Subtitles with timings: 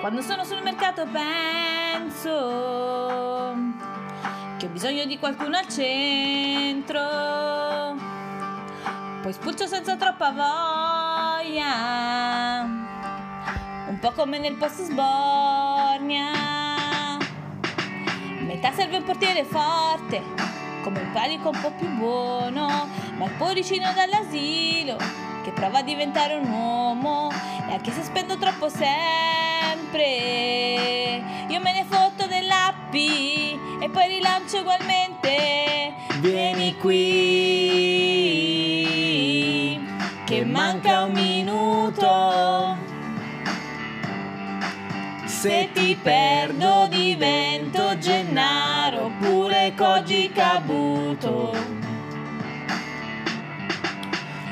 [0.00, 2.30] Quando sono sul mercato penso
[4.58, 7.00] che ho bisogno di qualcuno al centro.
[9.22, 11.74] Poi spulcio senza troppa voglia,
[13.88, 16.30] un po' come nel post sbornia.
[18.40, 20.22] Metà serve un portiere forte,
[20.84, 24.96] come il panico un po' più buono, ma il poricino dall'asilo
[25.42, 27.30] che prova a diventare un uomo
[27.68, 29.35] e anche se spendo troppo sempre
[30.04, 35.94] io me ne fotto dell'appi e poi rilancio ugualmente.
[36.20, 36.96] Vieni qui
[40.24, 42.76] che manca un minuto.
[45.24, 51.54] Se ti perdo divento Gennaro oppure Koji Kabuto.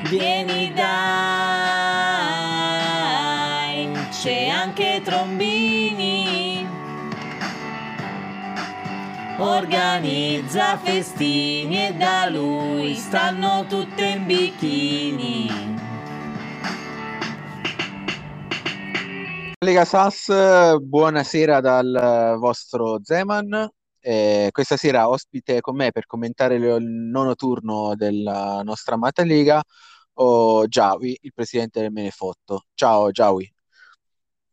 [0.09, 2.24] Vieni dai,
[4.25, 6.67] c'è anche Trombini.
[9.37, 15.47] Organizza festini e da lui stanno tutte in bikini.
[19.63, 23.69] Lega Sass, buonasera dal vostro Zeman.
[23.99, 29.61] Eh, questa sera ospite con me per commentare il nono turno della nostra amata Lega
[30.13, 32.63] o Giavi, il presidente del Menefotto.
[32.73, 33.54] Ciao Giavi.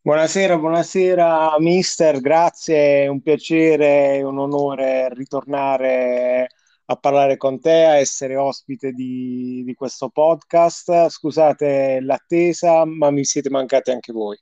[0.05, 6.48] Buonasera, buonasera mister, grazie, è un piacere, un onore ritornare
[6.86, 11.08] a parlare con te, a essere ospite di, di questo podcast.
[11.08, 14.36] Scusate l'attesa, ma mi siete mancati anche voi.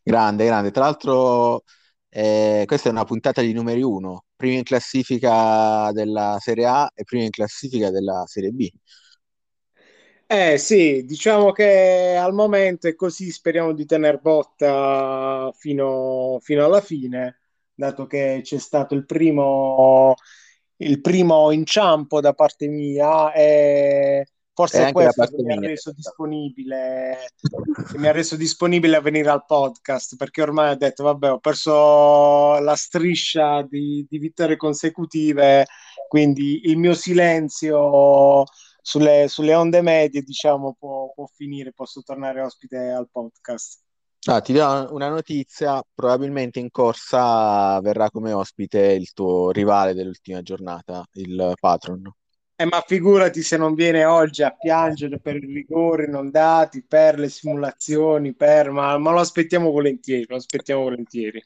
[0.00, 0.70] Grande, grande.
[0.70, 1.64] Tra l'altro,
[2.08, 7.02] eh, questa è una puntata di numeri uno, prima in classifica della Serie A e
[7.02, 8.68] prima in classifica della Serie B.
[10.26, 16.80] Eh sì, diciamo che al momento è così, speriamo di tener botta fino, fino alla
[16.80, 17.40] fine,
[17.74, 20.14] dato che c'è stato il primo,
[20.78, 27.26] il primo inciampo da parte mia e forse è questo che mi ha reso disponibile
[27.90, 31.38] che mi ha reso disponibile a venire al podcast perché ormai ho detto vabbè ho
[31.40, 35.66] perso la striscia di, di vittorie consecutive
[36.06, 38.44] quindi il mio silenzio
[38.84, 43.80] sulle, sulle onde medie, diciamo, può, può, finire, posso tornare ospite al podcast.
[44.26, 50.42] Ah, ti do una notizia, probabilmente in corsa verrà come ospite il tuo rivale dell'ultima
[50.42, 52.12] giornata, il Patron.
[52.56, 57.18] Eh, ma figurati se non viene oggi a piangere per i rigori non dati, per
[57.18, 58.70] le simulazioni, per...
[58.70, 61.42] ma, ma lo aspettiamo volentieri, lo aspettiamo volentieri.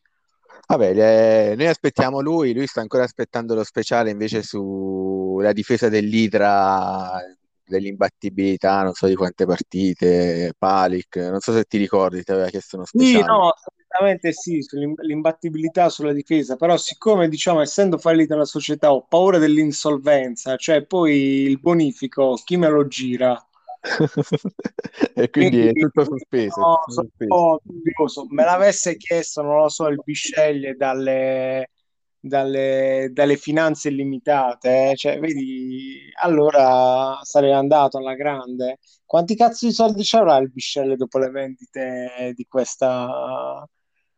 [0.70, 1.54] Vabbè, le...
[1.54, 7.18] noi aspettiamo lui, lui sta ancora aspettando lo speciale invece sulla difesa dell'Idra,
[7.64, 12.76] dell'imbattibilità, non so di quante partite, Palic, non so se ti ricordi, ti aveva chiesto
[12.76, 13.18] uno speciale.
[13.18, 19.06] Sì, no, assolutamente sì, sull'imbattibilità, sulla difesa, però siccome diciamo essendo fallita la società ho
[19.06, 23.42] paura dell'insolvenza, cioè poi il bonifico, chi me lo gira?
[25.14, 26.60] e quindi è tutto sospeso.
[26.60, 28.26] No, tutto sospeso.
[28.30, 31.70] Me l'avesse chiesto, non lo so, il Bisceglie dalle,
[32.18, 34.96] dalle, dalle finanze illimitate, eh?
[34.96, 38.78] cioè, vedi, allora sarei andato alla grande.
[39.04, 43.06] Quanti cazzo di soldi ci avrà il Bisceglie dopo le vendite di questa...
[43.06, 43.68] Ah,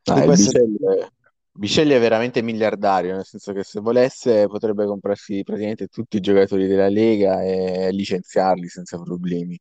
[0.02, 0.58] di questa...
[0.58, 1.12] Bisceglie,
[1.52, 6.66] Bisceglie è veramente miliardario, nel senso che se volesse potrebbe comprarsi praticamente tutti i giocatori
[6.66, 9.60] della Lega e licenziarli senza problemi.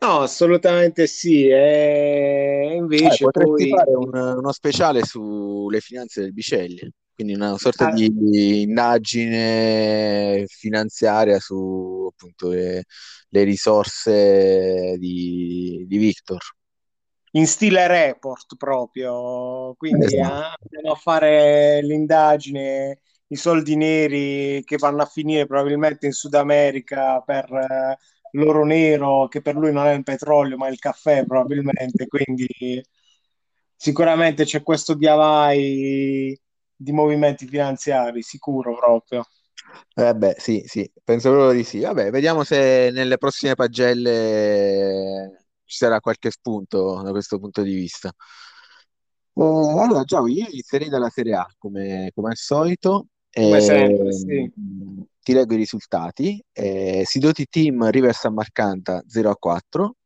[0.00, 1.46] No, assolutamente sì.
[1.48, 3.68] E invece eh, poi...
[3.68, 7.92] fare un, uno speciale sulle finanze del Biceglie, quindi una sorta ah.
[7.92, 12.84] di indagine finanziaria su appunto le,
[13.28, 16.40] le risorse di, di Victor
[17.32, 20.22] in stile report proprio, quindi esatto.
[20.22, 26.34] eh, andiamo a fare l'indagine, i soldi neri che vanno a finire probabilmente in Sud
[26.34, 27.98] America per eh,
[28.32, 32.48] l'oro nero, che per lui non è il petrolio ma il caffè probabilmente, quindi
[33.76, 36.38] sicuramente c'è questo diavai
[36.74, 39.24] di movimenti finanziari, sicuro proprio.
[39.94, 41.80] Eh beh, sì, sì, penso proprio di sì.
[41.80, 45.39] Vabbè, vediamo se nelle prossime pagelle
[45.70, 48.08] ci sarà qualche spunto da questo punto di vista.
[48.08, 53.06] Eh, allora, Già, io inizierei dalla Serie A come, come al solito.
[53.30, 54.52] Come eh, sempre, sì.
[55.22, 56.44] Ti leggo i risultati.
[56.50, 59.96] Eh, Sidoti Team River San Marcanta 0 a 4,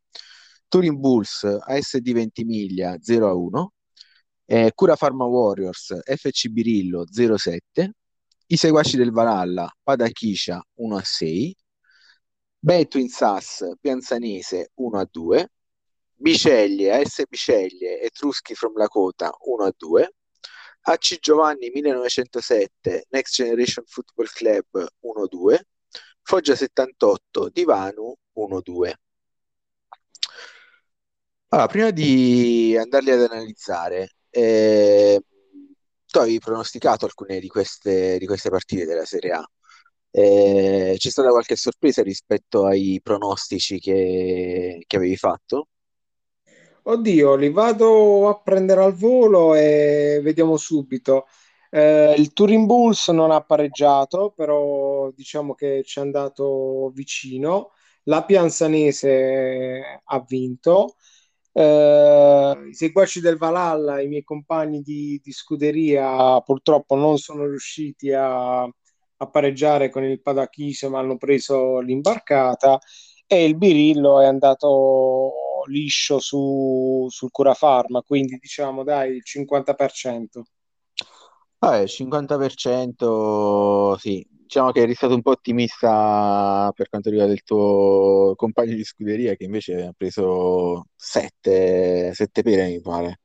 [0.69, 3.73] Turin Bulls ASD Ventimiglia 0 a 1,
[4.45, 7.93] eh, Cura Pharma Warriors FC Birillo 0 a 7,
[8.49, 11.57] I Seguaci del Valhalla Padachiscia 1 a 6,
[12.65, 15.51] Beto in Sas Pianzanese 1 a 2,
[16.25, 20.15] Biceglie, AS Biceglie, Etruschi from Lakota 1 a 2,
[20.85, 25.67] AC Giovanni 1907, Next Generation Football Club 1 2,
[26.23, 28.99] Foggia 78, Divanu 1 2.
[31.49, 35.21] Allora, prima di andarli ad analizzare, eh,
[36.07, 39.47] tu avevi pronosticato alcune di queste, di queste partite della Serie A.
[40.11, 45.69] Eh, c'è stata qualche sorpresa rispetto ai pronostici che, che avevi fatto?
[46.87, 51.27] Oddio, li vado a prendere al volo e vediamo subito.
[51.71, 57.71] Eh, il Turin Bulls non ha pareggiato, però diciamo che ci è andato vicino.
[58.05, 60.97] La Pianzanese ha vinto.
[61.53, 68.13] Eh, I seguaci del Valhalla, i miei compagni di, di scuderia, purtroppo non sono riusciti
[68.13, 72.79] a, a pareggiare con il Padachise, ma hanno preso l'imbarcata.
[73.27, 75.33] E il Birillo è andato
[75.67, 80.45] liscio su, sul Curafarma, quindi diciamo dai il 50%.
[81.59, 87.43] Ah, il 50% sì, diciamo che eri stato un po' ottimista per quanto riguarda il
[87.43, 93.21] tuo compagno di scuderia che invece ha preso 7, 7 pere, mi pare.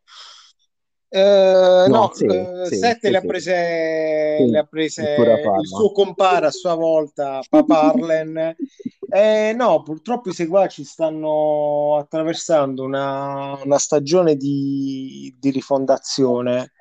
[1.11, 5.15] Uh, no, no sì, uh, sì, sette sì, le ha prese, le ha prese
[5.59, 8.55] il suo compare a sua volta, Paparlen.
[9.11, 16.73] eh, no, purtroppo i seguaci stanno attraversando una, una stagione di, di rifondazione.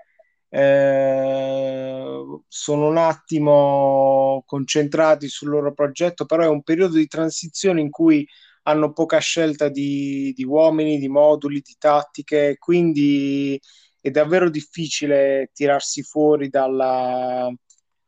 [0.51, 7.91] Eh, sono un attimo concentrati sul loro progetto, però è un periodo di transizione in
[7.91, 8.27] cui
[8.65, 13.59] hanno poca scelta di, di uomini, di moduli, di tattiche, quindi
[14.09, 17.51] è davvero difficile tirarsi fuori dalla,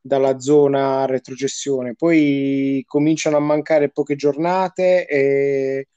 [0.00, 1.94] dalla zona retrocessione.
[1.94, 5.88] Poi cominciano a mancare poche giornate e,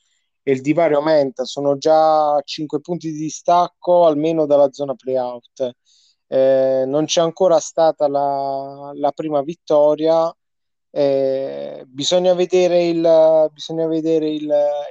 [0.44, 1.46] e il divario aumenta.
[1.46, 5.72] Sono già 5 punti di distacco almeno dalla zona playout.
[6.28, 10.34] Eh, non c'è ancora stata la, la prima vittoria.
[10.96, 14.44] Eh, bisogna vedere, il, bisogna vedere il,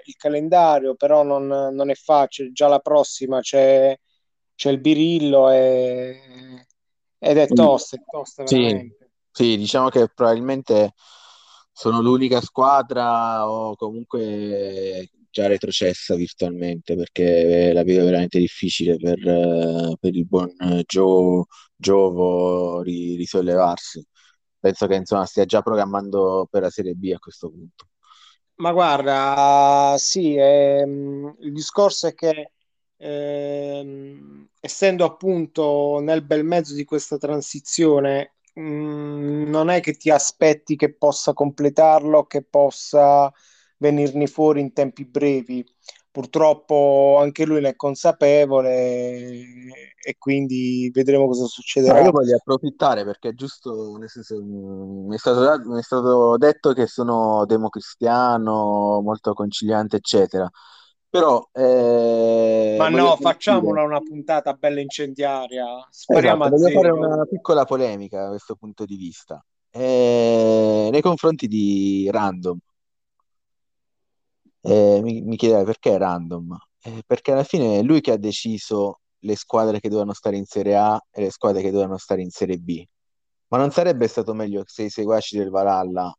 [0.05, 2.53] il calendario, però non, non, è facile.
[2.53, 3.97] Già la prossima c'è
[4.63, 6.67] c'è il birillo e...
[7.19, 8.95] ed è tosta, è tosta sì,
[9.29, 10.93] sì, diciamo che probabilmente
[11.73, 20.15] sono l'unica squadra o comunque già retrocessa virtualmente perché la vedo veramente difficile per, per
[20.15, 20.55] il buon
[20.87, 24.07] Gio, Giovo ri, risollevarsi.
[24.61, 27.87] Penso che insomma stia già programmando per la Serie B a questo punto.
[28.57, 32.53] Ma guarda, sì, ehm, il discorso è che
[33.03, 40.11] ehm, essendo appunto nel bel mezzo di questa transizione, mh, mm, non è che ti
[40.11, 43.33] aspetti che possa completarlo, che possa
[43.79, 45.65] venirne fuori in tempi brevi.
[46.13, 48.71] Purtroppo anche lui ne è consapevole
[50.05, 51.99] e quindi vedremo cosa succederà.
[52.01, 56.75] No, io voglio approfittare perché giusto, senso, mm, mi è stato, mi è stato detto
[56.75, 60.49] che sono democristiano, molto conciliante, eccetera.
[61.13, 65.87] Però, eh, Ma no, facciamola una puntata bella incendiaria.
[65.91, 69.45] Spariamo esatto, a voglio fare una piccola polemica da questo punto di vista.
[69.71, 72.59] Eh, nei confronti di Random.
[74.63, 76.57] Eh, mi, mi chiedeva perché Random?
[76.83, 80.47] Eh, perché alla fine è lui che ha deciso le squadre che dovevano stare in
[80.47, 82.83] Serie A e le squadre che dovevano stare in Serie B.
[83.49, 86.11] Ma non sarebbe stato meglio se i seguaci del Valhalla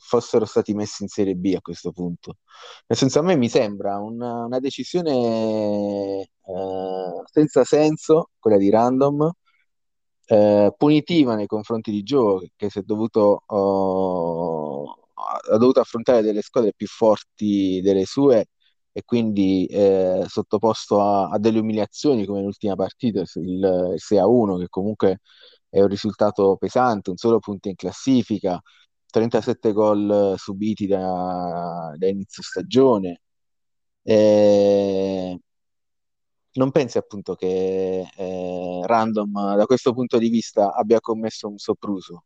[0.00, 2.38] fossero stati messi in Serie B a questo punto.
[2.86, 6.28] Nel senso, a me mi sembra una, una decisione eh,
[7.30, 9.30] senza senso, quella di Random,
[10.26, 15.08] eh, punitiva nei confronti di Joe, che si è dovuto, oh,
[15.50, 18.46] ha dovuto affrontare delle squadre più forti delle sue
[18.92, 24.68] e quindi eh, sottoposto a, a, delle umiliazioni come l'ultima partita, il, il 6-1, che
[24.68, 25.20] comunque
[25.68, 28.60] è un risultato pesante, un solo punto in classifica,
[29.10, 33.22] 37 gol subiti da, da inizio stagione.
[34.02, 35.38] E
[36.52, 42.24] non pensi appunto che eh, Random da questo punto di vista abbia commesso un sopruso?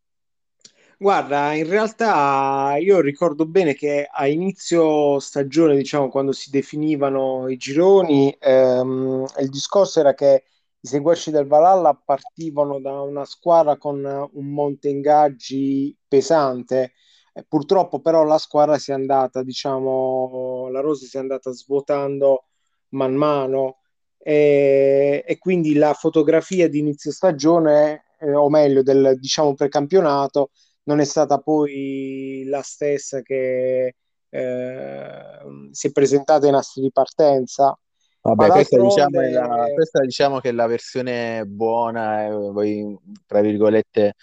[0.97, 7.57] Guarda, in realtà io ricordo bene che a inizio stagione, diciamo, quando si definivano i
[7.57, 10.45] gironi, ehm, il discorso era che
[10.83, 16.93] i seguaci del Valhalla partivano da una squadra con un monte ingaggi pesante.
[17.33, 22.47] Eh, purtroppo però la squadra si è andata, diciamo, la rosa si è andata svuotando
[22.89, 23.77] man mano
[24.17, 30.51] e, e quindi la fotografia di inizio stagione, eh, o meglio del diciamo precampionato,
[30.83, 33.95] non è stata poi la stessa che
[34.29, 35.37] eh,
[35.71, 37.77] si è presentata in asse di partenza.
[38.25, 43.41] Vabbè, questa diciamo, è la, questa diciamo che è la versione buona, eh, voi, tra
[43.41, 44.13] virgolette,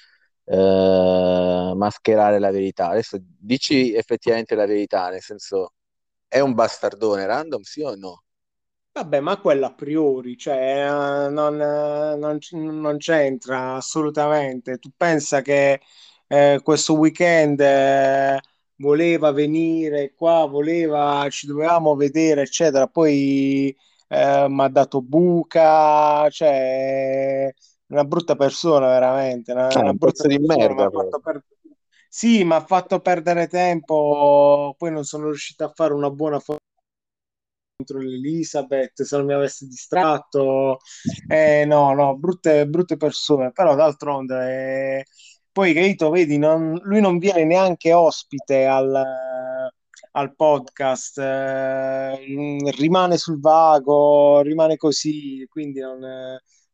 [0.47, 2.89] eh, mascherare la verità.
[2.89, 5.75] Adesso dici effettivamente la verità, nel senso,
[6.27, 8.23] è un bastardone random, sì o no?
[8.93, 12.39] Vabbè, ma quello a priori, cioè, eh, non, eh, non,
[12.81, 14.79] non c'entra assolutamente.
[14.79, 15.81] Tu pensa che
[16.27, 18.41] eh, questo weekend eh,
[18.77, 23.77] voleva venire qua, voleva, ci dovevamo vedere, eccetera, poi
[24.13, 27.55] eh, mi ha dato buca, cioè,
[27.87, 30.91] una brutta persona veramente, una, una brutta di merda.
[30.91, 31.45] Per...
[32.09, 36.59] Sì, mi ha fatto perdere tempo, poi non sono riuscito a fare una buona foto
[37.77, 40.81] contro l'Elizabeth se non mi avesse distratto
[41.27, 45.07] eh, no no brutte, brutte persone però d'altronde eh,
[45.51, 49.03] poi Gaito vedi non, lui non viene neanche ospite al,
[50.13, 56.01] al podcast eh, rimane sul vago rimane così quindi non,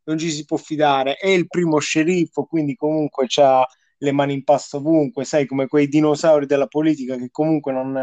[0.04, 1.16] non ci si può fidare.
[1.16, 3.66] È il primo sceriffo quindi comunque c'ha
[3.98, 7.94] le mani in pasto ovunque sai come quei dinosauri della politica che comunque non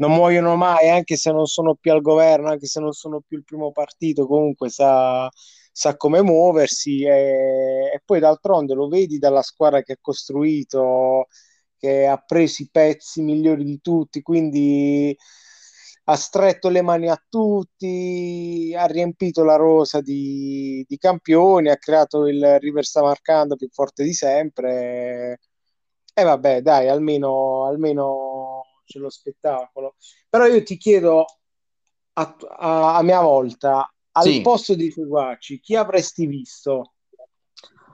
[0.00, 3.36] non muoiono mai, anche se non sono più al governo, anche se non sono più
[3.38, 5.28] il primo partito, comunque sa,
[5.72, 11.26] sa come muoversi e, e, poi d'altronde lo vedi dalla squadra che ha costruito,
[11.80, 15.16] che ha preso i pezzi migliori di tutti, quindi
[16.04, 22.26] ha stretto le mani a tutti, ha riempito la rosa di, di campioni, ha creato
[22.26, 25.40] il River Samarcanda più forte di sempre.
[26.12, 29.94] E vabbè, dai, almeno, almeno c'è lo spettacolo.
[30.28, 31.24] Però io ti chiedo
[32.14, 34.40] a, a, a mia volta, al sì.
[34.42, 36.94] posto di Fugaci, chi avresti visto?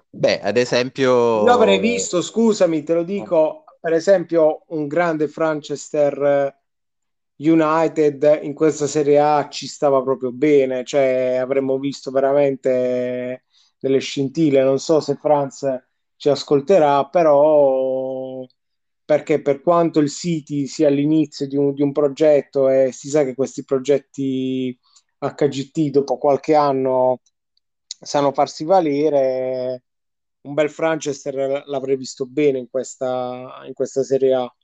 [0.09, 1.45] Beh, ad esempio...
[1.45, 6.53] Io avrei visto, scusami, te lo dico, per esempio un grande Manchester
[7.37, 13.45] United in questa Serie A ci stava proprio bene, cioè avremmo visto veramente
[13.79, 15.65] delle scintille, non so se Franz
[16.17, 18.45] ci ascolterà, però
[19.05, 23.23] perché per quanto il City sia all'inizio di un, di un progetto e si sa
[23.23, 24.77] che questi progetti
[25.21, 27.21] HGT dopo qualche anno
[28.01, 29.85] sanno farsi valere,
[30.47, 34.55] un bel Franchester l'avrei visto bene in questa, in questa Serie A.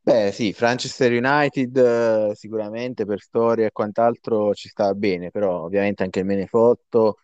[0.00, 6.18] Beh, sì, Manchester United sicuramente per storia e quant'altro ci sta bene, però ovviamente anche
[6.18, 7.20] il Menefotto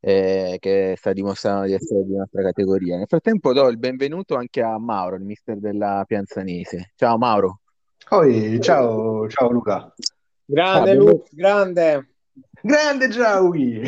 [0.00, 2.96] eh, che sta dimostrando di essere di un'altra categoria.
[2.96, 6.92] Nel frattempo do il benvenuto anche a Mauro, il mister della Pianzanese.
[6.96, 7.60] Ciao Mauro.
[8.10, 9.94] Oi, ciao, ciao Luca.
[10.44, 12.08] Grande ah, Luca, grande.
[12.60, 13.82] Grande Giaui.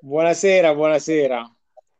[0.00, 1.52] Buonasera, buonasera.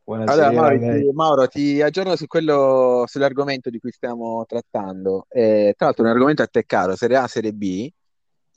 [0.05, 5.27] Buonasera, allora, Mauro, ti, Mauro, ti aggiorno su quello, sull'argomento di cui stiamo trattando.
[5.29, 7.91] Eh, tra l'altro, un argomento a te caro, Serie A, Serie B.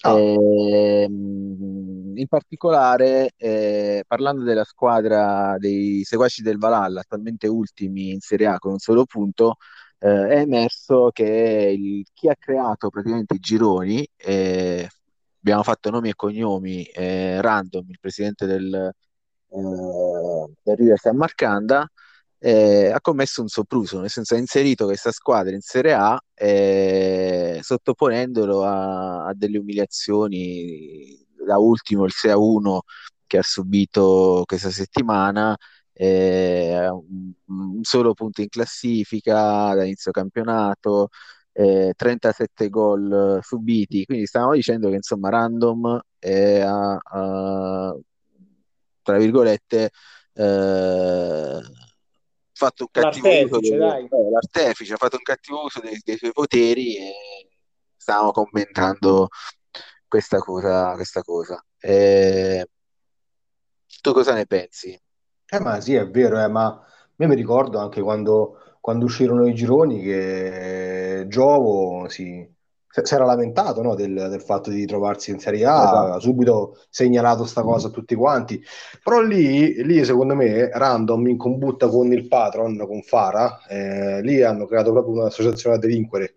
[0.04, 0.18] Oh.
[0.18, 8.48] Eh, in particolare, eh, parlando della squadra dei seguaci del Valhalla, attualmente ultimi in Serie
[8.48, 9.58] A con un solo punto,
[10.00, 14.88] eh, è emerso che il, chi ha creato praticamente i gironi, eh,
[15.40, 18.94] abbiamo fatto nomi e cognomi, eh, random, il presidente del,
[19.52, 21.88] eh, del River San Marcanda,
[22.40, 27.60] eh, ha commesso un sopruso, nel senso ha inserito questa squadra in Serie A eh,
[27.62, 32.80] sottoponendolo a, a, delle umiliazioni, da ultimo il 6-1
[33.28, 35.56] che ha subito questa settimana,
[35.94, 41.10] eh, un, solo punto in classifica da inizio campionato,
[41.54, 47.94] 37 gol subiti, quindi stavamo dicendo che insomma Random ha,
[49.02, 49.92] tra virgolette
[50.34, 51.62] eh,
[52.62, 56.32] fatto un cattivo uso dei, eh, l'artefice ha fatto un cattivo uso dei, dei, suoi
[56.32, 57.12] poteri e
[57.98, 59.30] stavamo commentando
[60.08, 61.64] questa cosa, questa cosa.
[61.80, 62.68] E...
[64.02, 65.00] tu cosa ne pensi?
[65.54, 69.54] Eh, ma sì, è vero, eh, ma io mi ricordo anche quando, quando uscirono i
[69.54, 72.48] gironi che Giovo si,
[73.04, 76.20] si era lamentato no, del, del, fatto di trovarsi in Serie A, esatto.
[76.20, 78.62] subito segnalato sta cosa a tutti quanti.
[79.02, 84.42] Però lì, lì secondo me, random in combutta con il patron, con Fara, eh, lì
[84.44, 86.36] hanno creato proprio un'associazione a delinquere.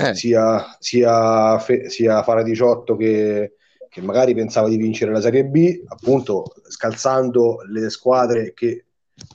[0.00, 0.14] Eh, eh.
[0.14, 3.54] Sia, sia, fe, sia, Fara 18 che,
[3.88, 8.86] che magari pensava di vincere la Serie B, appunto scalzando le squadre che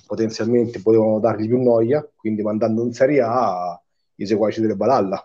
[0.08, 3.80] potenzialmente potevano dargli più noia, quindi mandando in Serie A
[4.16, 5.24] i seguaci delle Balalla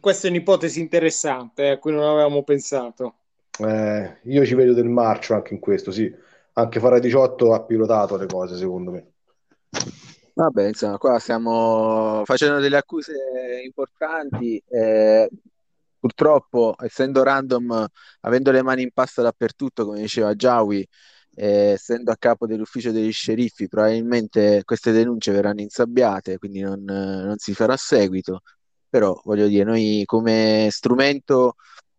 [0.00, 3.14] questa è un'ipotesi interessante eh, a cui non avevamo pensato.
[3.58, 6.12] Eh, io ci vedo del marcio anche in questo, sì.
[6.54, 9.12] Anche Fara 18 ha pilotato le cose, secondo me.
[10.34, 13.12] Vabbè, insomma, qua stiamo facendo delle accuse
[13.64, 14.62] importanti.
[14.68, 15.28] eh,
[15.98, 17.86] purtroppo, essendo random,
[18.20, 20.86] avendo le mani in pasta dappertutto, come diceva Giawi,
[21.36, 27.38] eh, essendo a capo dell'ufficio degli sceriffi, probabilmente queste denunce verranno insabbiate, quindi non, non
[27.38, 28.42] si farà seguito.
[28.94, 31.56] Però, voglio dire, noi come strumento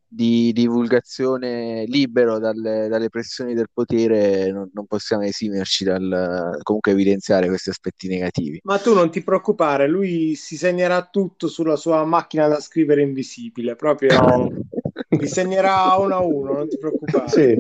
[0.08, 7.50] di divulgazione libero dalle, dalle pressioni del potere non, non possiamo esimerci dal comunque evidenziare
[7.50, 8.62] questi aspetti negativi.
[8.64, 13.76] Ma tu non ti preoccupare, lui si segnerà tutto sulla sua macchina da scrivere invisibile,
[13.76, 14.10] proprio
[15.10, 17.28] disegnerà uno a uno, non ti preoccupare.
[17.28, 17.58] Sì.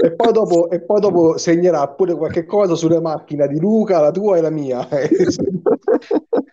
[0.00, 4.12] E poi, dopo, e poi dopo segnerà pure qualche cosa sulle macchine di Luca, la
[4.12, 4.86] tua e la mia.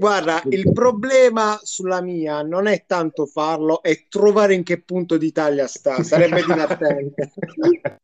[0.00, 5.66] Guarda, il problema sulla mia non è tanto farlo, è trovare in che punto d'Italia
[5.66, 6.02] sta.
[6.02, 7.32] Sarebbe divertente.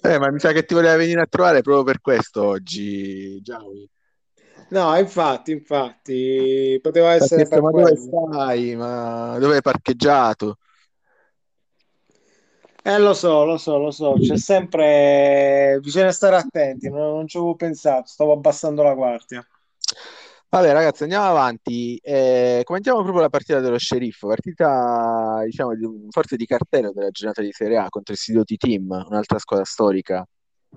[0.00, 3.86] Eh, ma mi sa che ti voleva venire a trovare proprio per questo oggi, Giaui.
[4.70, 8.74] No, infatti, infatti, poteva essere Perché, per ma dove stai?
[8.74, 10.56] Ma dove hai parcheggiato?
[12.82, 15.78] Eh, lo so, lo so, lo so, c'è sempre...
[15.82, 19.46] Bisogna stare attenti, non, non ci avevo pensato, stavo abbassando la guardia.
[20.54, 21.96] Vabbè, ragazzi, andiamo avanti.
[22.02, 27.40] Eh, commentiamo proprio la partita dello Sceriffo, partita, diciamo, di, forse di cartello della giornata
[27.40, 30.28] di Serie A contro il Sidoti Team, un'altra squadra storica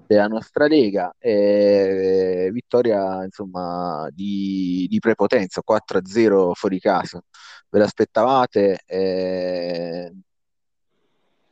[0.07, 1.13] della nostra lega.
[1.19, 7.21] Eh, vittoria, insomma, di, di prepotenza, 4-0 fuori casa.
[7.69, 8.79] Ve l'aspettavate?
[8.85, 10.13] Eh,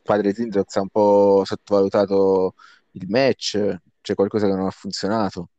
[0.02, 2.54] Padre Zinzox ha un po' sottovalutato
[2.92, 5.50] il match, c'è qualcosa che non ha funzionato.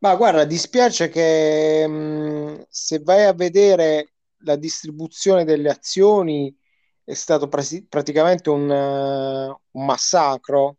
[0.00, 4.12] Ma guarda, dispiace che mh, se vai a vedere
[4.44, 6.54] la distribuzione delle azioni
[7.02, 10.76] è stato prasi- praticamente un, eh, un massacro,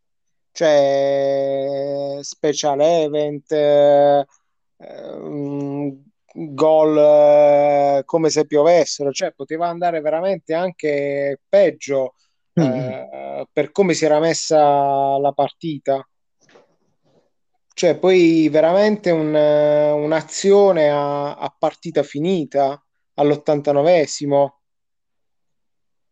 [0.52, 4.26] cioè special event, eh,
[4.78, 6.02] um,
[6.34, 12.14] gol eh, come se piovessero, cioè poteva andare veramente anche peggio
[12.54, 16.08] eh, per come si era messa la partita.
[17.80, 24.50] Cioè, poi veramente un, eh, un'azione a, a partita finita all'89esimo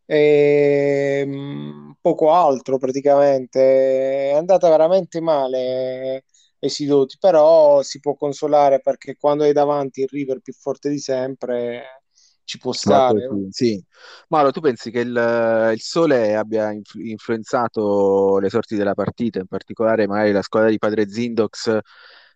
[0.06, 4.30] e mm, poco altro praticamente.
[4.30, 6.24] È andata veramente male
[6.60, 11.00] ai Sidoti, però si può consolare perché quando hai davanti il River più forte di
[11.00, 12.07] sempre
[12.48, 13.28] ci può stare.
[13.28, 13.84] così, sì.
[14.30, 19.48] Mauro, tu pensi che il, il sole abbia influ- influenzato le sorti della partita, in
[19.48, 21.68] particolare magari la squadra di Padre Zindox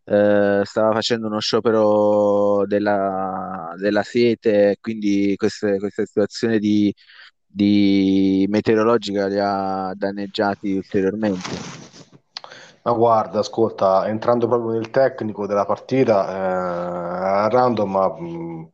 [0.04, 6.93] eh, stava facendo uno sciopero della, della sete, quindi queste- questa situazione di,
[7.45, 11.69] di meteorologica li ha danneggiati ulteriormente.
[12.84, 18.71] Ma guarda, ascolta, entrando proprio nel tecnico della partita, eh, Random ha, mh,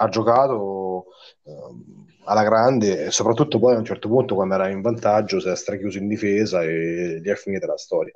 [0.00, 1.06] ha giocato
[1.44, 5.48] ehm, alla grande e soprattutto poi a un certo punto quando era in vantaggio si
[5.48, 8.12] è strachiuso in difesa e gli è finita la storia.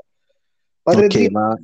[0.83, 1.57] Padre Ok, Zio, ma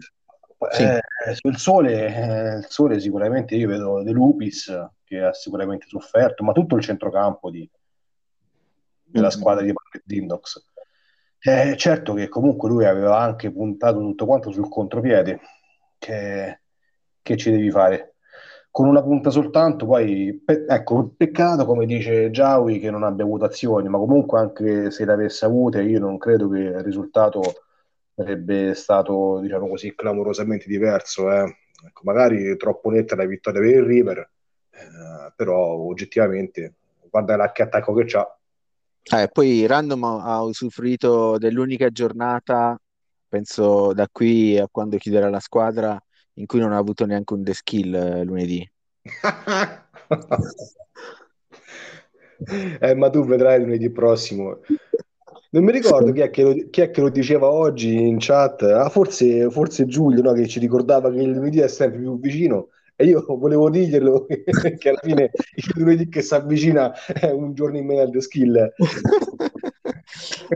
[0.71, 0.83] sì.
[0.83, 1.01] eh,
[1.35, 4.73] sul sole, eh, il sole sicuramente io vedo De Lupis
[5.05, 7.69] che ha sicuramente sofferto, ma tutto il centrocampo di-
[9.05, 9.31] della Mm.
[9.31, 9.73] squadra di
[10.05, 10.63] Dindox.
[11.41, 15.41] Eh, certo che comunque lui aveva anche puntato tutto quanto sul contropiede,
[15.99, 16.61] che,
[17.23, 18.08] che ci devi fare?
[18.79, 23.45] Con una punta soltanto, poi pe- ecco, peccato come dice Giawi che non abbia avuto
[23.45, 27.41] azioni, ma comunque anche se le avesse avute, io non credo che il risultato
[28.15, 31.29] sarebbe stato, diciamo così, clamorosamente diverso.
[31.29, 31.57] eh.
[31.89, 34.19] Ecco, magari troppo netta la vittoria per il River,
[34.71, 36.75] eh, però oggettivamente,
[37.11, 38.39] guarda che attacco che c'ha.
[39.03, 42.81] Eh, poi Random ha usufruito dell'unica giornata,
[43.27, 46.01] penso da qui a quando chiuderà la squadra,
[46.39, 48.71] in cui non ha avuto neanche un deskill eh, lunedì.
[52.81, 54.61] Eh, ma tu vedrai lunedì prossimo.
[55.51, 58.63] Non mi ricordo chi è che lo, chi è che lo diceva oggi in chat.
[58.63, 62.69] Ah, forse, forse Giulio, no, che ci ricordava che il lunedì è sempre più vicino.
[62.95, 64.27] E io volevo dirglielo
[64.79, 68.73] che alla fine il lunedì che si avvicina è un giorno in meno al skill.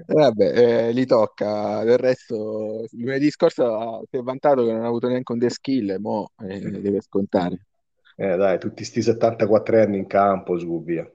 [0.06, 1.84] Vabbè, eh, gli tocca.
[1.84, 5.98] Del resto, lunedì scorso si è vantato che non ha avuto neanche un deskill, e
[5.98, 7.66] mo eh, deve scontare.
[8.16, 11.10] Eh, dai, tutti sti 74 anni in campo, su, via.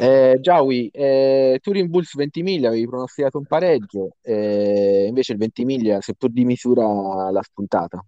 [0.00, 6.30] Eh, Giawi, eh, Turin Bulls Ventimiglia avevi pronosticato un pareggio, eh, invece il Ventimiglia, seppur
[6.30, 8.04] di misura, l'ha spuntata.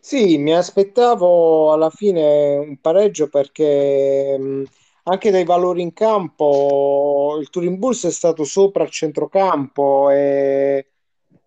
[0.00, 4.64] Sì, mi aspettavo alla fine un pareggio perché mh,
[5.04, 10.92] anche dai valori in campo il Turin Bulls è stato sopra il centrocampo e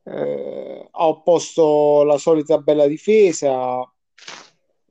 [0.03, 3.89] eh, ha opposto la solita bella difesa.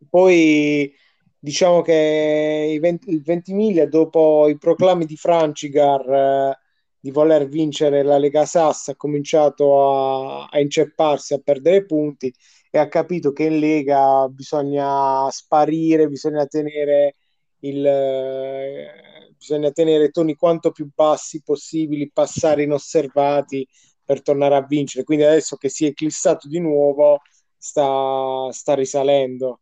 [0.09, 0.93] Poi
[1.39, 6.59] diciamo che i 20, il Ventimiglia, dopo i proclami di Francigar eh,
[6.99, 12.33] di voler vincere la Lega Sass, ha cominciato a, a incepparsi, a perdere punti
[12.71, 17.17] e ha capito che in Lega bisogna sparire, bisogna tenere
[17.65, 23.67] il, eh, bisogna tenere toni quanto più bassi possibili, passare inosservati
[24.05, 25.05] per tornare a vincere.
[25.05, 27.21] Quindi adesso che si è eclissato di nuovo,
[27.57, 29.61] sta, sta risalendo.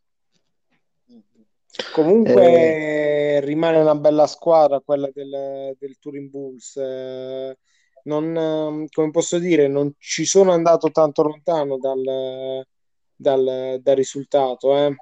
[1.93, 3.41] Comunque eh...
[3.41, 6.77] rimane una bella squadra quella del, del Turing Bulls.
[6.77, 7.57] Eh,
[8.05, 12.67] non, come posso dire, non ci sono andato tanto lontano dal,
[13.15, 14.77] dal, dal risultato.
[14.77, 14.97] Eh.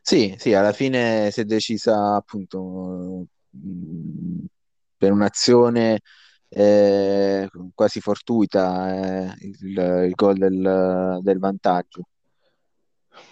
[0.00, 4.44] Sì, sì, alla fine si è decisa appunto mm,
[4.96, 6.00] per un'azione
[6.48, 12.02] eh, quasi fortuita eh, il, il gol del, del vantaggio.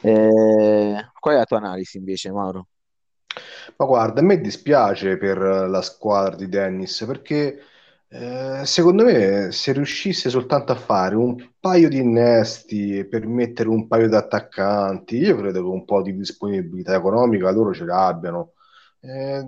[0.00, 2.66] Eh, qual è la tua analisi invece, Mauro?
[3.76, 7.62] Ma guarda, a me dispiace per la squadra di Dennis perché
[8.12, 13.86] eh, secondo me se riuscisse soltanto a fare un paio di innesti per mettere un
[13.86, 18.54] paio di attaccanti, io credo che un po' di disponibilità economica loro ce l'abbiano.
[19.00, 19.46] Eh,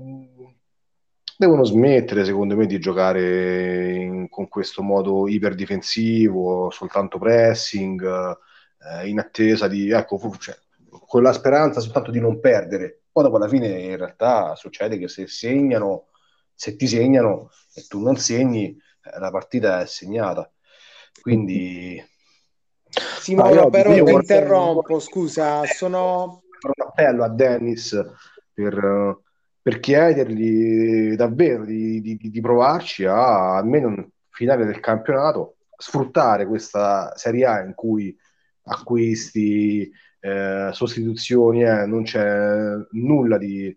[1.36, 8.36] devono smettere, secondo me, di giocare in, con questo modo iperdifensivo, soltanto pressing,
[8.78, 10.56] eh, in attesa di, ecco, cioè,
[10.88, 13.02] con la speranza soltanto di non perdere.
[13.10, 16.06] Poi dopo alla fine in realtà succede che se segnano,
[16.54, 20.50] se ti segnano e tu non segni, eh, la partita è segnata.
[21.20, 22.02] Quindi...
[23.20, 26.42] Simone, però ti interrompo, scusa, sono...
[26.62, 27.98] Un appello a Dennis
[28.52, 29.20] per
[29.62, 37.12] per chiedergli davvero di, di, di provarci a almeno un finale del campionato, sfruttare questa
[37.16, 38.14] Serie A in cui
[38.64, 39.88] acquisti,
[40.18, 43.76] eh, sostituzioni, eh, non c'è nulla di,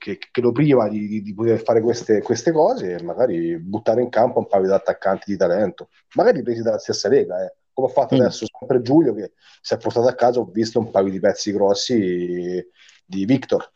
[0.00, 4.08] che, che, lo priva di, di poter fare queste, queste, cose e magari buttare in
[4.08, 7.54] campo un paio di attaccanti di talento, magari presi dalla stessa Lega, eh.
[7.74, 8.20] come ha fatto mm.
[8.20, 11.52] adesso sempre Giulio che si è portato a casa, ho visto un paio di pezzi
[11.52, 12.66] grossi
[13.04, 13.70] di Victor.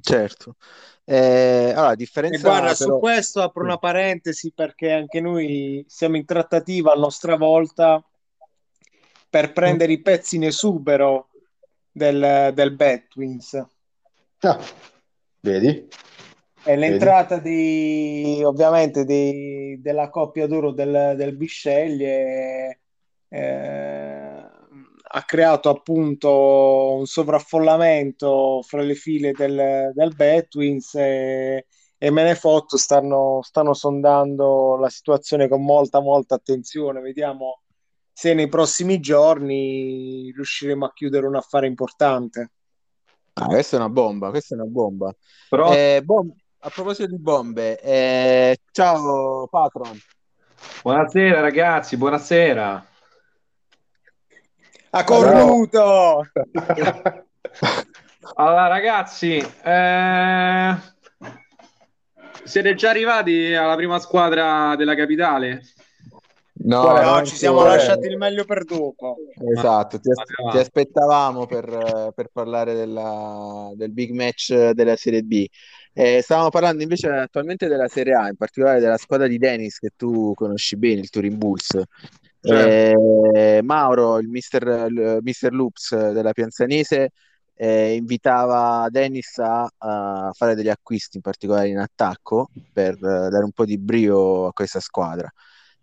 [0.00, 0.56] Certo.
[1.04, 2.94] Eh, allora, differenza, e guarda, però...
[2.94, 8.04] su questo apro una parentesi perché anche noi siamo in trattativa a nostra volta
[9.28, 11.28] per prendere i pezzi in esubero
[11.92, 13.64] del, del Batwins.
[14.40, 14.58] Ah,
[15.40, 15.88] vedi?
[16.62, 22.80] E l'entrata di, ovviamente di, della coppia d'oro del, del Bisceglie
[23.28, 24.48] eh,
[25.12, 33.40] ha creato appunto un sovraffollamento fra le file del, del Batwins e, e Menefotto stanno,
[33.42, 37.00] stanno sondando la situazione con molta molta attenzione.
[37.00, 37.62] Vediamo
[38.12, 42.50] se nei prossimi giorni riusciremo a chiudere un affare importante
[43.44, 45.14] ah, questa è una bomba questa è una bomba
[45.48, 45.72] Però...
[45.72, 49.98] eh, bom- a proposito di bombe eh, ciao patron
[50.82, 52.86] buonasera ragazzi buonasera
[54.92, 56.26] ha cornuto!
[58.34, 60.76] allora, ragazzi, eh...
[62.42, 65.62] siete già arrivati alla prima squadra della capitale?
[66.62, 69.16] No, no ci siamo lasciati il meglio per dopo.
[69.52, 75.46] Esatto, ti, as- ti aspettavamo per, per parlare della, del big match della Serie B.
[75.92, 79.90] Eh, stavamo parlando invece attualmente della Serie A, in particolare della squadra di Dennis che
[79.96, 81.80] tu conosci bene, il Turin Bulls.
[82.42, 83.34] Certo.
[83.34, 87.10] Eh, Mauro, il mister, il mister Loops della Pianzanese,
[87.54, 93.44] eh, invitava Dennis a, a, fare degli acquisti, in particolare in attacco, per uh, dare
[93.44, 95.30] un po' di brio a questa squadra.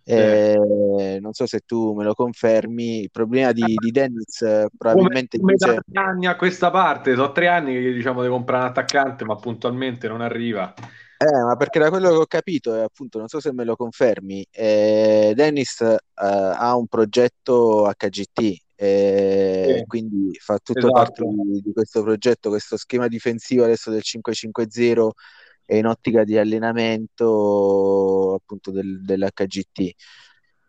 [0.10, 3.02] Eh, non so se tu me lo confermi.
[3.02, 7.32] Il problema di, di Dennis eh, probabilmente come, come da anni a questa parte, sono
[7.32, 10.74] tre anni che diciamo di comprare un attaccante, ma puntualmente non arriva.
[11.20, 13.76] Eh, ma perché da quello che ho capito, e appunto non so se me lo
[13.76, 19.86] confermi, eh, Dennis eh, ha un progetto HGT, eh, sì.
[19.88, 20.94] quindi fa tutto esatto.
[20.94, 25.10] parte di, di, questo progetto, questo schema difensivo adesso del 5-5-0
[25.68, 29.92] e in ottica di allenamento appunto del, dell'HGT.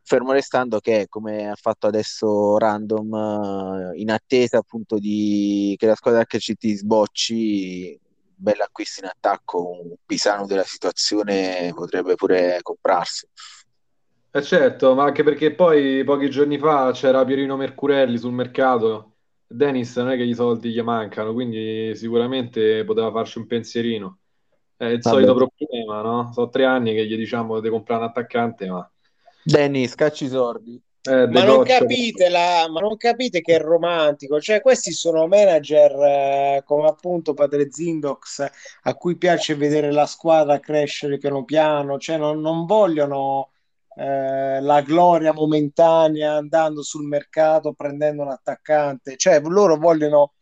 [0.02, 5.94] Fermo restando che, come ha fatto adesso Random, eh, in attesa appunto di che la
[5.94, 7.98] squadra HGT sbocci,
[8.34, 13.28] bello acquisto in attacco, un Pisano della situazione potrebbe pure comprarsi.
[14.30, 19.14] Eh certo, ma anche perché poi pochi giorni fa c'era Pierino Mercurelli sul mercato,
[19.46, 24.18] Dennis non è che i soldi gli mancano, quindi sicuramente poteva farci un pensierino.
[24.78, 25.16] È il Vabbè.
[25.16, 26.30] solito problema, no?
[26.32, 28.88] Sono tre anni che gli diciamo di comprare un attaccante, ma
[29.42, 30.80] Dennis, cacci i sordi.
[31.02, 35.92] Eh, Ma non, capite la, ma non capite che è romantico, cioè questi sono manager
[35.92, 38.46] eh, come appunto Padre Zindox
[38.82, 43.50] a cui piace vedere la squadra crescere piano piano, cioè non, non vogliono
[43.96, 50.32] eh, la gloria momentanea andando sul mercato prendendo un attaccante, cioè loro vogliono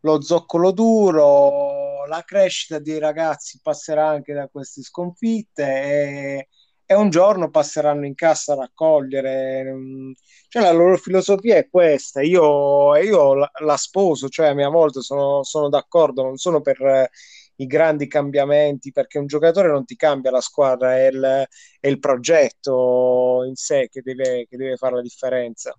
[0.00, 6.48] lo zoccolo duro, la crescita dei ragazzi passerà anche da queste sconfitte e
[6.88, 9.72] e un giorno passeranno in cassa a raccogliere.
[9.72, 10.12] Mm,
[10.48, 12.22] cioè, la loro filosofia è questa.
[12.22, 16.80] Io, io la, la, sposo, cioè a mia volta sono, sono d'accordo, non sono per
[16.80, 17.10] eh,
[17.56, 21.46] i grandi cambiamenti, perché un giocatore non ti cambia la squadra, è il,
[21.80, 25.76] è il progetto in sé che deve, che deve fare la differenza.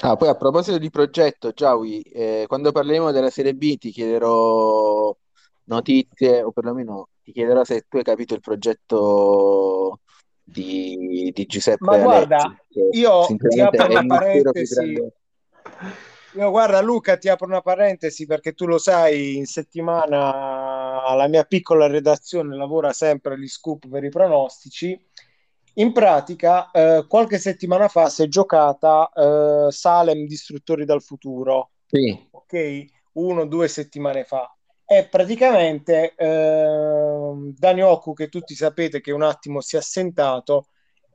[0.00, 5.14] Ah, poi a proposito di progetto, Giaui, eh, quando parleremo della Serie B ti chiederò
[5.64, 10.00] notizie, o perlomeno ti chiederò se tu hai capito il progetto
[10.42, 12.56] di, di Giuseppe Ma guarda,
[12.90, 15.12] io ti apro una parentesi.
[16.34, 21.44] Io guarda Luca, ti apro una parentesi perché tu lo sai, in settimana la mia
[21.44, 24.98] piccola redazione lavora sempre agli scoop per i pronostici.
[25.74, 31.70] In pratica, eh, qualche settimana fa si è giocata eh, Salem Distruttori dal futuro.
[31.86, 32.28] Sì.
[32.30, 34.54] Ok, uno o due settimane fa
[34.98, 40.66] è praticamente eh, Danioku, che tutti sapete che un attimo si è assentato,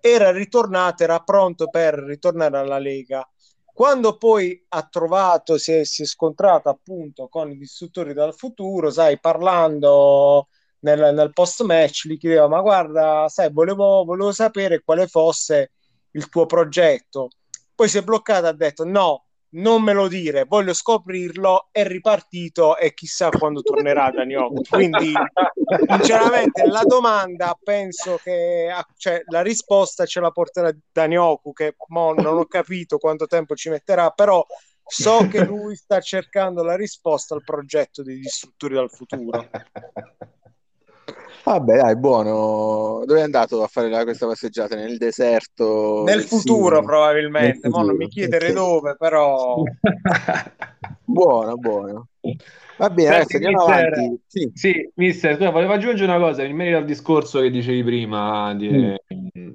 [0.01, 3.27] era ritornato, era pronto per ritornare alla Lega.
[3.73, 8.89] Quando poi ha trovato, si è, si è scontrato appunto con i distruttori dal futuro,
[8.89, 10.47] sai, parlando
[10.79, 15.73] nel, nel post-match, gli chiedeva, ma guarda, sai, volevo, volevo sapere quale fosse
[16.11, 17.29] il tuo progetto.
[17.75, 22.77] Poi si è bloccato ha detto, no, non me lo dire, voglio scoprirlo, è ripartito
[22.77, 24.49] e chissà quando tornerà Daniel.
[24.69, 25.13] Quindi,
[25.87, 32.37] sinceramente, la domanda penso che cioè, la risposta ce la porterà Danioku, che mo non
[32.37, 34.45] ho capito quanto tempo ci metterà, però
[34.85, 39.49] so che lui sta cercando la risposta al progetto dei distruttori dal futuro.
[41.43, 43.03] Vabbè, dai, buono.
[43.05, 44.75] Dove è andato a fare la, questa passeggiata?
[44.75, 46.03] Nel deserto?
[46.05, 46.83] Nel futuro, sì.
[46.83, 47.59] probabilmente.
[47.61, 47.85] Nel futuro.
[47.85, 49.63] non mi chiedere dove, però.
[51.05, 52.07] buono, buono.
[52.77, 54.21] Va bene, adesso andiamo mister, avanti.
[54.27, 54.51] Sì.
[54.53, 58.69] sì, mister, tu volevo aggiungere una cosa in merito al discorso che dicevi prima di,
[58.69, 59.53] mm.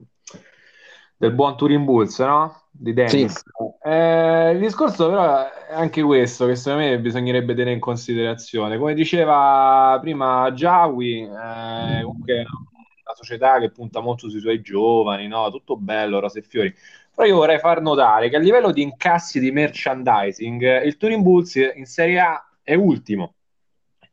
[1.16, 2.61] del buon Turin Bulls, no?
[2.72, 3.32] Di Dennis.
[3.34, 3.88] Sì.
[3.88, 8.78] Eh, il discorso però è anche questo che secondo me bisognerebbe tenere in considerazione.
[8.78, 15.28] Come diceva prima Jawi, eh, comunque è una società che punta molto sui suoi giovani,
[15.28, 15.50] no?
[15.50, 16.74] tutto bello, rose e fiori.
[17.14, 21.56] Però io vorrei far notare che a livello di incassi di merchandising il Turin Bulls
[21.56, 23.34] in Serie A è ultimo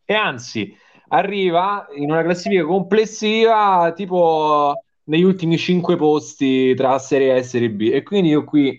[0.04, 0.76] e anzi
[1.10, 7.69] arriva in una classifica complessiva tipo negli ultimi cinque posti tra Serie A e Serie
[7.69, 7.89] B.
[7.91, 8.69] E quindi io qui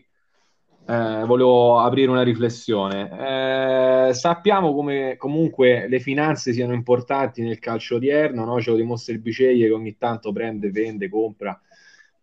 [0.87, 4.09] eh, volevo aprire una riflessione.
[4.09, 8.61] Eh, sappiamo come comunque le finanze siano importanti nel calcio odierno, no?
[8.61, 11.61] ce lo dimostra il Biceglie che ogni tanto prende, vende, compra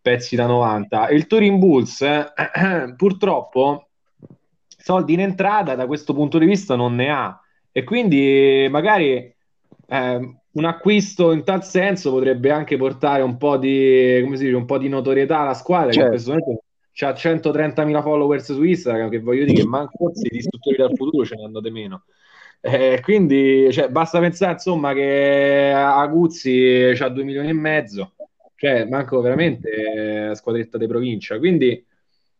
[0.01, 1.07] pezzi da 90.
[1.07, 2.25] E il Turin Bulls eh,
[2.95, 3.89] purtroppo
[4.67, 7.41] soldi in entrata da questo punto di vista non ne ha
[7.73, 9.35] e quindi magari
[9.89, 14.55] eh, un acquisto in tal senso potrebbe anche portare un po' di, come si dice,
[14.55, 15.99] un po' di notorietà alla squadra certo.
[15.99, 16.63] che in questo momento
[16.99, 21.35] ha 130.000 followers su Instagram che voglio dire che manco i distruttori del futuro ce
[21.35, 22.03] ne hanno di meno.
[22.59, 28.13] Eh, quindi cioè, basta pensare insomma che Aguzzi ha 2 milioni e mezzo
[28.57, 31.37] cioè manco veramente la squadretta di provincia.
[31.37, 31.85] Quindi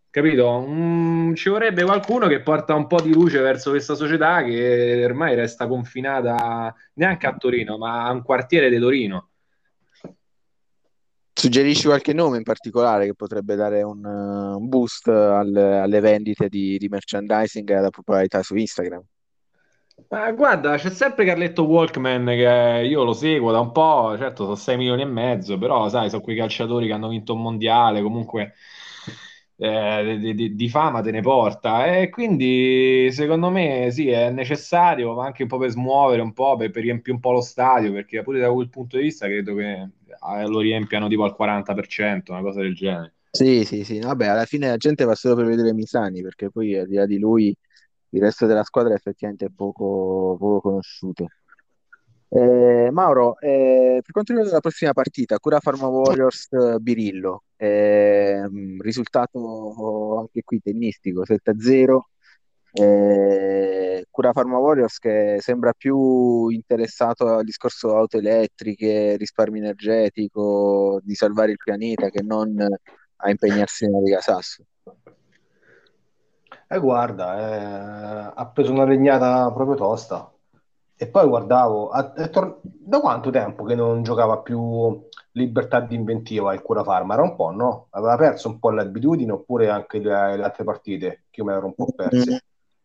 [0.09, 0.65] capito?
[0.67, 5.35] Mm, ci vorrebbe qualcuno che porta un po' di luce verso questa società che ormai
[5.35, 9.29] resta confinata neanche a Torino, ma a un quartiere di Torino.
[11.33, 16.77] Suggerisci qualche nome in particolare che potrebbe dare un, un boost al, alle vendite di,
[16.79, 19.03] di merchandising e alla popolarità su Instagram?
[20.09, 24.55] Ma guarda, c'è sempre Carletto Walkman che io lo seguo da un po', certo sono
[24.55, 28.53] 6 milioni e mezzo, però sai, sono quei calciatori che hanno vinto un mondiale, comunque
[29.57, 31.85] eh, di, di, di, fama te ne porta.
[31.97, 36.55] E quindi secondo me sì è necessario ma anche un po' per smuovere un po'
[36.55, 39.55] per, per riempire un po' lo stadio perché pure da quel punto di vista credo
[39.55, 43.13] che eh, lo riempiano tipo al 40% una cosa del genere.
[43.31, 43.99] Sì sì sì.
[43.99, 47.05] Vabbè alla fine la gente va solo per vedere Misani perché poi al di là
[47.05, 47.55] di lui
[48.11, 51.27] il resto della squadra effettivamente è poco, poco conosciuto
[52.29, 58.41] eh, Mauro, eh, per quanto riguarda la prossima partita, Cura Pharma Warriors eh, Birillo, eh,
[58.79, 62.09] risultato anche qui tennistico 7-0.
[62.73, 71.15] Eh, Cura Pharma Warriors che sembra più interessato al discorso auto elettriche, risparmio energetico, di
[71.15, 72.55] salvare il pianeta che non
[73.19, 74.63] a impegnarsi nella Liga Sasso.
[76.69, 80.31] Eh, guarda, ha preso una legnata proprio tosta.
[80.99, 84.99] E poi guardavo, a- è tor- da quanto tempo che non giocava più
[85.33, 87.13] libertà di inventiva il Cura Farma?
[87.13, 87.87] Era un po', no?
[87.91, 91.57] Aveva perso un po' l'abitudine oppure anche le, le altre partite che io me le
[91.59, 92.31] ero un po' perse.
[92.31, 92.35] Mm,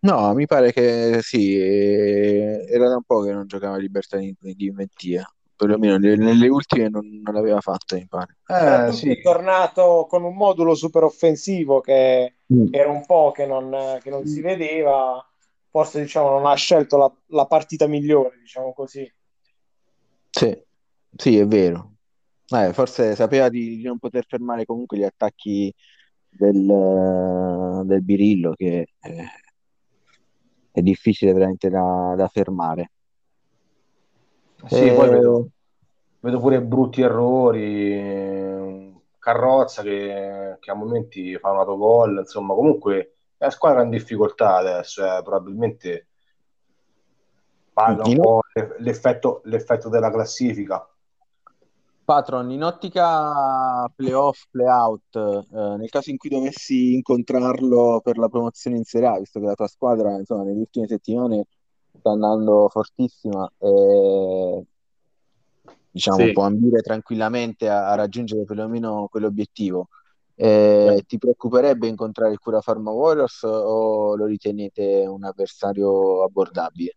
[0.05, 4.35] No, mi pare che sì, eh, era da un po' che non giocava libertà di,
[4.41, 5.23] di inventiva,
[5.55, 8.37] perlomeno nelle, nelle ultime non, non l'aveva fatto, mi pare.
[8.49, 9.11] Eh, Soprattutto sì.
[9.13, 12.67] è tornato con un modulo super offensivo che Mm.
[12.71, 15.25] era un po' che non, che non si vedeva.
[15.73, 19.11] Forse diciamo non ha scelto la, la partita migliore, diciamo così.
[20.29, 20.63] Sì,
[21.17, 21.93] sì, è vero.
[22.49, 25.75] Eh, forse sapeva di, di non poter fermare comunque gli attacchi
[26.29, 29.27] del, del Birillo, che eh,
[30.71, 32.91] è difficile veramente da, da fermare.
[34.67, 35.49] Sì, poi Eh, vedo,
[36.21, 43.15] vedo pure brutti errori, eh, Carrozza che, che a momenti fa un autogol, insomma, comunque
[43.43, 46.07] la squadra è in difficoltà adesso, eh, probabilmente
[47.73, 48.41] paga un po'
[48.79, 50.87] l'effetto, l'effetto della classifica.
[52.05, 58.77] Patron, in ottica playoff, playout, eh, nel caso in cui dovessi incontrarlo per la promozione
[58.77, 61.47] in Serie A, visto che la tua squadra, insomma, nelle ultime settimane
[61.99, 64.65] sta andando fortissima e
[65.91, 66.33] diciamo Sì.
[66.33, 69.89] può ambire tranquillamente a, a raggiungere perlomeno quell'obiettivo.
[70.35, 76.97] Eh, ti preoccuperebbe incontrare il Cura Pharma Warriors o lo ritenete un avversario abbordabile?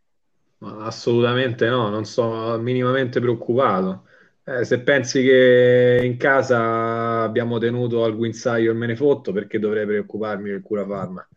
[0.59, 4.05] Assolutamente no, non sono minimamente preoccupato.
[4.43, 9.59] Eh, se pensi che in casa abbiamo tenuto al guinzaglio e me ne fotto, perché
[9.59, 11.27] dovrei preoccuparmi del cura farma?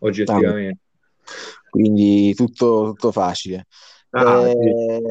[0.00, 0.78] Oggettivamente.
[1.70, 3.66] Quindi tutto, tutto facile.
[4.10, 4.56] Ah, sì.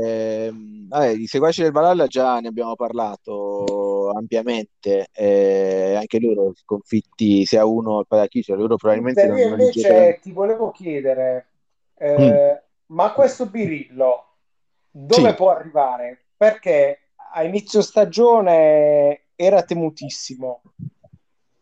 [0.04, 3.79] Ehm, vabbè, di Seguaci del Valhalla già ne abbiamo parlato
[4.12, 10.72] ampiamente, eh, anche loro sconfitti 6-1 al Padachice, loro probabilmente non, non invece ti volevo
[10.72, 11.48] chiedere,
[11.98, 14.26] eh, ma questo Birillo
[14.92, 15.36] dove Sì.
[15.36, 16.26] può arrivare?
[16.36, 17.00] Perché
[17.34, 20.62] a inizio stagione era temutissimo.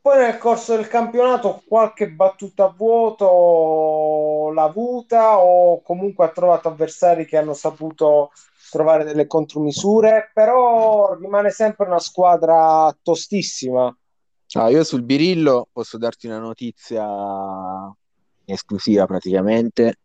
[0.08, 6.70] Poi nel corso del campionato qualche battuta a vuoto l'ha avuta o comunque ha trovato
[6.70, 8.32] avversari che hanno saputo
[8.72, 13.94] trovare delle contromisure, però rimane sempre una squadra tostissima.
[14.54, 17.06] Ah, io sul Birillo posso darti una notizia
[18.46, 19.96] esclusiva praticamente,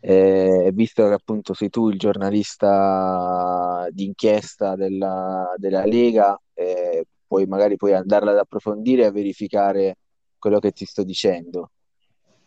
[0.00, 7.76] eh, visto che appunto sei tu il giornalista d'inchiesta della, della Lega, eh, poi magari
[7.76, 9.96] puoi andarla ad approfondire e a verificare
[10.38, 11.70] quello che ti sto dicendo.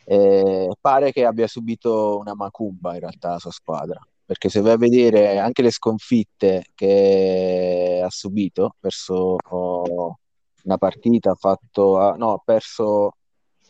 [0.04, 4.74] Eh, pare che abbia subito una macumba in realtà la sua squadra, perché se vai
[4.74, 10.20] a vedere anche le sconfitte che ha subito, ha perso oh,
[10.66, 13.16] una partita, ha fatto, ah, no, ha perso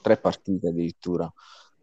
[0.02, 1.32] tre partite addirittura,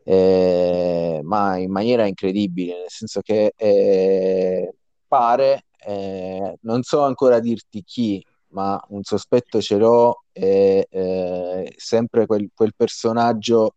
[0.05, 4.75] eh, ma in maniera incredibile, nel senso che eh,
[5.09, 12.27] pare, eh, non so ancora dirti chi, ma un sospetto ce l'ho, è eh, sempre
[12.27, 13.75] quel, quel personaggio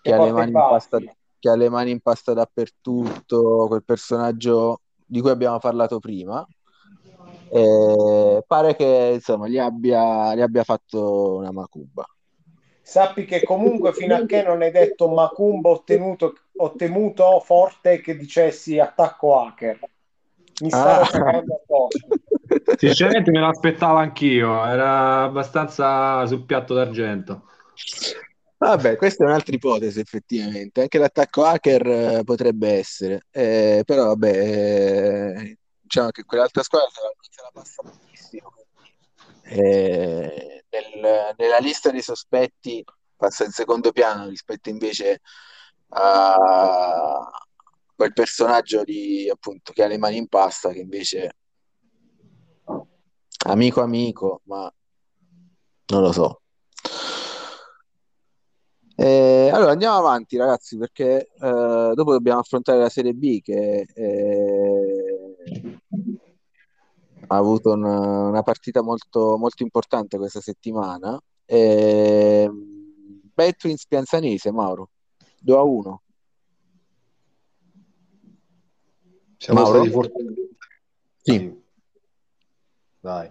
[0.00, 1.10] che Che ha le porta i mani in pasta, baffi.
[1.38, 6.46] che ha le mani in pasta dappertutto, quel personaggio di cui abbiamo parlato prima.
[7.48, 12.04] Eh, pare che insomma gli abbia, gli abbia fatto una macumba.
[12.80, 18.00] Sappi che comunque fino a che non hai detto Macumba ho, tenuto, ho temuto forte
[18.00, 19.78] che dicessi attacco hacker.
[20.60, 21.06] Mi Ah.
[21.10, 22.06] cagando addosso.
[22.78, 27.48] Sinceramente me l'aspettavo anch'io, era abbastanza sul piatto d'argento.
[28.58, 34.28] Vabbè, questa è un'altra ipotesi effettivamente, anche l'attacco hacker eh, potrebbe essere, Eh, però vabbè,
[34.30, 38.52] eh, diciamo che quell'altra squadra se la, non se la passa benissimo,
[39.44, 42.84] Eh, nel- nella lista dei sospetti
[43.16, 45.20] passa in secondo piano rispetto invece
[45.88, 47.18] a
[48.02, 51.36] quel personaggio di, appunto, che ha le mani in pasta, che invece
[53.46, 54.72] amico amico, ma
[55.86, 56.40] non lo so.
[58.96, 65.78] Eh, allora andiamo avanti, ragazzi, perché eh, dopo dobbiamo affrontare la Serie B che eh,
[67.28, 71.20] ha avuto un- una partita molto, molto importante questa settimana.
[71.44, 72.50] Eh,
[73.32, 74.90] Bad Twins Pianzanese, Mauro,
[75.40, 76.02] 2 a 1.
[79.42, 79.78] Siamo Mauro?
[79.78, 80.56] stati fortunati.
[81.20, 81.62] Sì.
[83.00, 83.28] Dai.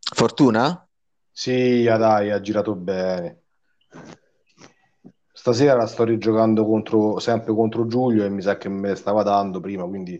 [0.00, 0.88] Fortuna?
[1.30, 3.42] Sì, ah, dai, ha girato bene.
[5.30, 9.60] Stasera sto rigiocando contro, sempre contro Giulio e mi sa che me ne stava dando
[9.60, 10.18] prima, quindi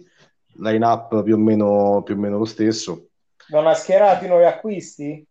[0.56, 3.08] line up più o meno, più o meno lo stesso.
[3.48, 5.26] Non ha schierato i nuovi acquisti?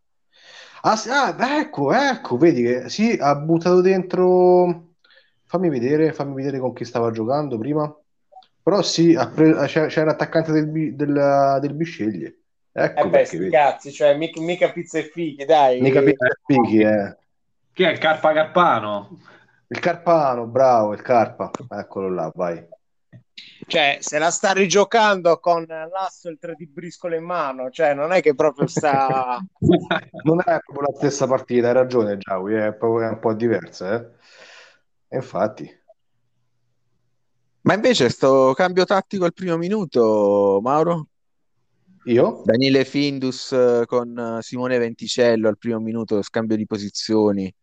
[0.81, 4.95] Ah, ah, ecco, ecco, vedi che sì, ha buttato dentro.
[5.43, 7.95] Fammi vedere, fammi vedere con chi stava giocando prima.
[8.63, 12.37] Però sì, pre- c'era, c'era l'attaccante del, Bi- del, del Bisceglie.
[12.71, 15.81] Ecco Eh beh, sti cazzi, cioè mica, mica pizza e fighi, dai.
[15.81, 17.17] Mica pizza e fighi, eh.
[17.73, 19.19] Che è il Carpa Carpano?
[19.67, 21.51] Il Carpano, bravo, il Carpa.
[21.69, 22.65] Eccolo là, vai.
[23.67, 27.93] Cioè, se la sta rigiocando con l'asso e il 3 di briscola in mano, cioè
[27.93, 29.43] non è che proprio sta...
[30.23, 33.95] Non è proprio la stessa partita, hai ragione, Giaui, è, proprio- è un po' diversa,
[33.95, 35.15] eh.
[35.15, 35.81] Infatti.
[37.63, 41.07] Ma invece sto cambio tattico al primo minuto, Mauro?
[42.05, 42.41] Io?
[42.43, 47.53] Daniele Findus eh, con eh, Simone Venticello al primo minuto, scambio di posizioni.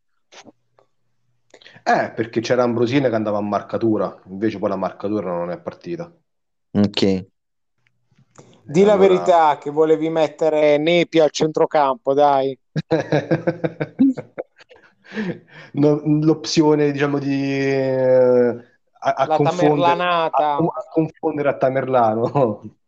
[1.83, 6.11] Eh, perché c'era Ambrosini che andava a marcatura, invece poi la marcatura non è partita.
[6.73, 7.27] Ok.
[8.63, 12.59] Di la Allora- verità che volevi mettere Nepi al centrocampo, dai.
[15.73, 18.57] No- l'opzione, diciamo, di eh,
[19.01, 20.47] a, a La confondere, tamerlanata.
[20.47, 22.63] a, a confondere a Tamerlano.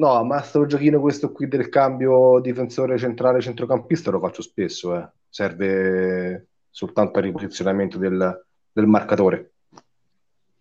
[0.00, 5.06] No, ma sto giochino questo qui del cambio difensore centrale centrocampista lo faccio spesso, eh.
[5.28, 9.52] Serve soltanto al riposizionamento del, del marcatore.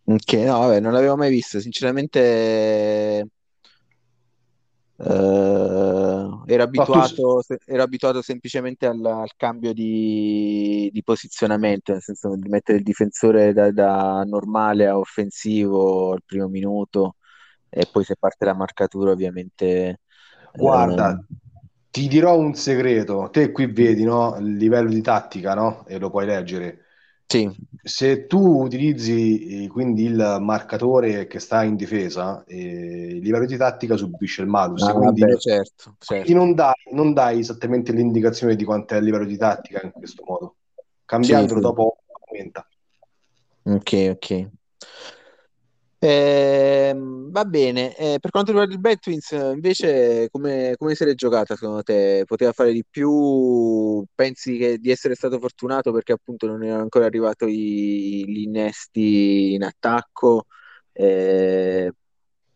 [0.03, 2.20] Ok, no, vabbè, non l'avevo mai visto, sinceramente
[4.97, 5.07] eh,
[6.54, 12.50] ero abituato, se- ero abituato semplicemente al, al cambio di, di posizionamento, nel senso di
[12.50, 17.16] mettere il difensore da, da normale a offensivo al primo minuto
[17.70, 20.00] e poi se parte la marcatura ovviamente
[20.52, 21.26] Guarda, eh,
[21.89, 23.30] ti dirò un segreto.
[23.32, 25.86] Te qui vedi, no, il livello di tattica, no?
[25.88, 26.86] E lo puoi leggere.
[27.32, 27.48] Sì,
[27.84, 33.56] Se tu utilizzi eh, quindi il marcatore che sta in difesa, eh, il livello di
[33.56, 34.82] tattica subisce il malus.
[34.82, 36.34] ah, quindi, vabbè, certo, certo.
[36.34, 40.24] non dai, non dai esattamente l'indicazione di quanto è il livello di tattica in questo
[40.26, 40.56] modo.
[41.06, 41.62] Cambiandolo Sì, sì.
[41.62, 42.68] dopo aumenta.
[43.62, 44.50] Ok, ok.
[46.02, 51.14] Ehm, va bene, Eh, per quanto riguarda il Betwins, eh, invece, come, come se l'è
[51.14, 52.24] giocata secondo te?
[52.26, 54.06] Poteva fare di più?
[54.16, 57.45] Pensi che, di essere stato fortunato perché appunto non erano ancora arrivati
[58.26, 60.45] gli innesti in attacco?
[60.93, 61.91] Eh,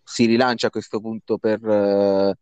[0.04, 2.36] si rilancia a questo punto per, eh,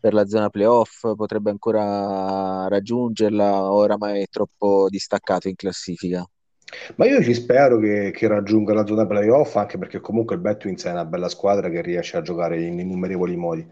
[0.00, 1.00] per la zona playoff?
[1.16, 6.26] Potrebbe ancora raggiungerla oramai è troppo distaccato in classifica?
[6.96, 10.84] Ma io ci spero che, che raggiunga la zona playoff, anche perché comunque il Betwins
[10.84, 13.66] è una bella squadra che riesce a giocare in innumerevoli modi.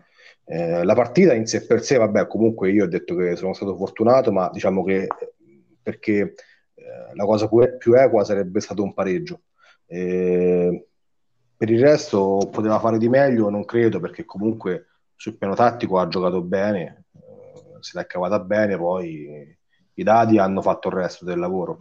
[0.45, 3.76] Eh, la partita in sé per sé, vabbè, comunque io ho detto che sono stato
[3.76, 5.09] fortunato, ma diciamo che
[5.82, 6.34] perché
[6.74, 9.42] eh, la cosa più, più equa sarebbe stato un pareggio.
[9.86, 10.86] Eh,
[11.57, 14.86] per il resto poteva fare di meglio, non credo, perché comunque
[15.16, 19.57] sul piano tattico ha giocato bene, eh, se l'è cavata bene, poi
[19.95, 21.80] i dati hanno fatto il resto del lavoro.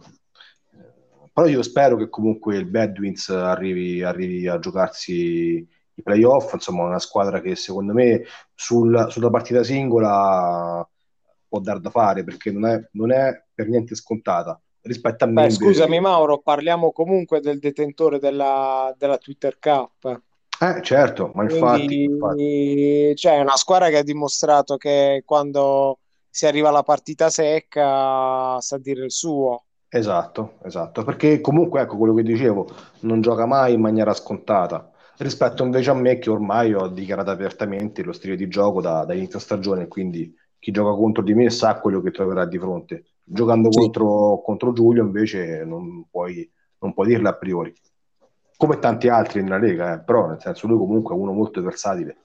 [1.34, 6.98] Però io spero che comunque il Badwins arrivi, arrivi a giocarsi i playoff, insomma una
[7.00, 8.22] squadra che secondo me
[8.54, 10.88] sul- sulla partita singola
[11.48, 15.50] può dar da fare perché non è, non è per niente scontata rispetto a me
[15.50, 20.22] scusami Mauro, parliamo comunque del detentore della, della Twitter Cup.
[20.60, 23.16] Eh, certo, ma infatti, Quindi, infatti.
[23.16, 25.98] cioè, è una squadra che ha dimostrato che quando
[26.30, 29.64] si arriva alla partita secca sa dire il suo.
[29.96, 32.66] Esatto, esatto, perché comunque ecco quello che dicevo,
[33.02, 38.02] non gioca mai in maniera scontata, rispetto invece a me che ormai ho dichiarato apertamente
[38.02, 41.78] lo stile di gioco da, da inizio stagione, quindi chi gioca contro di me sa
[41.78, 43.04] quello che troverà di fronte.
[43.22, 43.78] Giocando Sì.
[43.78, 47.72] contro, contro Giulio invece non puoi, non puoi dirlo a priori,
[48.56, 52.16] come tanti altri nella Lega, eh, però nel senso lui comunque è uno molto versatile.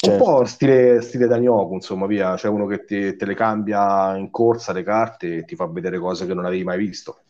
[0.00, 0.24] Un Certo.
[0.24, 4.72] po' stile, stile Danioku, insomma, via, c'è uno che ti- te le cambia in corsa
[4.72, 7.22] le carte e ti fa vedere cose che non avevi mai visto.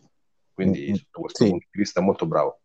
[0.52, 1.50] Quindi, Mm, sotto questo sì.
[1.50, 2.60] punto di vista, è molto bravo.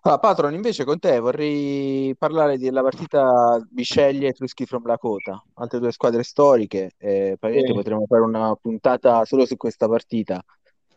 [0.00, 5.78] Allora, Patron, invece con te vorrei parlare della partita Bisceglie e Truschi from Lakota, altre
[5.78, 6.92] due squadre storiche.
[6.96, 7.76] Eh, probabilmente Sì.
[7.76, 10.42] potremmo fare una puntata solo su questa partita,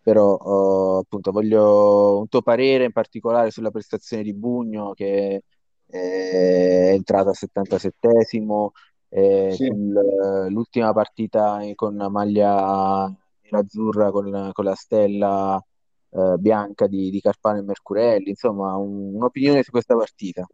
[0.02, 5.41] però eh, appunto voglio un tuo parere in particolare sulla prestazione di Bugno che
[5.89, 8.71] è entrato al 77esimo,
[9.09, 9.69] eh, Sì.
[9.69, 13.05] sull'ultima partita con maglia
[13.51, 15.63] azzurra con, con la stella
[16.11, 20.47] eh, bianca di, di Carpano e Mercurelli, insomma, un- un'opinione su questa partita.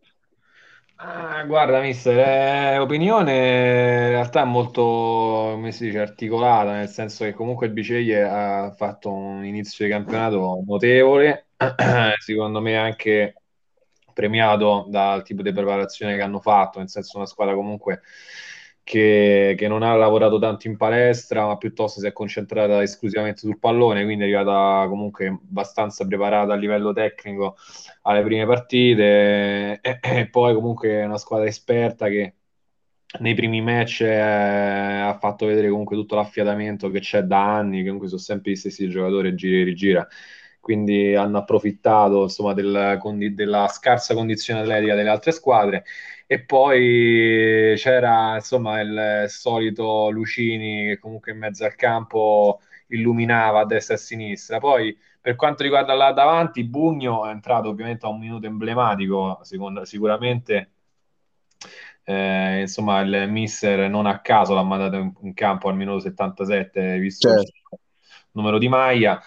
[0.98, 2.18] Ah, guarda, mister,
[2.76, 7.74] è opinione in realtà è molto, come si dice, articolata, nel senso che comunque il
[7.74, 11.50] Biceglie ha fatto un inizio di campionato notevole,
[12.20, 13.34] secondo me anche
[14.16, 18.02] premiato dal tipo di preparazione che hanno fatto, nel senso una squadra comunque
[18.82, 23.60] che, che, non ha lavorato tanto in palestra, ma piuttosto si è concentrata esclusivamente sul
[23.60, 27.58] pallone, quindi è arrivata comunque abbastanza preparata a livello tecnico
[28.04, 29.80] alle prime partite.
[29.82, 32.36] E, e poi comunque è una squadra esperta che
[33.20, 37.86] nei primi match eh, ha fatto vedere comunque tutto l'affiatamento che c'è da anni, che
[37.86, 40.08] comunque sono sempre gli stessi giocatori, gira e rigira
[40.66, 43.00] quindi hanno approfittato insomma, del,
[43.36, 45.86] della scarsa condizione atletica delle altre squadre.
[46.26, 53.66] E poi c'era insomma il solito Lucini che comunque in mezzo al campo illuminava a
[53.66, 54.58] destra e a sinistra.
[54.58, 59.86] Poi per quanto riguarda là davanti Bugno è entrato ovviamente a un minuto emblematico secondo,
[59.86, 60.72] sicuramente
[62.06, 67.30] eh, insomma il mister non a caso l'ha mandato in, campo al minuto 77 visto
[67.30, 67.52] certo.
[67.72, 67.80] il
[68.32, 69.22] numero di maglia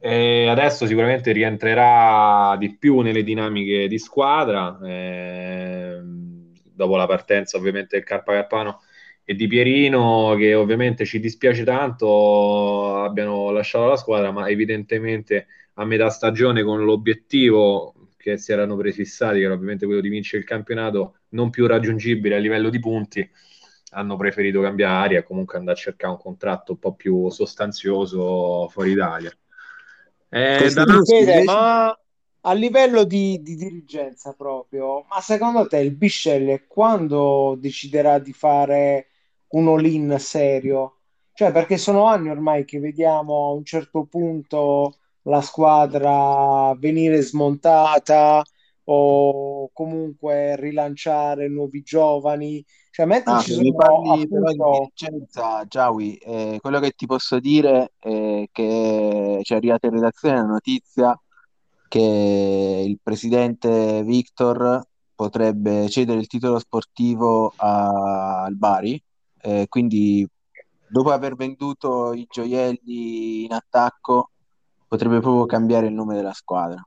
[0.00, 7.96] e adesso sicuramente rientrerà di più nelle dinamiche di squadra, eh, dopo la partenza ovviamente
[7.96, 8.80] del Carpa Carpano
[9.24, 15.84] e di Pierino, che ovviamente ci dispiace tanto abbiano lasciato la squadra, ma evidentemente a
[15.84, 20.48] metà stagione con l'obiettivo che si erano prefissati, che era ovviamente quello di vincere il
[20.48, 23.28] campionato, non più raggiungibile a livello di punti,
[23.90, 28.92] hanno preferito cambiare aria comunque andare a cercare un contratto un po' più sostanzioso fuori
[28.92, 29.32] Italia.
[30.34, 30.70] Eh,
[31.04, 31.94] Fede, ma
[32.44, 39.08] a livello di, di, dirigenza proprio, ma secondo te il Bisceglie quando deciderà di fare
[39.48, 41.00] un all-in serio?
[41.34, 48.42] Cioè, perché sono anni ormai che vediamo a un certo punto la squadra venire smontata
[48.84, 54.52] o comunque rilanciare nuovi giovani cioè, mentre ah, ci sono parli appunto...
[54.52, 59.86] però di Vicenza, Giaui, eh, quello che ti posso dire è che ci è arrivata
[59.86, 61.18] in redazione la notizia
[61.88, 69.02] che il presidente Victor potrebbe cedere il titolo sportivo a, al Bari,
[69.40, 70.28] eh, quindi
[70.86, 74.32] dopo aver venduto i gioielli in attacco
[74.86, 76.86] potrebbe proprio cambiare il nome della squadra.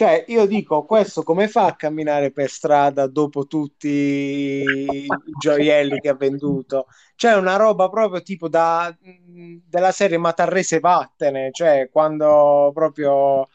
[0.00, 5.06] Cioè, io dico, questo come fa a camminare per strada dopo tutti i
[5.38, 6.86] gioielli che ha venduto?
[7.14, 13.46] Cioè, una roba proprio tipo da, della serie Matarrese vattene, cioè, quando proprio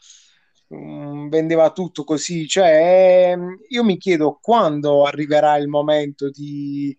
[0.68, 2.46] mh, mm, vendeva tutto così.
[2.46, 6.96] Cioè, ehm, io mi chiedo quando arriverà il momento di,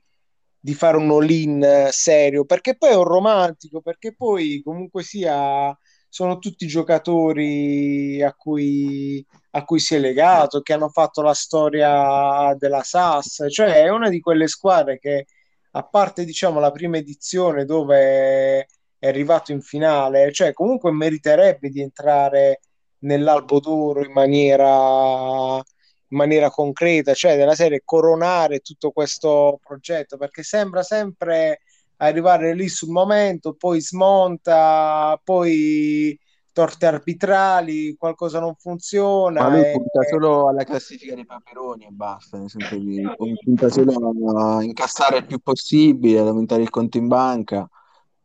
[0.59, 5.73] di fare un all-in serio, perché poi è un romantico, perché poi comunque sia
[6.09, 12.55] sono tutti giocatori a cui, a cui si è legato, che hanno fatto la storia
[12.57, 15.25] della SAS, cioè è una di quelle squadre che
[15.71, 18.67] a parte diciamo la prima edizione dove
[18.99, 22.61] è arrivato in finale, cioè comunque meriterebbe di entrare
[22.99, 30.41] nell'albo d'oro in maniera, in maniera concreta, cioè della serie coronare tutto questo progetto, perché
[30.41, 31.61] sembra sempre
[31.97, 36.17] arrivare lì sul momento, poi smonta, poi
[36.57, 39.43] torte arbitrali, qualcosa non funziona.
[39.43, 39.71] Ma lui e...
[39.71, 43.07] punta solo alla classifica dei paperoni e basta, nel senso di
[43.43, 43.93] punta solo
[44.35, 47.69] a incassare il più possibile, ad aumentare il conto in banca.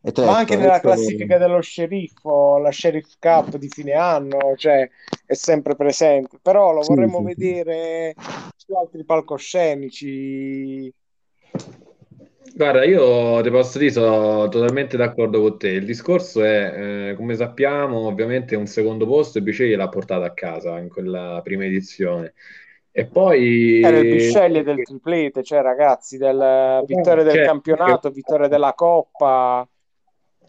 [0.04, 4.88] E Ma anche nella classifica dello sceriffo, la Sheriff Cup di fine anno, cioè
[5.24, 8.14] è sempre presente, però lo sì, vorremmo sì, vedere
[8.56, 10.92] su altri palcoscenici
[12.54, 15.68] Guarda, io ti posso dire, sono totalmente d'accordo con te.
[15.68, 20.32] Il discorso è, eh, come sappiamo, ovviamente un secondo posto e Biceglie l'ha portato a
[20.32, 22.34] casa in quella prima edizione.
[22.90, 23.80] E poi...
[23.80, 29.66] Era il Bisceglie del triplete, cioè ragazzi, del vittoria del cioè, campionato, vittoria della Coppa.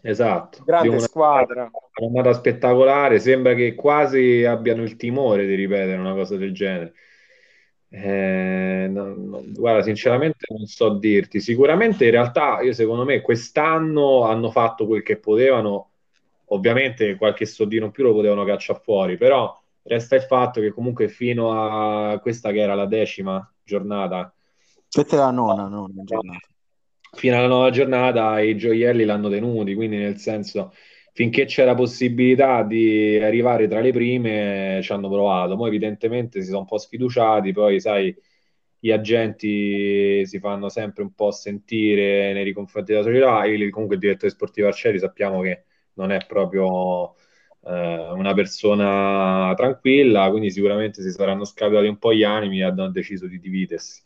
[0.02, 0.62] Esatto.
[0.62, 1.70] Grande una, squadra.
[2.02, 6.92] Una spettacolare, sembra che quasi abbiano il timore di ripetere una cosa del genere.
[7.96, 11.40] Eh, no, no, guarda, sinceramente non so dirti.
[11.40, 15.90] Sicuramente in realtà, io secondo me, quest'anno hanno fatto quel che potevano.
[16.48, 21.08] Ovviamente qualche soldino in più lo potevano cacciare fuori, però resta il fatto che comunque
[21.08, 24.32] fino a questa che era la decima giornata,
[24.90, 26.46] questa è la nona, nona giornata.
[27.12, 30.72] Fino alla nona giornata i gioielli l'hanno tenuti, quindi nel senso
[31.14, 36.60] finché c'era possibilità di arrivare tra le prime ci hanno provato, poi evidentemente si sono
[36.60, 38.14] un po' sfiduciati, poi sai
[38.80, 44.02] gli agenti si fanno sempre un po' sentire nei confronti della società, e comunque il
[44.02, 45.62] direttore sportivo Arcieri sappiamo che
[45.94, 47.14] non è proprio
[47.64, 52.90] eh, una persona tranquilla, quindi sicuramente si saranno scaldati un po' gli animi e hanno
[52.90, 54.02] deciso di dividersi.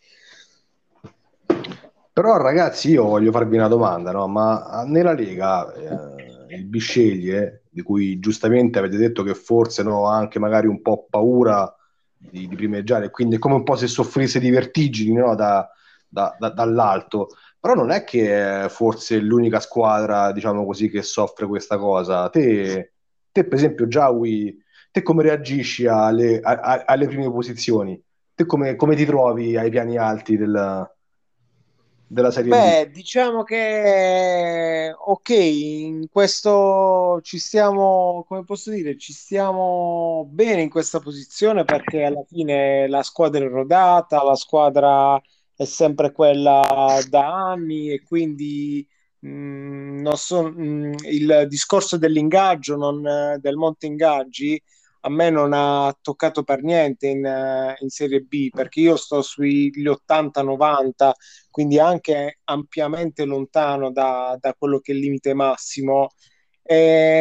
[2.12, 4.28] Però ragazzi io voglio farvi una domanda, no?
[4.28, 5.72] ma nella Lega...
[5.72, 10.80] Eh il Bisceglie, di cui giustamente avete detto che forse no, ha anche magari un
[10.82, 11.72] po' paura
[12.16, 15.68] di, di primeggiare, quindi è come un po' se soffrisse di vertigini no, da,
[16.08, 17.28] da, da, dall'alto,
[17.60, 22.28] però non è che è forse l'unica squadra, diciamo così, che soffre questa cosa.
[22.30, 22.92] Te,
[23.32, 24.56] te per esempio, Giawi,
[24.90, 28.00] te come reagisci alle, a, alle prime posizioni?
[28.34, 30.88] Te come, come, ti trovi ai piani alti della,
[32.08, 32.92] della Serie Beh, B?
[32.92, 41.00] diciamo che ok, in questo ci stiamo, come posso dire, ci stiamo bene in questa
[41.00, 45.20] posizione perché alla fine la squadra è rodata, la squadra
[45.54, 48.86] è sempre quella da anni e quindi
[49.20, 54.60] mh, mm, non so, mh, mm, il discorso dell'ingaggio, non, del monte ingaggi,
[55.00, 59.70] a me non ha toccato per niente in, in Serie B perché io sto sugli
[59.86, 61.12] 80-90,
[61.50, 66.08] quindi anche ampiamente lontano da, da quello che è il limite massimo.
[66.62, 66.76] E,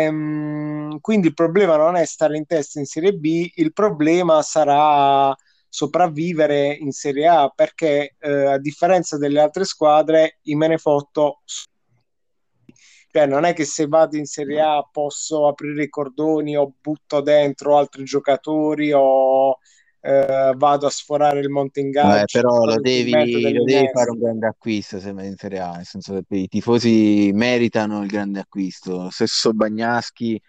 [0.06, 5.34] ehm, quindi il problema non è stare in testa in Serie B, il problema sarà
[5.70, 11.42] sopravvivere in Serie A perché eh, a differenza delle altre squadre i Menefotto
[13.18, 17.22] cioè non è che se vado in Serie A posso aprire i cordoni o butto
[17.22, 19.58] dentro altri giocatori o
[20.02, 22.26] eh, vado a sforare il monte in gara.
[22.32, 25.86] però lo devi, lo devi fare un grande acquisto se vai in Serie A, nel
[25.86, 29.04] senso che i tifosi meritano il grande acquisto.
[29.04, 30.40] Lo stesso Bagnaschi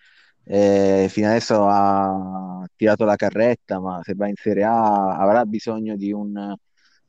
[0.45, 5.97] eh, fino adesso ha tirato la carretta, ma se va in Serie A avrà bisogno
[5.97, 6.55] di un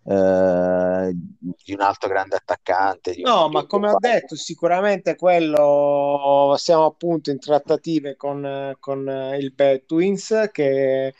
[0.09, 3.15] eh, di un altro grande attaccante.
[3.21, 9.85] no, ma come ho detto, sicuramente quello siamo appunto in trattative con, con il Bad
[9.85, 11.13] Twins che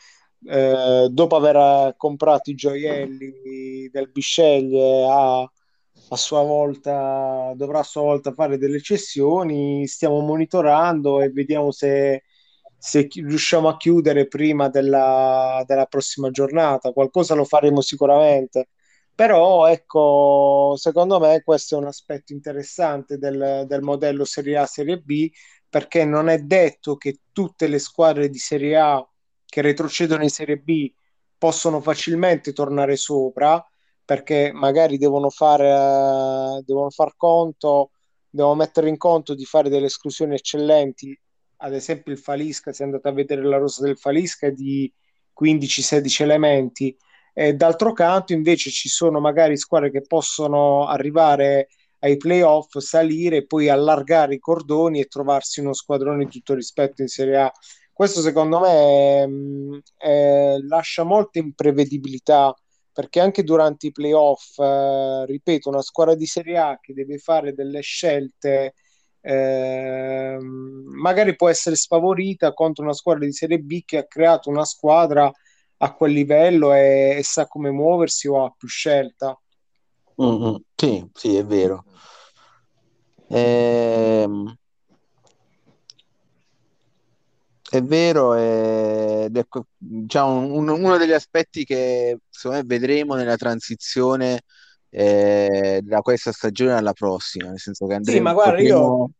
[0.44, 8.02] eh, dopo aver comprato i gioielli del Bisceglie a, a sua volta dovrà a sua
[8.02, 9.86] volta fare delle cessioni.
[9.86, 12.24] Stiamo monitorando e vediamo se
[12.82, 16.94] se riusciamo a chiudere prima della, della, prossima giornata.
[16.94, 18.70] Qualcosa lo faremo sicuramente.
[19.20, 24.98] Però ecco, secondo me questo è un aspetto interessante del, del modello Serie A Serie
[25.02, 25.30] B
[25.68, 29.06] perché non è detto che tutte le squadre di Serie A
[29.46, 30.90] che retrocedono in Serie B
[31.38, 33.62] possono facilmente tornare sopra
[34.06, 37.92] perché magari devono fare devono far conto
[38.30, 41.20] devono mettere in conto di fare delle esclusioni eccellenti.
[41.58, 44.90] Ad esempio il Falisca se andate a vedere la rosa del Falisca è di
[45.38, 46.98] 15-16 elementi
[47.40, 51.70] e d'altro canto invece ci sono magari squadre che possono arrivare
[52.00, 57.08] ai playoff, salire poi allargare i cordoni e trovarsi uno squadrone di tutto rispetto in
[57.08, 57.52] Serie A.
[57.94, 62.54] Questo secondo me è, mm, è, lascia molta imprevedibilità
[62.92, 67.54] perché anche durante i playoff, eh, ripeto, una squadra di Serie A che deve fare
[67.54, 68.74] delle scelte
[69.22, 74.66] eh, magari può essere sfavorita contro una squadra di Serie B che ha creato una
[74.66, 75.32] squadra
[75.82, 79.40] a quel livello e, e sa come muoversi o ha più scelta.
[80.22, 80.56] Mm-hmm.
[80.76, 81.86] Sì, sì, è vero.
[83.28, 84.58] Ehm...
[87.72, 89.46] È vero, ed è
[89.78, 94.42] diciamo, un, uno degli aspetti che secondo me vedremo nella transizione
[94.90, 98.80] eh, da questa stagione alla prossima, nel senso che andremo, sì, ma guarda, potremo...
[98.80, 99.12] io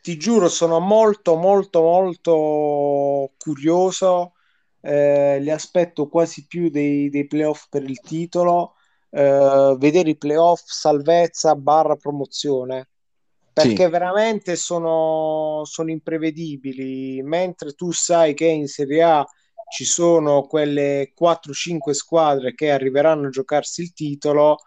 [0.00, 4.32] ti giuro, sono molto, molto, molto curioso
[4.80, 8.74] eh, li aspetto quasi più dei, dei playoff per il titolo,
[9.10, 12.88] eh, vedere i playoff salvezza barra promozione.
[13.52, 13.90] Perché sì.
[13.90, 17.20] veramente sono, sono imprevedibili.
[17.22, 19.26] Mentre tu sai che in Serie A
[19.70, 24.58] ci sono quelle 4-5 squadre che arriveranno a giocarsi il titolo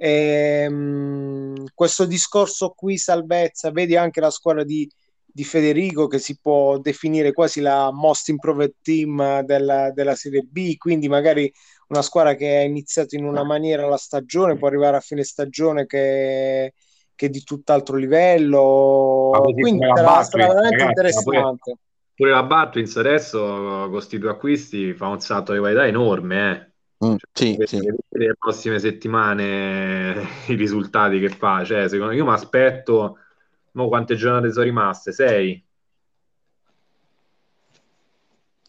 [0.00, 4.88] e, ehm, questo discorso qui salvezza vedi anche la squadra di
[5.30, 10.76] di Federico che si può definire quasi la most improved team della, della Serie B,
[10.76, 11.52] quindi magari
[11.88, 15.86] una squadra che ha iniziato in una maniera la stagione può arrivare a fine stagione
[15.86, 16.74] che,
[17.14, 19.30] che è di tutt'altro livello.
[19.54, 21.60] quindi sarà, sarà veramente ragazzi, interessante.
[21.62, 21.78] Pure,
[22.14, 26.50] pure, la Batwins adesso con questi due acquisti fa un salto di qualità enorme.
[27.00, 27.06] Eh.
[27.06, 27.94] Mm, sì, cioè, sì.
[28.08, 33.18] Le prossime settimane i risultati che fa, cioè, secondo me io mi aspetto
[33.78, 35.12] Mo quante giornate sono rimaste?
[35.12, 35.64] Sei?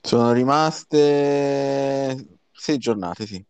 [0.04, 3.44] Sono rimaste sei giornate, sì.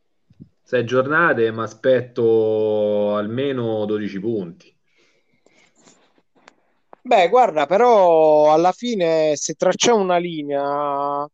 [0.64, 4.74] Sei giornate, ma aspetto almeno 12 punti.
[7.02, 11.28] Beh, guarda, però alla fine se tracciamo una linea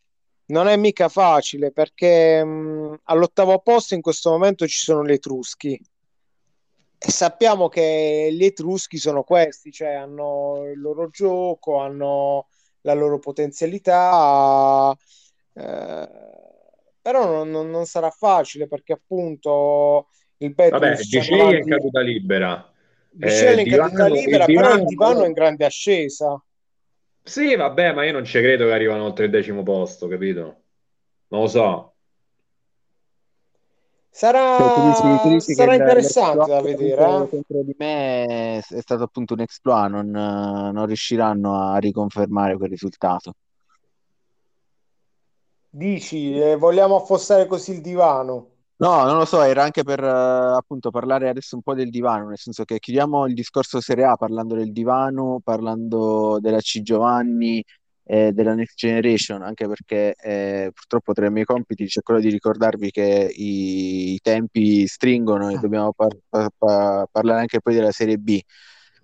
[0.48, 5.80] non è mica facile perché mh, all'ottavo posto in questo momento ci sono le Etruschi
[6.98, 12.48] sappiamo che gli Etruschi sono questi, cioè hanno il loro gioco, hanno
[12.82, 14.96] la loro potenzialità,
[15.54, 16.10] eh,
[17.02, 22.02] però non, non, sarà facile perché appunto Ripeto, Vabbè, ci sono Dicevi è in caduta
[22.02, 22.74] libera.
[23.10, 26.44] Dicevo Eh, in caduta Divano- libera, il però il Divano- divano è in grande ascesa.
[27.24, 30.64] Sì, vabbè, ma io non ci credo che arrivano oltre il decimo posto, capito?
[31.30, 31.95] Non lo so.
[34.16, 36.96] Sarà, Cioè, sarà interessante da vedere.
[36.96, 37.30] contro, eh.
[37.30, 42.70] contro di me è, è stato appunto un exploit, non, non riusciranno a riconfermare quel
[42.70, 43.34] risultato.
[45.70, 48.52] Dici, eh, vogliamo affossare così il divano?
[48.78, 52.30] No, non lo so, era anche per eh, appunto parlare adesso un po' del divano,
[52.30, 57.62] nel senso che chiudiamo il discorso Serie A parlando del divano, parlando della C Giovanni
[58.08, 62.30] e della Next Generation, anche perché eh, purtroppo tra i miei compiti c'è quello di
[62.30, 67.92] ricordarvi che i, i tempi stringono e dobbiamo par- par- par- parlare anche poi della
[67.92, 68.40] Serie B.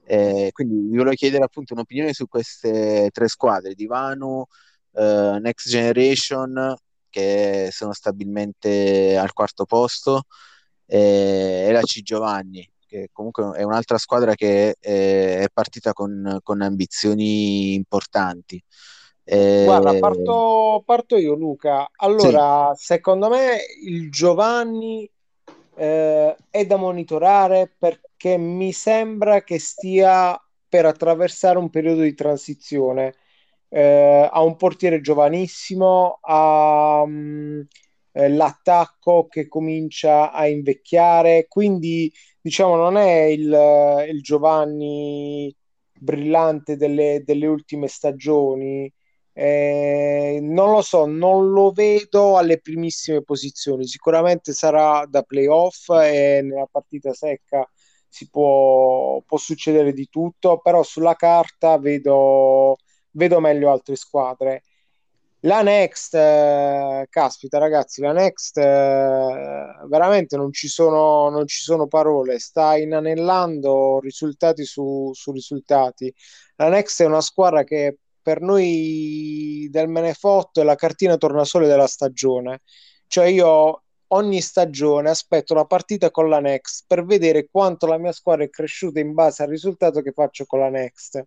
[0.06, 4.48] Eh, quindi vi volevo chiedere appunto un'opinione su queste tre squadre, Divano,
[4.94, 6.76] eh, Next Generation
[7.10, 10.24] che sono stabilmente al quarto posto,
[10.86, 16.40] eh, e la C Giovanni, che comunque è un'altra squadra che eh, è partita con,
[16.44, 18.62] con ambizioni importanti.
[19.24, 21.90] Eh, Guarda, parto, parto io, Luca.
[21.96, 25.10] Allora, secondo me il Giovanni
[25.76, 30.38] eh, è da monitorare perché mi sembra che stia
[30.68, 33.16] per attraversare un periodo di transizione.
[33.70, 37.62] Eh, ha un portiere giovanissimo, ha mm,
[38.12, 42.12] eh, l'attacco che comincia a invecchiare, quindi
[42.42, 45.54] diciamo non è il, il Giovanni
[45.94, 48.92] brillante delle, delle ultime stagioni.
[49.34, 53.86] Eh, non lo so, non lo vedo alle primissime posizioni.
[53.88, 57.68] Sicuramente sarà da playoff e nella partita secca
[58.08, 62.76] si può, può succedere di tutto, però sulla carta vedo,
[63.12, 64.64] vedo meglio altre squadre.
[65.44, 68.64] La Next, eh, caspita ragazzi, la Next eh,
[69.88, 76.14] veramente non ci sono, non ci sono parole, sta inanellando risultati su, su risultati.
[76.58, 81.88] La Next è una squadra che per noi del Menefotto è la cartina tornasole della
[81.88, 82.62] stagione.
[83.08, 88.12] Cioè io ogni stagione aspetto la partita con la Next per vedere quanto la mia
[88.12, 91.24] squadra è cresciuta in base al risultato che faccio con la Next.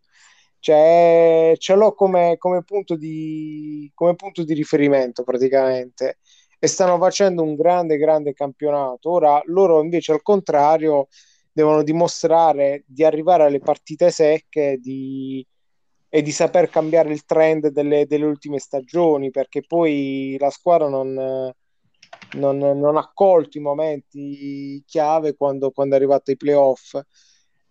[0.64, 6.20] Cioè, ce l'ho come, come punto di, come punto di riferimento praticamente
[6.58, 9.10] e stanno facendo un grande, grande campionato.
[9.10, 11.08] Ora loro invece al contrario
[11.52, 15.46] devono dimostrare di arrivare alle partite secche di,
[16.08, 21.12] e di saper cambiare il trend delle, delle ultime stagioni perché poi la squadra non,
[22.36, 26.98] non, non ha colto i momenti chiave quando, quando è arrivato ai playoff.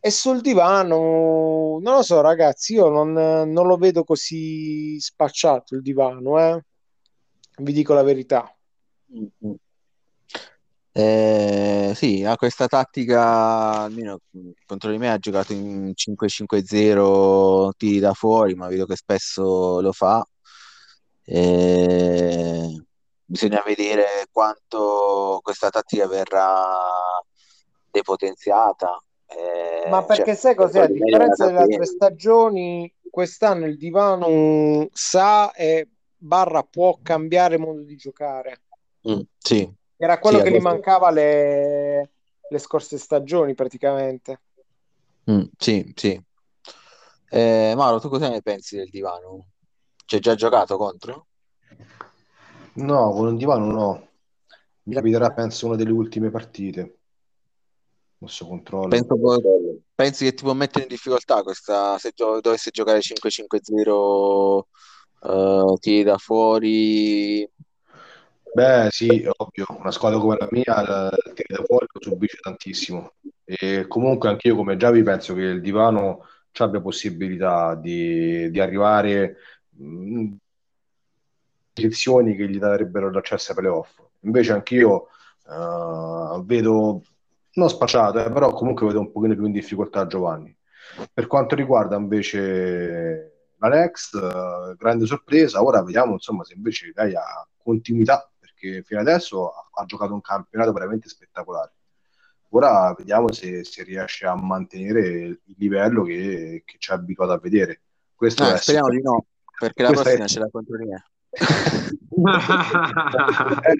[0.05, 5.81] E sul divano, non lo so, ragazzi, io non, non lo vedo così spacciato il
[5.81, 6.61] divano, eh?
[7.59, 8.53] Vi dico la verità.
[9.15, 9.53] Mm-hmm.
[10.91, 14.19] Eh, sì, ha questa tattica, almeno
[14.65, 19.93] contro di me ha giocato in 5-5-0 tiri da fuori, ma vedo che spesso lo
[19.93, 20.21] fa.
[21.23, 22.85] Eh,
[23.23, 26.77] bisogna vedere quanto questa tattica verrà
[27.89, 29.01] depotenziata.
[29.35, 30.83] Eh, Ma perché cioè, sai cos'è?
[30.83, 37.57] A di me differenza delle altre stagioni, quest'anno il divano sa e barra può cambiare
[37.57, 38.61] modo di giocare.
[39.05, 42.11] Mm, sì, Era quello Sì, che gli mancava le,
[42.47, 44.39] le scorse stagioni praticamente.
[45.29, 46.21] Mm, sì, sì.
[47.29, 49.47] Eh, Mauro, tu cosa ne pensi del divano?
[50.05, 51.27] Ci hai già giocato contro?
[52.75, 54.07] No, con un divano no.
[54.83, 56.99] Mi capiterà, penso, una delle ultime partite.
[58.23, 58.87] Mosso controllo.
[58.87, 59.17] Penso
[59.93, 64.67] pensi che ti può mettere in difficoltà questa, se gio- dovesse giocare 5-5-0
[65.23, 67.45] eh, tiri da fuori?
[68.55, 73.13] Beh, sì, ovvio, una squadra come la mia, il tiro da fuori lo subisce tantissimo.
[73.43, 78.59] E comunque anch'io, come già vi penso che il divano ci abbia possibilità di, di
[78.61, 79.35] arrivare
[79.79, 80.37] in
[81.73, 83.99] posizioni che gli darebbero l'accesso ai playoff.
[84.21, 85.07] Invece anch'io
[85.49, 87.01] eh, vedo,
[87.55, 90.55] non spacciato, eh, però comunque vedo un pochino più in difficoltà Giovanni.
[91.13, 97.15] Per quanto riguarda invece la Next, eh, grande sorpresa, ora vediamo insomma se invece lei
[97.15, 101.71] ha continuità, perché fino adesso ha, ha giocato un campionato veramente spettacolare.
[102.49, 107.39] Ora vediamo se, se riesce a mantenere il livello che, che ci ha abituato a
[107.39, 107.81] vedere.
[108.13, 109.25] Questo Ah, è speriamo di no,
[109.57, 111.05] perché la Questa è- prossima ce l'ha contro di me.
[113.61, 113.73] è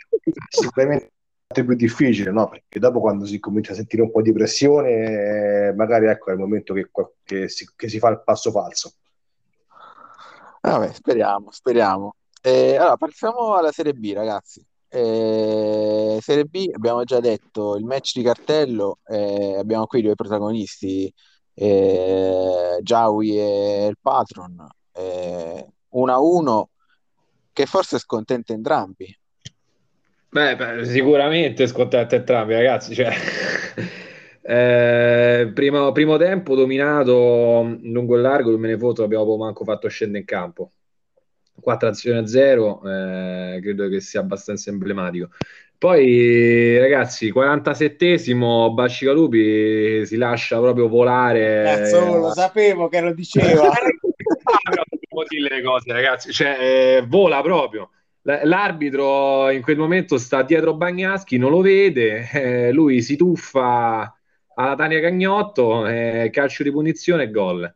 [0.50, 1.12] sicuramente
[1.62, 2.50] più difficile, no?
[2.50, 6.34] Perché dopo quando si comincia a sentire un po' di pressione, eh, magari ecco è
[6.34, 6.90] il momento che,
[7.24, 8.94] che si, che si fa il passo falso.
[10.62, 12.16] Vabbè, speriamo, speriamo.
[12.42, 14.66] Eh, allora, passiamo alla Serie B, ragazzi.
[14.88, 21.12] Eh, Serie B abbiamo già detto il match di cartello, eh, abbiamo qui due protagonisti,
[21.54, 26.70] eh, Jawi e il Patron, eh, 1-1
[27.52, 29.16] che forse scontenta entrambi.
[30.34, 32.96] Beh, beh, sicuramente scontenta entrambi, ragazzi.
[32.96, 33.14] Cioè,
[34.42, 39.88] eh, primo, primo tempo dominato lungo e largo, non me ne foto, abbiamo manco fatto
[39.88, 40.72] scendere in campo.
[41.62, 45.30] 4 azioni a 0, eh, credo che sia abbastanza emblematico.
[45.78, 51.62] Poi, ragazzi, 47esimo, Bacicalupi si lascia proprio volare.
[51.64, 53.70] Cazzo, lo sapevo che lo diceva.
[55.30, 56.32] Dire le cose, ragazzi.
[56.32, 57.92] Cioè, eh, vola proprio.
[58.26, 64.18] L'arbitro in quel momento sta dietro Bagnaschi, non lo vede, eh, lui si tuffa
[64.56, 67.76] alla Tania Cagnotto, eh, calcio di punizione e gol.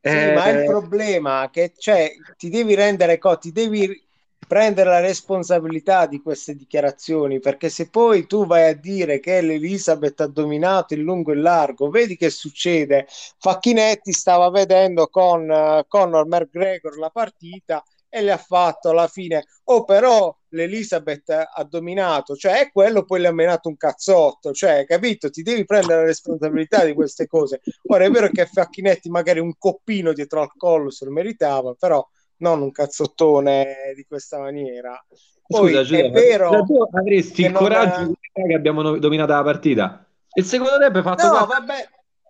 [0.00, 4.04] Sì, Eh, ma il problema è che cioè, ti devi rendere conto, ti devi
[4.46, 10.20] prendere la responsabilità di queste dichiarazioni, perché se poi tu vai a dire che l'Elisabeth
[10.20, 13.06] ha dominato il lungo e il largo, vedi che succede.
[13.38, 17.82] Facchinetti stava vedendo con uh, Conor McGregor la partita
[18.16, 23.20] e le ha fatto alla fine, oh però l'Elisabeth ha dominato, cioè è quello poi
[23.20, 25.28] le ha menato un cazzotto, cioè capito?
[25.28, 27.60] Ti devi prendere la responsabilità di queste cose.
[27.88, 32.02] Ora è vero che Facchinetti magari un coppino dietro al collo se lo meritava, però
[32.38, 34.98] non un cazzottone di questa maniera.
[35.46, 39.32] Poi Scusa, Giulia, è vero tu avresti il non- coraggio di dire che abbiamo dominato
[39.32, 40.06] la partita.
[40.32, 41.46] Il secondo tempo hai fatto No,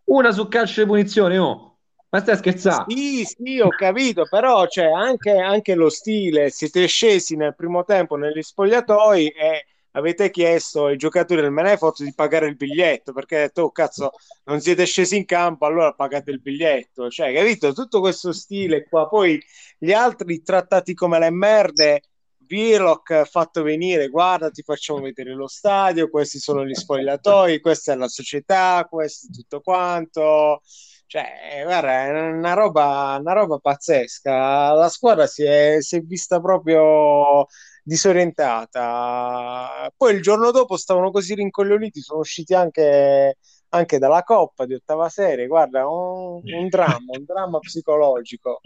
[0.07, 1.76] una su calcio di punizione, oh.
[2.17, 2.87] Ma stai scherzando?
[2.89, 6.49] Sì, sì, ho capito, però c'è anche, anche lo stile.
[6.49, 12.15] Siete scesi nel primo tempo negli spogliatoi e avete chiesto ai giocatori del Menefort di
[12.15, 14.13] pagare il biglietto perché detto, oh cazzo,
[14.45, 17.11] non siete scesi in campo, allora pagate il biglietto.
[17.11, 17.75] Cioè, capito?
[17.75, 19.07] Tutto questo stile qua.
[19.09, 19.39] Poi
[19.77, 22.01] gli altri trattati come le merde.
[22.47, 27.93] Virlock ha fatto venire, guarda, ti facciamo vedere lo stadio, questi sono gli spogliatoi, questa
[27.93, 30.63] è la società, questo è tutto quanto.
[31.09, 34.73] Cioè, guarda, è una roba, una roba pazzesca.
[34.73, 37.47] La squadra si è, si è vista proprio
[37.83, 39.91] disorientata.
[39.97, 43.37] Poi il giorno dopo stavano così rincoglioniti, sono usciti anche,
[43.71, 45.47] anche dalla Coppa di ottava serie.
[45.47, 48.61] Guarda, un, un dramma, un dramma psicologico.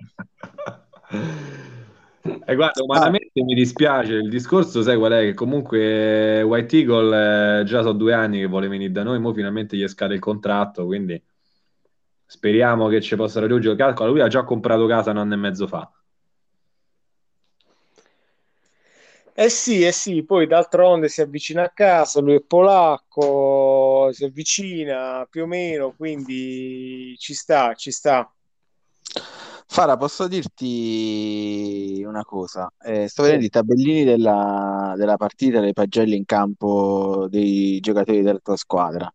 [2.22, 5.22] E guarda, umanamente mi dispiace, il discorso sai qual è?
[5.24, 9.32] Che comunque White Eagle eh, già sono due anni che vuole venire da noi, mo
[9.34, 11.22] finalmente gli scade il contratto, quindi
[12.31, 13.74] speriamo che ci possa raggiungere.
[13.74, 15.91] Calcola, lui ha già comprato casa un anno e mezzo fa.
[19.35, 25.26] Eh sì, eh sì, poi d'altronde si avvicina a casa, lui è polacco, si avvicina
[25.28, 28.33] più o meno, quindi ci sta, ci sta.
[29.66, 32.72] Fara, posso dirti una cosa?
[32.81, 38.41] Eh, sto vedendo i tabellini della, della partita, dei pagelle in campo dei giocatori della
[38.41, 39.11] tua squadra.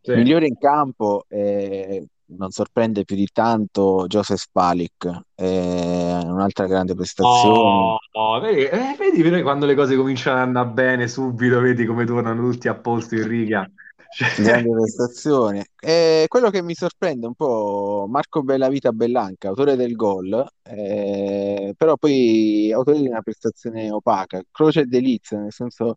[0.00, 0.12] Sì.
[0.14, 2.04] Migliore in campo, eh,
[2.36, 7.58] non sorprende più di tanto Joseph Palik, eh, un'altra grande prestazione.
[7.58, 12.04] Oh, oh, vedi, eh, vedi quando le cose cominciano ad andare bene subito, vedi come
[12.04, 13.70] tornano tutti a posto in riga.
[14.14, 15.66] Cioè, Grande prestazione.
[15.80, 21.96] E quello che mi sorprende un po' Marco Bellavita Bellanca, autore del gol, eh, però
[21.96, 25.94] poi autore di una prestazione opaca, croce delizia, nel senso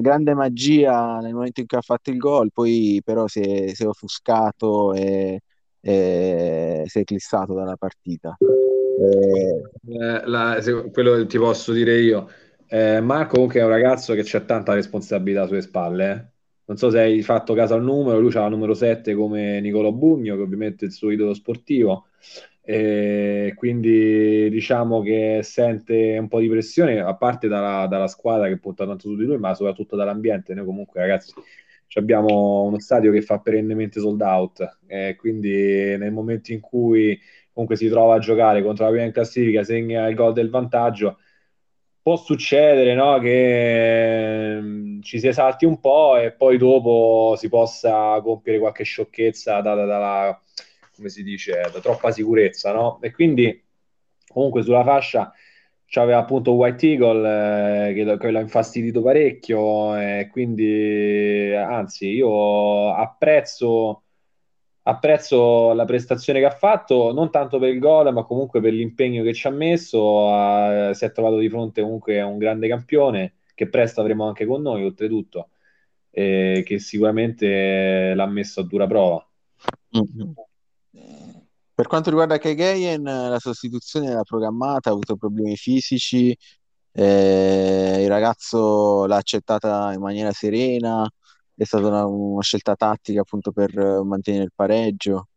[0.00, 3.82] grande magia nel momento in cui ha fatto il gol, poi però si è, si
[3.84, 5.40] è offuscato e,
[5.80, 8.36] e si è eclissato dalla partita.
[8.38, 12.28] Eh, Eh, la- se- quello ti posso dire io.
[12.66, 16.10] Eh, Marco comunque è un ragazzo che c'ha tanta responsabilità sulle spalle.
[16.12, 16.30] eh.
[16.64, 19.90] Non so se hai fatto caso al numero, lui c'ha la numero 7 come Nicolò
[19.92, 22.06] Bugno, che ovviamente è il suo idolo sportivo.
[22.64, 28.58] E quindi diciamo che sente un po' di pressione, a parte dalla, dalla squadra che
[28.58, 30.54] punta tanto su di lui, ma soprattutto dall'ambiente.
[30.54, 31.32] Noi comunque, ragazzi,
[31.94, 37.18] abbiamo uno stadio che fa perennemente sold out, e quindi nel momento in cui
[37.52, 41.18] comunque si trova a giocare contro la prima in classifica, segna il gol del vantaggio,
[42.00, 48.20] può succedere, no, che ehm, ci si esalti un po' e poi dopo si possa
[48.22, 50.40] compiere qualche sciocchezza data dalla,
[50.94, 53.00] come si dice, da troppa sicurezza, no?
[53.00, 53.62] E quindi
[54.26, 55.32] comunque sulla fascia
[55.86, 64.04] c'aveva appunto White Eagle eh, che, l'ha infastidito parecchio e quindi anzi io apprezzo
[64.84, 69.22] apprezzo la prestazione che ha fatto, non tanto per il gol, ma comunque per l'impegno
[69.22, 70.32] che ci ha messo.
[70.32, 74.46] ha- si è trovato di fronte comunque a un grande campione che presto avremo anche
[74.46, 75.50] con noi, oltretutto,
[76.10, 79.26] che sicuramente l'ha messo a dura prova.
[79.90, 80.34] Mhm.
[81.82, 86.36] Per quanto riguarda Kegeyen, la sostituzione era programmata, ha avuto problemi fisici
[86.92, 91.08] Eh, il ragazzo l'ha accettata in maniera serena,
[91.56, 93.74] è stata una, una scelta tattica appunto per
[94.04, 95.28] mantenere il pareggio.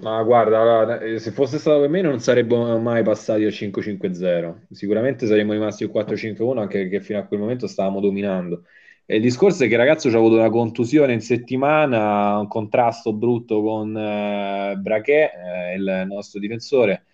[0.00, 4.66] Ma guarda, eh, se fosse stato per me non sarebbero mai passati al 5-5-0.
[4.70, 8.64] Sicuramente saremmo rimasti il 4-5-1 anche perché fino a quel momento stavamo dominando.
[9.10, 13.14] Il discorso è che il ragazzo ci ha avuto una contusione in settimana, un contrasto
[13.14, 17.06] brutto con eh, Braché, eh, il nostro difensore,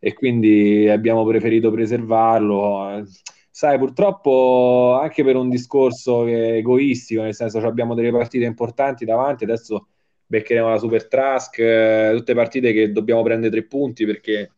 [0.00, 3.06] e quindi abbiamo preferito preservarlo.
[3.48, 9.86] Sai, purtroppo anche per un discorso egoistico, nel senso abbiamo delle partite importanti davanti, adesso
[10.26, 14.50] beccheremo la Super Trask, eh, tutte partite che dobbiamo prendere tre punti perché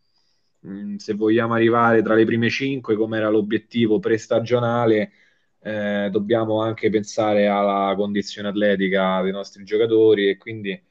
[0.60, 5.10] mh, mm, se vogliamo arrivare tra le prime cinque, come era l'obiettivo prestagionale,
[5.68, 10.82] eh, dobbiamo anche pensare alla condizione atletica dei nostri giocatori e quindi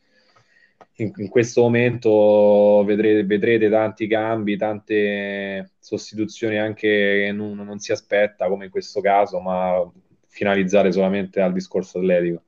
[0.99, 7.91] in, in questo momento vedrete, vedrete, tanti cambi, tante sostituzioni anche che non, non si
[7.91, 9.89] aspetta come in questo caso, ma
[10.27, 12.43] finalizzare solamente al discorso atletico.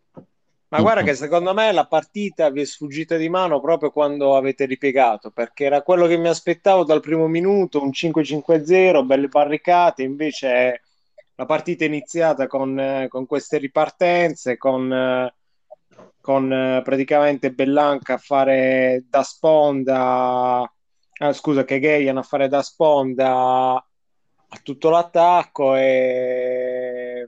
[0.71, 4.65] Ma guarda che secondo me la partita vi è sfuggita di mano proprio quando avete
[4.65, 10.81] ripiegato, perché era quello che mi aspettavo dal primo minuto, un 5-5-0, belle barricate, invece
[11.39, 15.31] la partita è iniziata con, con queste ripartenze, con,
[16.19, 20.69] con praticamente Bellanca a fare da sponda,
[21.19, 27.25] ah, scusa, che Geian a fare da sponda a tutto l'attacco e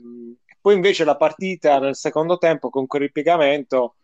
[0.60, 3.96] poi invece la partita nel secondo tempo con quel ripiegamento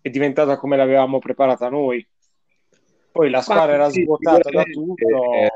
[0.00, 2.06] è diventata come l'avevamo preparata noi.
[3.12, 5.32] Poi la squadra era svuotata da tutto.
[5.34, 5.52] Eh,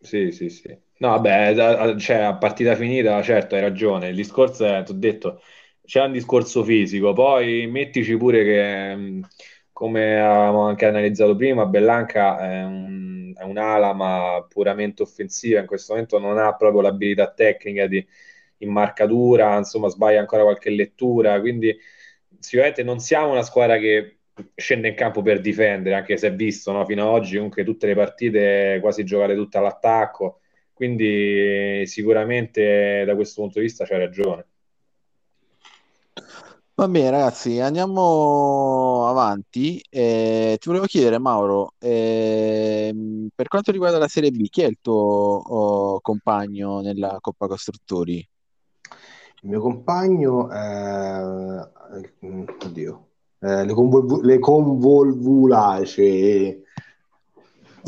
[0.00, 0.84] sì, sì, sì.
[0.98, 4.08] No, vabbè, cioè, a partita finita, certo, hai ragione.
[4.08, 5.42] Il discorso è, ti ho detto,
[5.84, 9.20] c'è un discorso fisico, poi mettici pure che,
[9.72, 15.92] come avevamo anche analizzato prima, Bellanca è, un, è un'ala ma puramente offensiva, in questo
[15.92, 18.04] momento non ha proprio l'abilità tecnica di
[18.60, 21.76] in marcatura, insomma sbaglia ancora qualche lettura, quindi
[22.38, 24.18] sicuramente non siamo una squadra che
[24.54, 26.84] scende in campo per difendere, anche se è visto no?
[26.84, 30.40] fino ad oggi comunque tutte le partite quasi giocate tutte all'attacco,
[30.76, 34.46] quindi sicuramente da questo punto di vista c'è ragione.
[36.74, 39.82] Va bene ragazzi, andiamo avanti.
[39.88, 42.94] Eh, ti volevo chiedere Mauro, eh,
[43.34, 48.16] per quanto riguarda la Serie B, chi è il tuo oh, compagno nella Coppa Costruttori?
[49.40, 51.20] Il mio compagno è...
[52.62, 53.06] Oddio.
[53.38, 56.64] Eh, le, convolvu- le convolvulacee.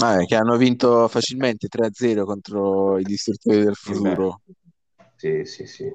[0.01, 4.41] Ah, che hanno vinto facilmente 3-0 contro i distruttori del futuro.
[5.17, 5.95] Sì, sì, sì.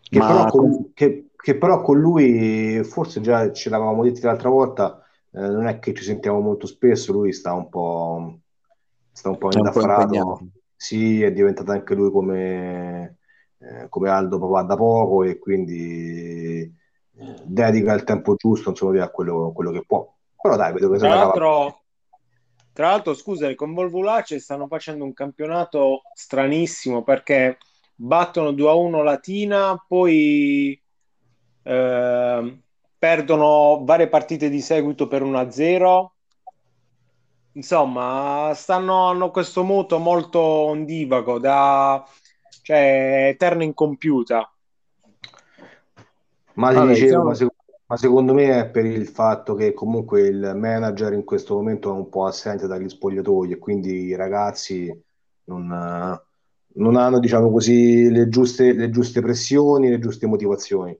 [0.00, 0.26] Che, Ma...
[0.26, 5.02] però con, che, che, però con, lui, forse già ce l'avevamo detto l'altra volta,
[5.32, 8.38] eh, non è che ci sentiamo molto spesso, lui sta un po',
[9.12, 10.46] sta un po' indaffarato.
[10.76, 13.18] Sì, è diventato anche lui come
[13.62, 19.10] eh, come Aldo papà da poco e quindi eh, dedica il tempo giusto insomma, a
[19.10, 20.10] quello, quello, che può.
[20.40, 21.79] Però dai, vedo che tra l'altro,
[22.80, 27.58] tra l'altro, scusa, con Volvulace stanno facendo un campionato stranissimo perché
[27.94, 30.82] battono 2 a 1 Latina, poi
[31.62, 32.58] eh,
[32.98, 36.12] perdono varie partite di seguito per 1 a 0.
[37.52, 42.02] Insomma, stanno, hanno questo moto molto ondivago da
[42.62, 44.50] cioè eterno incompiuta.
[46.54, 47.49] Ma, Vabbè, dicevo, diciamo...
[47.90, 51.54] ma, sec- ma, secondo me è per il fatto che comunque il manager in questo
[51.54, 54.92] momento è un po' assente dagli spogliatoi e quindi i ragazzi
[55.44, 55.66] non,
[56.74, 60.96] non hanno, diciamo così, le giuste, le giuste pressioni, le giuste motivazioni.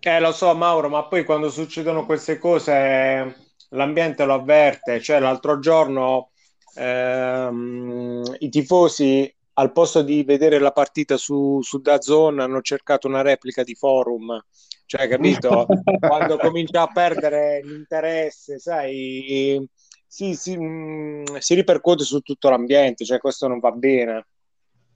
[0.00, 3.36] Eh, lo so, Mauro, ma poi quando succedono queste cose
[3.68, 5.00] l'ambiente lo avverte.
[5.00, 6.30] Cioè, l'altro giorno
[6.74, 13.22] ehm, i tifosi al posto di vedere la partita su, su Dazon hanno cercato una
[13.22, 14.42] replica di forum.
[14.86, 15.66] Cioè capito?
[15.98, 19.66] Quando comincia a perdere l'interesse sai
[20.06, 24.26] si, si, mh, mm, si ripercuote su tutto l'ambiente cioè questo non va bene.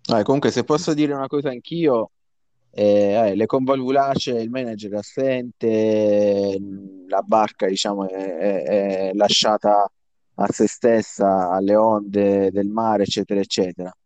[0.08, 2.10] Ah, comunque se posso dire una cosa anch'io
[2.70, 6.58] eh, eh, le convolvulacee il manager è assente
[7.08, 9.90] la barca diciamo è, è lasciata
[10.34, 13.96] a se stessa alle onde del mare eccetera eccetera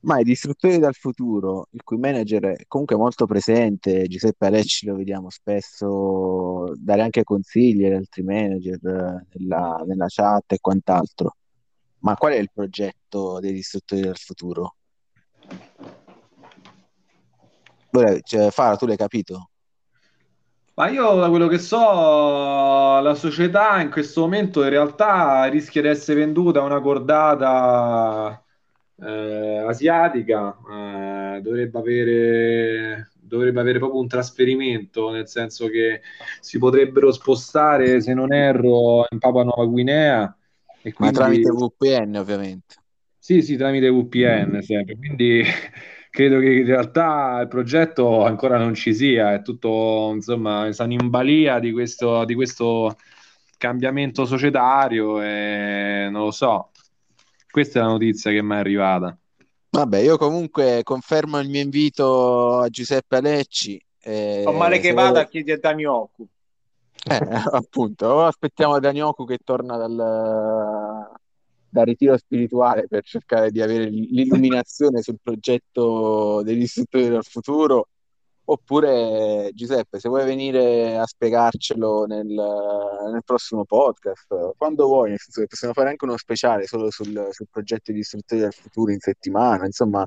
[0.00, 4.94] ma i distruttori dal futuro, il cui manager è comunque molto presente, Giuseppe Alecci lo
[4.94, 11.36] vediamo spesso dare anche consigli agli altri manager nella, nella chat e quant'altro.
[12.00, 14.76] Ma qual è il progetto dei distruttori del futuro?
[18.22, 19.50] Cioè, Fara, tu l'hai capito?
[20.74, 25.88] Ma io da quello che so, la società in questo momento in realtà rischia di
[25.88, 28.40] essere venduta a una cordata
[29.00, 36.00] eh, asiatica, eh, dovrebbe avere, dovrebbe avere proprio un trasferimento, nel senso che
[36.40, 40.36] si potrebbero spostare, se non erro, in Papua Nuova Guinea.
[40.82, 41.14] E quindi...
[41.16, 42.76] Ma tramite VPN ovviamente.
[43.18, 44.96] Sì, sì, tramite VPN sempre.
[44.96, 45.42] Quindi
[46.10, 51.10] credo che in realtà il progetto ancora non ci sia, è tutto, insomma, stanno in
[51.10, 52.96] balia di questo, di questo
[53.58, 56.70] cambiamento societario e non lo so.
[57.50, 59.16] Questa è la notizia che mi è arrivata.
[59.70, 63.82] Vabbè, io comunque confermo il mio invito a Giuseppe Alecci.
[64.00, 65.28] Eh, Ho male che vada, vuole...
[65.28, 66.26] chiedi a Danioku.
[67.04, 67.18] Eh,
[67.52, 69.94] appunto, aspettiamo Danioku che torna dal,
[71.68, 77.88] dal ritiro spirituale per cercare di avere l'illuminazione sul progetto degli istruttori del futuro.
[78.50, 85.42] Oppure Giuseppe, se vuoi venire a spiegarcelo nel, nel prossimo podcast, quando vuoi, nel senso
[85.42, 89.00] che possiamo fare anche uno speciale solo sul, sul progetto di istruttori del futuro in
[89.00, 90.06] settimana, insomma,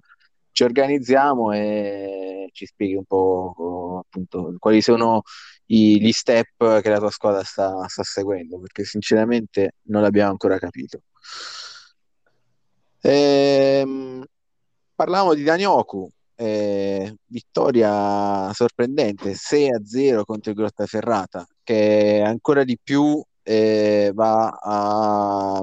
[0.52, 5.22] ci organizziamo e ci spieghi un po' appunto quali sono
[5.68, 10.58] i, gli step che la tua squadra sta, sta seguendo, perché sinceramente non l'abbiamo ancora
[10.58, 11.02] capito.
[13.02, 14.26] Ehm,
[14.96, 16.10] parlavamo di Danioku,
[16.42, 24.50] eh, vittoria sorprendente 6 a 0 contro il Grottaferrata, che ancora di più eh, va
[24.50, 25.62] a,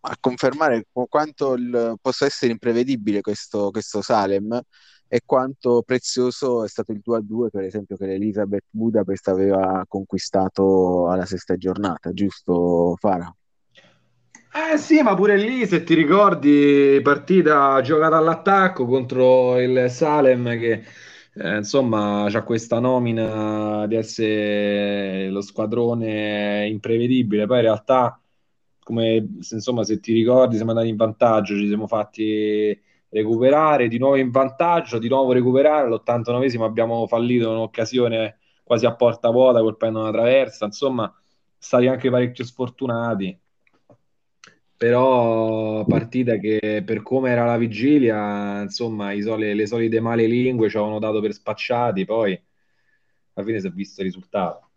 [0.00, 4.60] a confermare quanto il, possa essere imprevedibile questo, questo Salem
[5.08, 11.26] e quanto prezioso è stato il 2-2 per esempio che l'Elizabeth Budapest aveva conquistato alla
[11.26, 13.34] sesta giornata, giusto Fara?
[14.52, 20.84] Eh sì, ma pure lì, se ti ricordi, partita giocata all'attacco contro il Salem che
[21.34, 28.20] eh, insomma c'ha questa nomina di essere lo squadrone imprevedibile, poi in realtà,
[28.82, 29.16] come
[29.52, 32.76] insomma, se ti ricordi, siamo andati in vantaggio, ci siamo fatti
[33.08, 39.30] recuperare, di nuovo in vantaggio, di nuovo recuperare, all'89esimo abbiamo fallito un'occasione quasi a porta
[39.30, 41.12] vuota colpendo una traversa, insomma,
[41.56, 43.38] stati anche parecchio sfortunati
[44.80, 50.78] però partita che per come era la vigilia, insomma, sole, le solite male lingue ci
[50.78, 52.32] avevano dato per spacciati, poi
[53.34, 54.70] alla fine si è visto il risultato.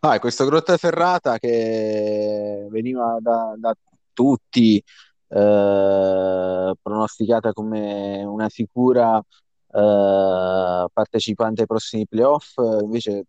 [0.00, 3.74] Ah, questa grotta ferrata che veniva da, da
[4.14, 4.82] tutti
[5.28, 13.26] eh, pronosticata come una sicura eh, partecipante ai prossimi playoff, invece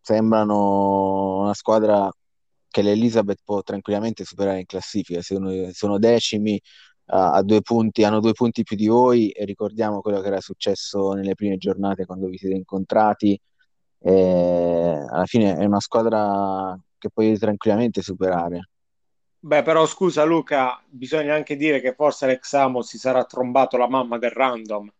[0.00, 2.08] sembrano una squadra
[2.70, 6.60] che l'Elizabeth può tranquillamente superare in classifica, sono, sono decimi
[7.06, 10.40] a, a, due punti, hanno due punti più di voi e ricordiamo quello che era
[10.40, 13.38] successo nelle prime giornate quando vi siete incontrati.
[14.02, 18.68] E alla fine è una squadra che puoi tranquillamente superare.
[19.42, 24.18] Beh, però scusa Luca, bisogna anche dire che forse Alex si sarà trombato la mamma
[24.18, 24.92] del random,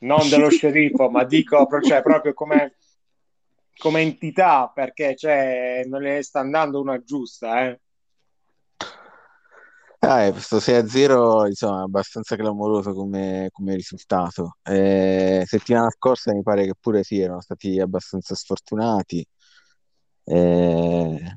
[0.00, 2.74] non dello sceriffo, ma dico cioè, proprio come
[3.78, 7.66] come entità perché cioè, non le sta andando una giusta.
[7.66, 7.80] Eh.
[10.00, 14.58] Ah, questo 6-0 insomma, è abbastanza clamoroso come, come risultato.
[14.62, 19.26] Eh, settimana scorsa mi pare che pure sì, erano stati abbastanza sfortunati.
[20.24, 21.36] Eh,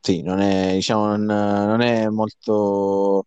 [0.00, 3.26] sì, non è, diciamo, non, non è molto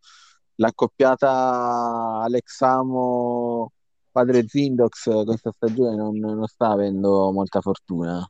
[0.56, 3.72] l'accoppiata Alexamo
[4.12, 8.30] padre Zindox questa stagione non, non sta avendo molta fortuna.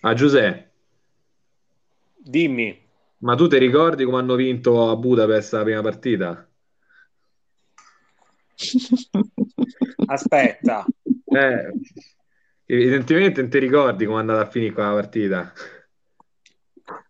[0.00, 0.72] Ah, Giuseppe.
[2.16, 2.82] Dimmi.
[3.18, 6.48] Ma tu ti ricordi come hanno vinto a Budapest la prima partita?
[10.06, 10.84] Aspetta.
[11.24, 11.72] Eh,
[12.66, 15.52] evidentemente non ti ricordi come è andata a finire quella partita.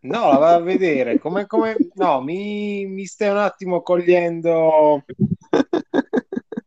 [0.00, 1.18] No, la vado a vedere.
[1.18, 1.74] Come, come...
[1.94, 5.04] No, mi, mi stai un attimo cogliendo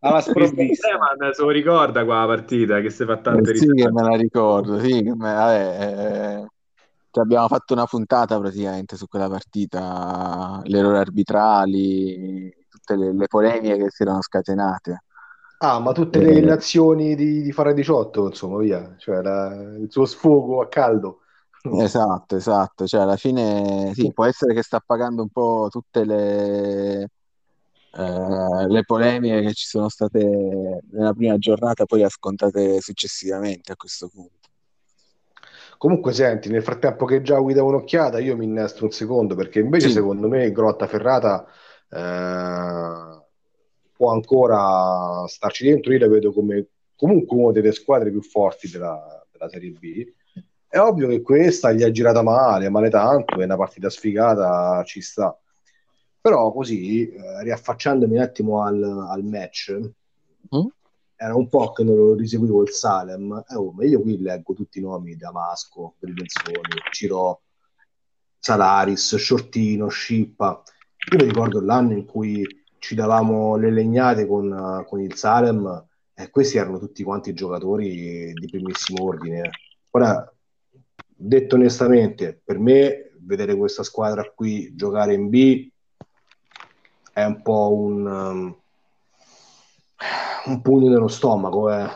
[0.07, 0.87] alla sprovvista.
[1.31, 4.15] Se lo ricorda qua la partita che si fa tante eh, Sì, che me la
[4.15, 6.47] ricordo, sì, me, vabbè, eh,
[7.19, 13.77] abbiamo fatto una puntata praticamente su quella partita, le errori arbitrali, tutte le, le, polemiche
[13.77, 15.03] che si erano scatenate.
[15.59, 19.87] Ah, ma tutte le, le azioni di, di Fare 18, insomma, via, cioè la, il
[19.89, 21.21] suo sfogo a caldo.
[21.63, 27.09] Esatto, esatto, cioè alla fine sì, può essere che sta pagando un po' tutte le,
[27.93, 30.19] eh, le polemiche che ci sono state
[30.91, 34.35] nella prima giornata poi ascontate successivamente a questo punto.
[35.77, 39.87] Comunque, senti, nel frattempo che già guida un'occhiata, io mi innestro un secondo perché invece,
[39.87, 39.93] sì.
[39.93, 41.45] secondo me, Grotta Ferrata
[41.89, 43.21] eh,
[43.95, 45.93] può ancora starci dentro.
[45.93, 50.05] Io la vedo come comunque una delle squadre più forti della, della Serie B.
[50.67, 54.99] È ovvio che questa gli ha girata male, male tanto, è una partita sfigata, ci
[55.01, 55.37] sta
[56.27, 59.79] Però così, eh, riaffacciandomi un attimo al, al match,
[60.55, 60.67] Mm?
[61.15, 63.43] era un po' che non lo riseguivo il Salem.
[63.49, 67.41] Eh, oh, ma io qui leggo tutti i nomi: Damasco, Brillenzoni, Ciro,
[68.39, 70.61] Salaris, Shortino, Scippa.
[71.11, 72.45] Io mi ricordo l'anno in cui
[72.79, 78.47] ci davamo le legnate con, con il Salem, e questi erano tutti quanti giocatori di
[78.49, 79.49] primissimo ordine.
[79.91, 80.29] Ora,
[81.05, 85.69] detto onestamente, per me vedere questa squadra qui giocare in B
[87.17, 88.55] è un po' un, um,
[90.45, 91.87] un pugno nello stomaco, eh.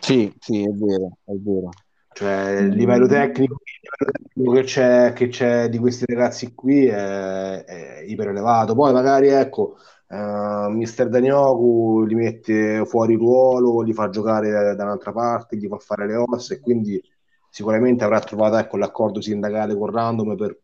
[0.00, 1.68] Sì, sì, è vero, è vero.
[2.14, 6.86] Cioè, il livello tecnico, il livello tecnico che c'è, che c'è di questi ragazzi qui
[6.86, 8.74] è, è iper elevato.
[8.74, 9.76] Poi magari, ecco,
[10.08, 15.78] eh, Mister Danioku li mette fuori ruolo, li fa giocare da un'altra parte, gli fa
[15.78, 17.00] fare le ossa e quindi
[17.48, 20.58] sicuramente avrà trovato ecco, l'accordo sindacale con Random per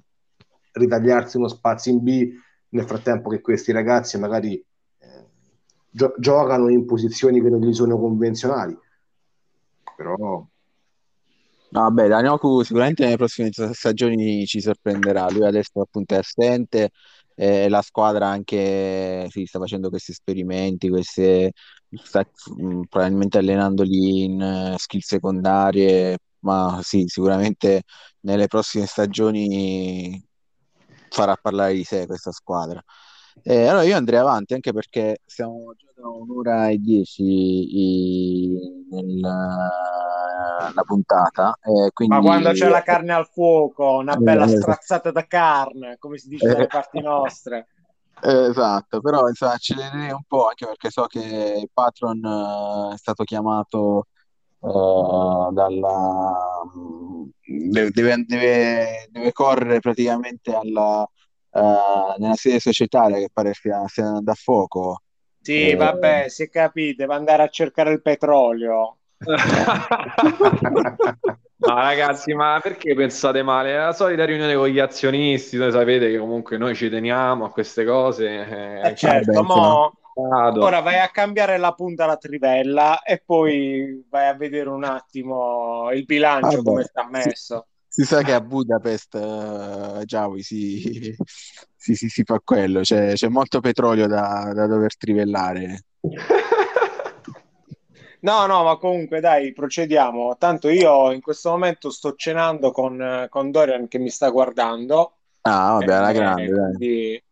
[0.73, 2.43] ritagliarsi uno spazio in B
[2.75, 4.55] nel frattempo che questi ragazzi magari
[4.99, 5.25] eh,
[5.91, 8.77] gio- giocano in posizioni che non gli sono convenzionali.
[9.97, 10.47] Però
[11.71, 15.29] vabbè, Danioku sicuramente nelle prossime stagioni ci sorprenderà.
[15.31, 16.91] Lui adesso appunto è assente,
[17.37, 21.53] eh, la squadra anche sì, sta facendo questi esperimenti, queste,
[21.91, 22.27] sta
[22.57, 27.83] mh, probabilmente allenandoli in eh, skill secondarie, ma sì, sicuramente
[28.21, 30.23] nelle prossime stagioni
[31.15, 32.83] farà parlare di sé questa squadra.
[33.43, 39.05] Eh, allora io andrei avanti anche perché siamo già da un'ora e dieci i- nel-
[40.67, 45.11] nella puntata, eh, Ma quindi quando c'è la carne al fuoco, una bella Eh, strazzata
[45.11, 47.69] da carne, come si dice dalle parti nostre.
[48.23, 51.21] Eh, Esatto, però insomma accelererei un po' anche perché so che
[51.61, 54.07] il patron eh, è stato chiamato
[54.61, 56.33] eh, dalla
[57.71, 61.09] deve, deve- deve- correre praticamente alla,
[61.51, 65.03] eh, nella sede societaria che pare stia, stia andando a fuoco.
[65.41, 68.99] Sì, Eh, vabbè, si capite, deve andare a cercare il petrolio.
[71.57, 73.73] Ma ragazzi, ma perché pensate male?
[73.73, 77.51] È la solita riunione con gli azionisti, voi sapete che comunque noi ci teniamo a
[77.51, 78.27] queste cose.
[78.29, 79.95] eh, Eh certo, Stato.
[80.15, 85.91] Ora vai a cambiare la punta alla trivella e poi vai a vedere un attimo
[85.93, 87.67] il bilancio vabbè, come sta si, messo.
[87.89, 91.15] si sa che a Budapest eh, Giaui si,
[91.77, 95.85] si, si- si fa quello, c'è c'è molto petrolio da, da dover trivellare.
[98.21, 100.37] No, no, ma comunque dai, procediamo.
[100.39, 105.19] Tanto io in questo momento sto cenando con, con Dorian che mi sta guardando.
[105.43, 107.23] Ah, vabbè, alla Eh, grande, quindi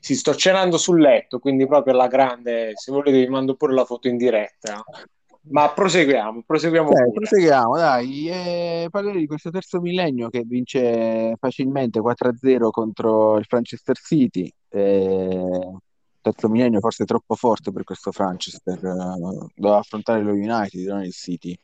[0.00, 2.72] si sto cenando sul letto, quindi proprio alla grande.
[2.74, 4.82] Se volete vi mando pure la foto in diretta.
[5.42, 7.12] Ma proseguiamo, proseguiamo pure.
[7.12, 8.28] proseguiamo, dai.
[8.28, 14.52] E parlerei di questo terzo millennio che vince facilmente 4-0 contro il Manchester City.
[14.68, 15.72] Eh,
[16.20, 21.12] terzo millennio forse troppo forte per questo Manchester, eh, doveva affrontare lo United, non il
[21.12, 21.58] City.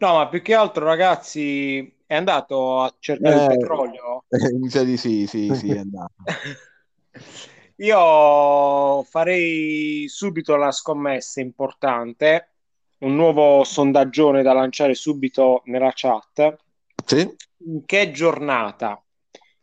[0.00, 4.24] No, ma più che altro, ragazzi, è andato a cercare il Eh, petrolio.
[4.58, 6.14] mi sa di sì, sì, sì, è andato.
[7.76, 12.54] Io farei subito la scommessa importante,
[13.00, 16.56] un nuovo sondaggione da lanciare subito nella chat.
[17.04, 17.36] Sì?
[17.66, 19.04] In che giornata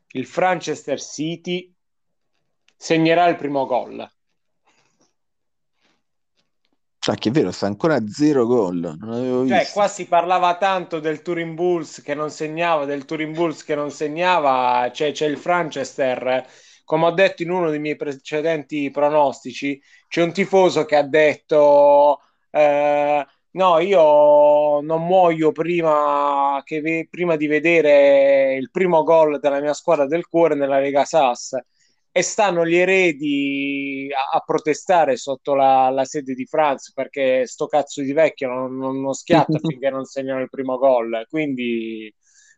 [0.09, 1.73] il Manchester City
[2.77, 4.07] segnerà il primo gol?
[7.05, 9.73] Cioè, che è vero, sta ancora a zero gol, non avevo Cioè, visto.
[9.73, 13.91] qua si parlava tanto del Turin Bulls che non segnava, del Turin Bulls che non
[13.91, 16.43] segnava, cioè, c'è il Manchester.
[16.83, 22.21] Come ho detto in uno dei miei precedenti pronostici, c'è un tifoso che ha detto:
[22.49, 29.61] eh, No, io non muoio prima, che ve- prima di vedere il primo gol della
[29.61, 31.55] mia squadra del cuore nella Lega Sass.
[32.17, 37.67] E stanno gli eredi a, a protestare sotto la, la sede di Franz perché sto
[37.67, 41.25] cazzo di vecchio non, non, non schiatta finché non segnano il primo gol.
[41.27, 42.09] Quindi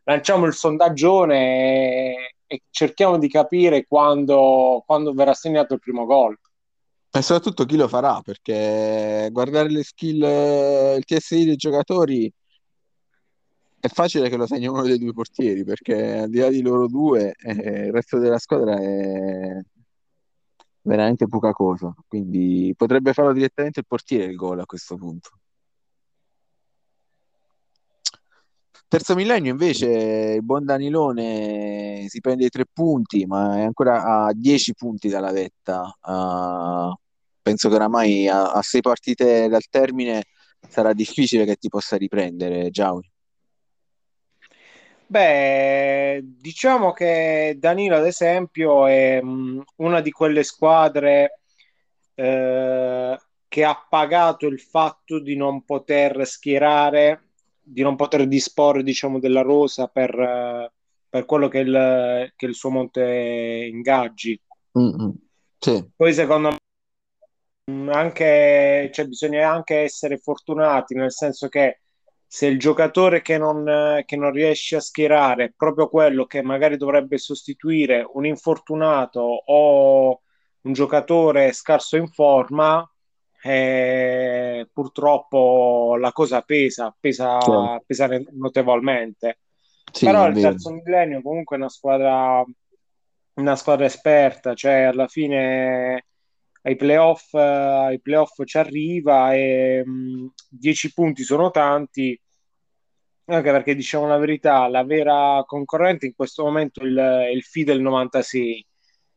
[0.04, 6.38] lanciamo il sondaggione e, e cerchiamo di capire quando, quando verrà segnato il primo gol.
[7.10, 10.22] E soprattutto chi lo farà, perché guardare le skill,
[10.98, 12.32] il TSI dei giocatori
[13.80, 16.88] è facile che lo segni uno dei due portieri, perché al di là di loro
[16.88, 19.60] due, eh, il resto della squadra è
[20.82, 21.94] veramente poca cosa.
[22.06, 25.30] Quindi potrebbe farlo direttamente il portiere il gol a questo punto.
[28.88, 29.86] Terzo millennio invece
[30.36, 35.30] il buon Danilone si prende i tre punti, ma è ancora a dieci punti dalla
[35.30, 35.94] vetta.
[36.00, 36.96] Uh,
[37.42, 40.24] penso che oramai a, a, sei partite dal termine
[40.66, 43.06] sarà difficile che ti possa riprendere, Giaui.
[45.10, 51.40] Beh, diciamo che Danilo, ad esempio, è mh, una di quelle squadre
[52.14, 53.18] eh,
[53.48, 57.30] che ha pagato il fatto di non poter schierare,
[57.62, 60.72] di non poter disporre, diciamo, della rosa per, eh,
[61.08, 64.38] per quello che è il, che è il suo monte ingaggi.
[64.78, 65.10] Mm, mm.
[65.58, 71.80] Sì, Poi, secondo me, mh, anche, cioè, bisogna anche essere fortunati, nel senso che
[72.30, 76.42] se il giocatore che non, eh, che non riesce a schierare è proprio quello che
[76.42, 80.20] magari dovrebbe sostituire un infortunato o
[80.60, 82.86] un giocatore scarso in forma,
[83.42, 89.38] eh, purtroppo la cosa pesa, pesa, pesa notevolmente.
[89.90, 92.44] Sì, Però il terzo millennio comunque è una squadra,
[93.34, 96.04] una squadra esperta, cioè alla fine
[96.62, 102.20] ai playoff, eh, ai playoff ci arriva e mh, 10 punti sono tanti,
[103.26, 107.42] anche perché diciamo la verità, la vera concorrente in questo momento è il, è il
[107.42, 108.66] Fidel 96,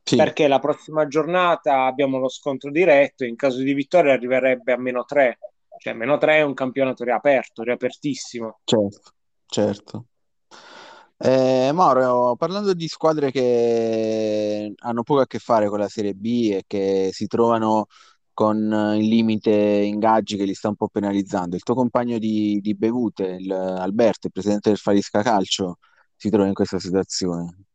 [0.04, 4.74] Sì, perché la prossima giornata abbiamo lo scontro diretto e in caso di vittoria arriverebbe
[4.74, 5.40] a meno 3,
[5.78, 8.60] cioè meno 3 è un campionato riaperto, riapertissimo.
[8.64, 9.14] certo,
[9.46, 10.06] certo.
[11.24, 16.50] Eh, Mauro, parlando di squadre che hanno poco a che fare con la Serie B
[16.54, 17.86] e che si trovano
[18.34, 22.60] con eh, il limite ingaggi che li sta un po' penalizzando, il tuo compagno di,
[22.60, 25.78] di bevute, il- Alberto, il presidente del Falisca Calcio,
[26.16, 27.66] si trova in questa situazione.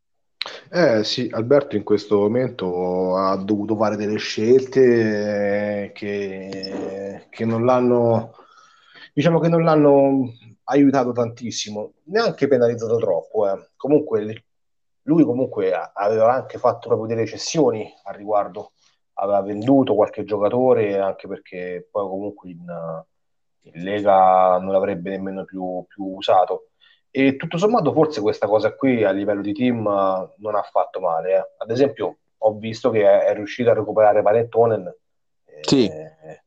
[0.70, 7.64] Eh sì, Alberto in questo momento ha dovuto fare delle scelte eh, che, che non
[7.64, 8.32] l'hanno,
[9.12, 10.32] diciamo che non l'hanno
[10.68, 13.51] aiutato tantissimo, neanche penalizzato troppo.
[13.51, 13.70] eh.
[13.76, 14.44] Comunque
[15.02, 18.72] lui comunque aveva anche fatto proprio delle cessioni al riguardo,
[19.14, 22.64] aveva venduto qualche giocatore anche perché poi comunque in,
[23.62, 26.70] in Lega non l'avrebbe nemmeno più, più usato.
[27.10, 31.01] E tutto sommato, forse questa cosa qui a livello di team eh, non ha fatto
[31.01, 31.34] male.
[31.34, 31.51] eh.
[31.56, 34.94] Ad esempio, ho visto che è, è riuscito a recuperare Panettonen
[35.62, 36.43] Sì, eh,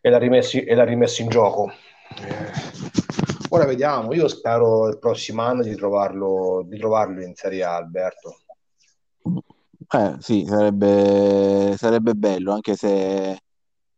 [0.00, 1.70] e l'ha rimesso, e l'ha rimesso in gioco.
[1.70, 3.25] Eh,
[3.56, 4.12] ora vediamo.
[4.14, 8.36] Io spero il prossimo anno di trovarlo, di trovarlo in Serie A, Alberto.
[9.88, 13.38] eh, sì, sarebbe, sarebbe bello, anche se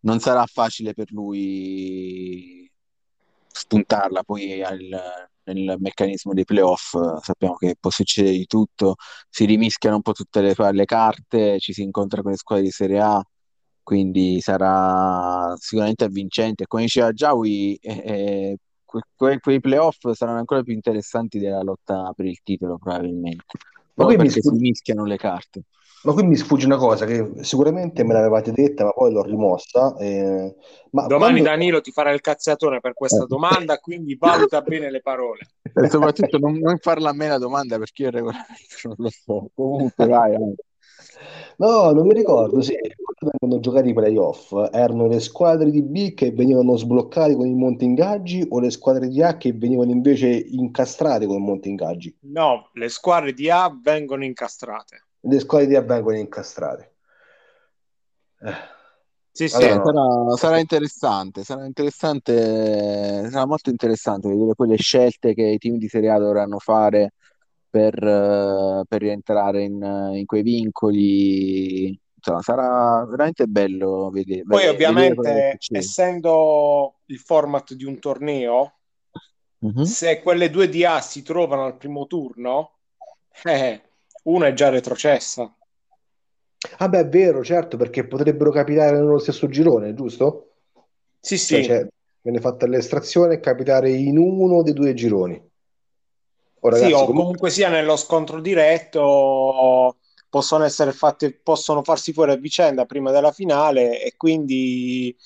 [0.01, 2.71] non sarà facile per lui
[3.51, 6.97] spuntarla poi al- nel meccanismo dei playoff.
[7.21, 8.95] Sappiamo che può succedere di tutto,
[9.29, 12.71] si rimischiano un po' tutte le, le carte, ci si incontra con le squadre di
[12.71, 13.23] Serie A,
[13.83, 16.67] quindi sarà sicuramente avvincente.
[16.67, 18.57] Come diceva Giaui, eh, eh,
[18.89, 23.45] que- que- quei playoff saranno ancora più interessanti della lotta per il titolo, probabilmente,
[23.95, 25.63] Ma qui mi perché si mischiano le carte.
[26.05, 29.97] ma qui mi sfugge una cosa che sicuramente me l'avevate detta, ma poi l'ho rimossa.
[29.99, 30.55] eh,
[30.93, 31.43] ma Domani quando...
[31.43, 35.49] Danilo ti farà il cazziatore per questa domanda, quindi valuta bene le parole.
[35.63, 39.11] E soprattutto non, non farla a me la domanda perché io il regolamento non lo
[39.11, 39.51] so.
[39.55, 40.55] Comunque, vai, vai.
[41.59, 46.15] No, non mi ricordo se quando vengono giocati i playoff erano le squadre di B
[46.15, 50.29] che venivano sbloccate con il monte ingaggi o le squadre di A che venivano invece
[50.29, 52.17] incastrate con il monte ingaggi?
[52.21, 55.05] No, le squadre di A vengono incastrate.
[55.21, 56.93] Le squadre di A vengono incastrate.
[58.41, 58.77] Eh,
[59.33, 59.55] Sì, sì.
[59.55, 59.85] allora no.
[59.85, 65.77] sarà, sarà interessante, sarà interessante, sarà molto interessante vedere poi le scelte che i team
[65.77, 67.13] di Serie A dovranno fare
[67.69, 71.99] per, eh, per rientrare in, in quei vincoli.
[72.15, 78.73] Insomma, sarà veramente bello vede- Poi vedere, vedere ovviamente, essendo il format di un torneo,
[79.63, 79.85] Mhm.
[79.85, 82.79] se quelle due di A si trovano al primo turno,
[83.45, 83.83] eh,
[84.25, 85.53] una è già retrocessa.
[86.79, 90.55] Ah beh, è vero, certo, perché potrebbero capitare nello stesso girone, giusto?
[91.21, 91.67] Sì, Cioè, sì.
[91.67, 91.87] c'è-
[92.21, 95.41] viene fatta l'estrazione e capitare in uno dei due gironi.
[96.61, 97.39] Oh, Sì, ragazzi, o comunque...
[97.39, 99.97] comunque sia nello scontro diretto
[100.29, 105.17] possono essere fatte, possono farsi fuori a vicenda prima della finale e quindi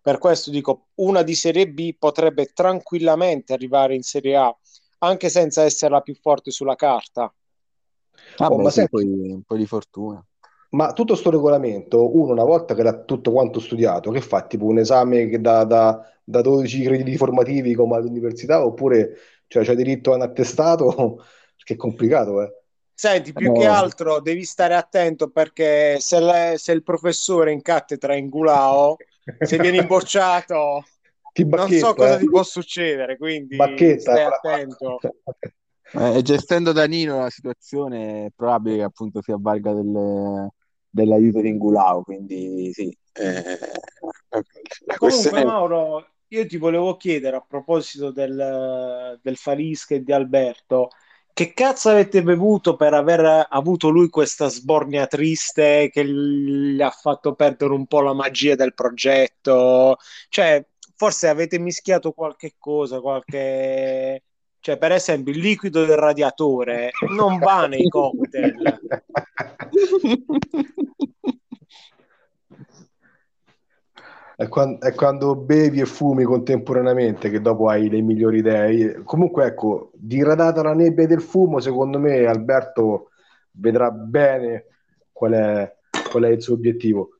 [0.00, 4.54] per questo dico una di Serie B potrebbe tranquillamente arrivare in Serie A
[4.98, 7.32] anche senza essere la più forte sulla carta.
[8.48, 10.24] Oh, Vabbè, ma sì, poi un po' di fortuna.
[10.70, 14.46] ma tutto sto regolamento, uno una volta che l'ha tutto quanto studiato, che fa?
[14.46, 19.16] Tipo un esame che da, da, da 12 crediti formativi come all'università oppure
[19.50, 21.24] cioè, c'è diritto a un attestato?
[21.62, 22.52] Che è complicato, eh.
[22.94, 23.72] Senti, più che No.
[23.72, 28.96] altro devi stare attento perché se, le- se il professore in cattedra è in Gulao,
[29.40, 30.84] se vieni bocciato,
[31.34, 32.18] non so cosa eh.
[32.18, 34.00] ti può succedere, quindi Bacchetta.
[34.00, 34.98] stai attento.
[35.92, 40.48] Eh, gestendo Danilo la situazione è probabile che appunto si avvalga del-
[40.88, 42.96] dell'aiuto di Ingulao, quindi sì.
[43.14, 43.58] eh,
[44.98, 50.90] Comunque, Mauro, io ti volevo chiedere a proposito del, del Falisca e di Alberto,
[51.32, 57.34] che cazzo avete bevuto per aver avuto lui questa sbornia triste che gli ha fatto
[57.34, 59.96] perdere un po' la magia del progetto?
[60.28, 60.64] Cioè,
[60.96, 64.22] forse avete mischiato qualche cosa, qualche...
[64.60, 68.78] Cioè, per esempio, il liquido del radiatore non va nei cocktail.
[74.40, 79.02] È quando, è quando, bevi e fumi contemporaneamente che dopo hai le migliori idee.
[79.04, 83.10] Comunque, ecco, diradata la nebbia del fumo, secondo me Alberto
[83.50, 84.64] vedrà bene
[85.12, 85.76] qual è,
[86.10, 87.18] qual è il suo obiettivo.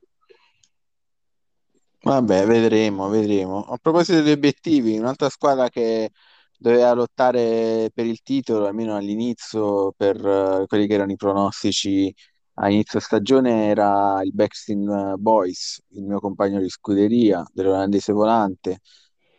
[2.01, 3.65] Vabbè, vedremo, vedremo.
[3.65, 6.09] A proposito degli obiettivi, un'altra squadra che
[6.57, 12.11] doveva lottare per il titolo, almeno all'inizio, per uh, quelli che erano i pronostici
[12.55, 18.79] a inizio stagione era il Backstein Boys, il mio compagno di scuderia dell'olandese volante,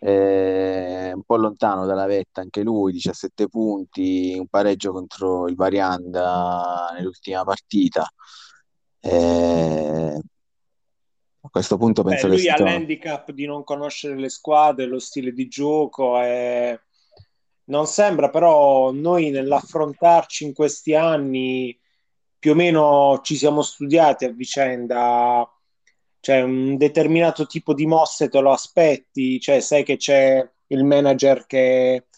[0.01, 6.91] eh, un po' lontano dalla vetta anche lui, 17 punti, un pareggio contro il Varianda
[6.95, 8.05] nell'ultima partita.
[9.01, 10.21] Eh,
[11.45, 14.87] a questo punto penso Beh, lui che lui ha l'handicap di non conoscere le squadre,
[14.87, 16.81] lo stile di gioco e
[17.65, 21.79] non sembra però noi nell'affrontarci in questi anni
[22.43, 25.49] più o meno ci siamo studiati a vicenda,
[26.19, 31.47] cioè un determinato tipo di mosse te lo aspetti, cioè sai che c'è il manager
[31.47, 32.09] che,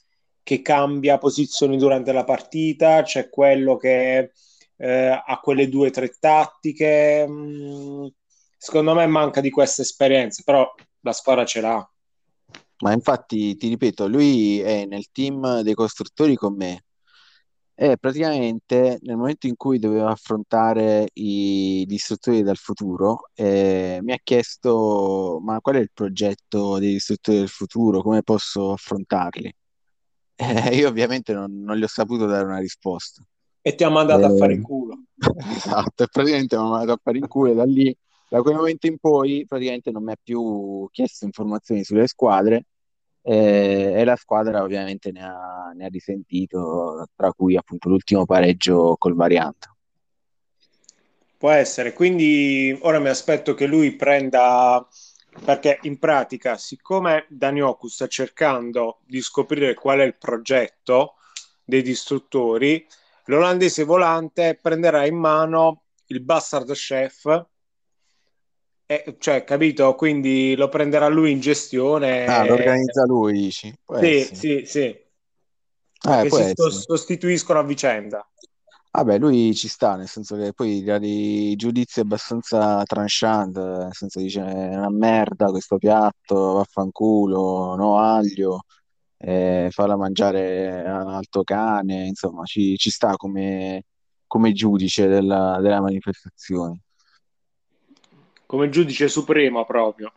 [0.43, 4.33] che cambia posizioni durante la partita, c'è quello che
[4.79, 7.27] eh, ha quelle due o tre tattiche.
[7.29, 8.07] Mm,
[8.57, 10.67] secondo me manca di questa esperienza, però
[11.01, 11.93] la squadra ce l'ha.
[12.79, 16.85] Ma infatti, ti ripeto, lui è nel team dei costruttori con me,
[17.77, 24.13] e praticamente nel momento in cui dovevo affrontare i, gli istruttori del futuro, eh, mi
[24.13, 28.01] ha chiesto: Ma qual è il progetto degli istruttori del futuro?
[28.03, 29.55] Come posso affrontarli?
[30.37, 33.23] Eh, io ovviamente non, non, gli ho saputo dare una risposta.
[33.63, 35.05] E ti ha mandato a fare in culo.
[35.55, 37.97] esatto, e praticamente mi ha mandato a fare in culo e da lì,
[38.29, 42.67] da quel momento in poi, praticamente non mi ha più chiesto informazioni sulle squadre
[43.27, 48.97] eh, e la squadra ovviamente ne ha, ne ha risentito, tra cui appunto l'ultimo pareggio
[48.99, 49.69] col Variante.
[51.39, 54.87] Può essere, quindi ora mi aspetto che lui prenda,
[55.43, 61.15] perché in pratica, siccome Danioku sta cercando di scoprire qual è il progetto
[61.65, 62.87] dei distruttori,
[63.27, 67.47] l'olandese volante prenderà in mano il Bastard Chef
[68.87, 69.95] eh, cioè, capito?
[69.95, 72.27] Quindi lo prenderà lui in gestione.
[72.27, 73.75] Ah, lo organizza lui, dici?
[73.85, 74.37] Può sì, essere.
[74.37, 75.03] sì, sì.
[76.07, 78.29] Eh, che si sostituiscono a vicenda.
[78.91, 84.21] Vabbè, lui ci sta, nel senso che poi ha dei giudizi abbastanza tranchant, nel senso
[84.21, 88.61] dice è una merda questo piatto, vaffanculo, no aglio,
[89.17, 93.83] eh, falla mangiare alto cane, insomma ci, ci sta come,
[94.29, 96.84] come giudice della, della manifestazione.
[98.47, 100.13] Come giudice supremo proprio.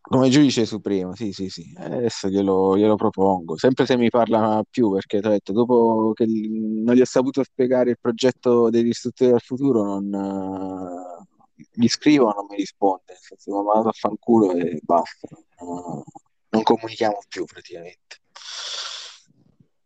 [0.00, 1.72] Come giudice supremo, sì, sì, sì.
[1.76, 3.56] Adesso glielo, glielo propongo.
[3.56, 7.90] Sempre se mi parla più, perché ho detto, dopo che non gli ho saputo spiegare
[7.90, 11.24] il progetto degli istruttori del futuro, non, uh,
[11.70, 13.04] gli scrivo non mi risponde.
[13.06, 15.28] Nel senso, mi ha a fanculo e basta.
[15.58, 16.02] Uh,
[16.50, 18.20] non comunichiamo più praticamente.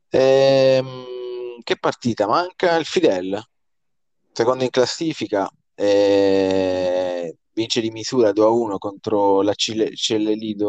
[0.09, 1.05] Ehm,
[1.62, 2.27] che partita?
[2.27, 3.40] Manca il Fidel,
[4.32, 5.48] secondo in classifica.
[5.74, 6.95] Eh,
[7.56, 10.66] vince di misura 2-1 contro la Cellelido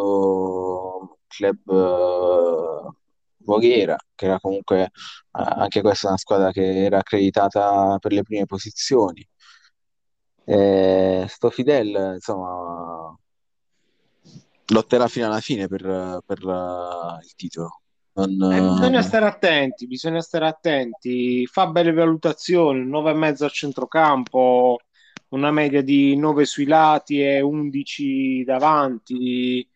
[1.27, 2.95] Club uh,
[3.39, 4.89] Voghera, che era comunque uh,
[5.31, 9.27] anche questa una squadra che era accreditata per le prime posizioni.
[10.45, 13.13] E sto Fidel, insomma,
[14.67, 17.81] lotterà fino alla fine per, per uh, il titolo.
[18.13, 21.45] Non, eh, bisogna stare attenti, bisogna stare attenti.
[21.47, 24.79] Fa belle valutazioni, 9,5 al centrocampo,
[25.29, 29.67] una media di 9 sui lati e 11 davanti.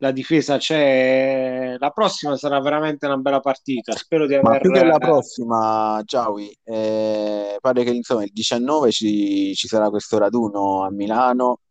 [0.00, 1.74] La difesa c'è.
[1.78, 3.96] La prossima sarà veramente una bella partita.
[3.96, 4.50] Spero di aver.
[4.50, 9.90] Ma più che la prossima, Giaui, eh, pare che insomma il 19 ci, ci sarà
[9.90, 11.62] questo raduno a Milano.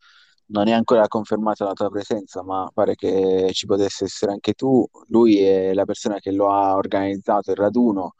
[0.49, 4.85] Non è ancora confermata la tua presenza, ma pare che ci potesse essere anche tu.
[5.07, 8.15] Lui è la persona che lo ha organizzato il raduno.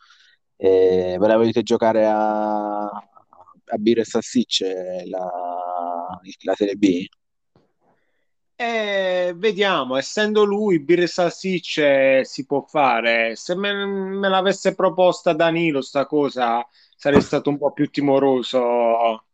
[0.56, 2.89] Eh, ve la volete giocare a,
[3.68, 5.30] a Birra e Salsicce la,
[6.44, 7.06] la Serie B?
[8.60, 13.35] Eh, vediamo, essendo lui Birra e Salsicce si può fare.
[13.35, 16.68] Se me, me l'avesse proposta Danilo sta cosa
[16.98, 19.26] sarei stato un po' più timoroso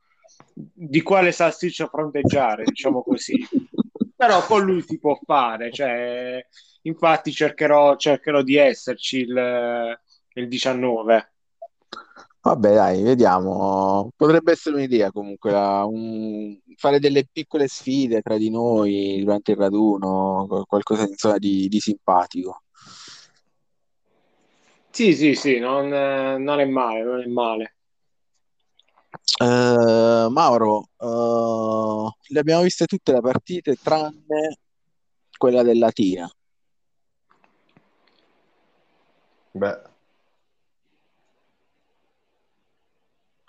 [0.54, 3.36] di quale salsiccia fronteggiare, diciamo così.
[4.16, 6.46] Però con lui si può fare, cioè,
[6.84, 9.98] infatti cercherò, cercherò di esserci il,
[10.34, 11.32] il 19.
[12.46, 14.12] Vabbè, dai, vediamo.
[14.18, 19.58] Potrebbe essere un'idea comunque, la- un- fare delle piccole sfide tra di noi durante il
[19.58, 22.64] raduno, qual- qualcosa insomma, di, di simpatico.
[24.92, 27.76] Sì, sì, sì, non, eh, non è male, non è male.
[29.42, 34.58] Eh, Mauro, eh, le abbiamo viste tutte le partite tranne
[35.38, 36.30] quella del Latina.
[39.56, 39.93] Beh,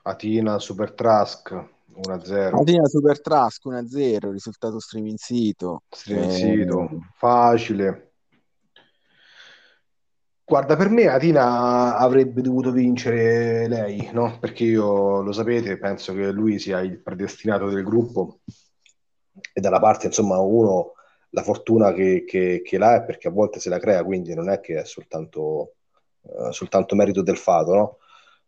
[0.07, 1.51] Atina Super Trask
[1.95, 2.57] 1-0.
[2.57, 5.83] Latina Super Trask 1-0, risultato streaming sito.
[5.89, 8.13] Streaming Eh, sito, facile.
[10.45, 14.39] Guarda, per me Atina avrebbe dovuto vincere lei, no?
[14.39, 18.41] Perché io, lo sapete, penso che lui sia il predestinato del gruppo
[19.55, 20.93] e dalla parte, insomma, uno
[21.31, 24.51] la fortuna che, che, che l'ha è perché a volte se la crea, quindi non
[24.51, 25.77] è che è soltanto,
[26.23, 27.97] eh, soltanto merito del fato, no?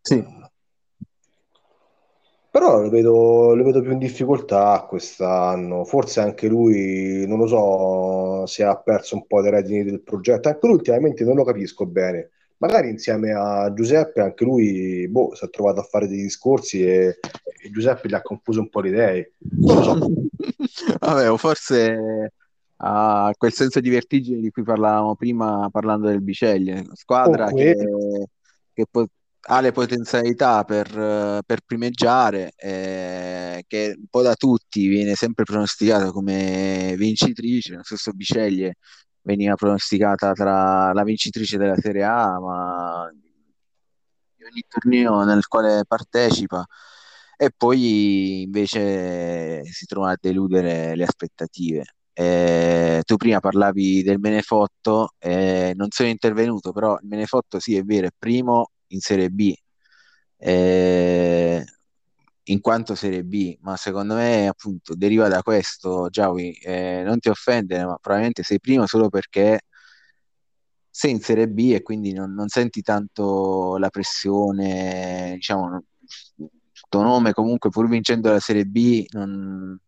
[0.03, 0.45] sì.
[2.57, 5.85] Però lo vedo, lo vedo più in difficoltà quest'anno.
[5.85, 10.49] Forse anche lui, non lo so se ha perso un po' dei redini del progetto.
[10.49, 12.31] Anche lui ultimamente non lo capisco bene.
[12.57, 17.19] Magari insieme a Giuseppe, anche lui boh, si è trovato a fare dei discorsi e,
[17.63, 19.33] e Giuseppe gli ha confuso un po' le idee.
[19.61, 19.99] Non lo so.
[20.99, 22.33] Vabbè, o forse
[22.77, 27.77] ha quel senso di vertigine di cui parlavamo prima parlando del Biceglie, squadra che,
[28.73, 29.09] che po-
[29.49, 30.89] ha le potenzialità per,
[31.45, 38.13] per primeggiare, eh, che un po' da tutti viene sempre pronosticata come vincitrice, lo stesso
[38.13, 38.75] Biceglie
[39.23, 43.11] veniva pronosticata tra la vincitrice della Serie A, ma
[44.37, 46.65] di ogni torneo nel quale partecipa
[47.37, 51.85] e poi invece si trovano a deludere le aspettative.
[52.13, 57.83] Eh, tu prima parlavi del Menefotto, eh, non sono intervenuto, però il Menefotto sì, è
[57.83, 59.55] vero, è primo in Serie B,
[60.39, 61.65] eh,
[62.45, 67.29] in quanto Serie B, ma secondo me appunto deriva da questo, Giavi, eh, non ti
[67.29, 69.61] offendere, ma probabilmente sei primo solo perché
[70.91, 75.83] sei in Serie B e quindi non, non senti tanto la pressione, diciamo,
[76.89, 79.79] tuo nome comunque pur vincendo la Serie B, non-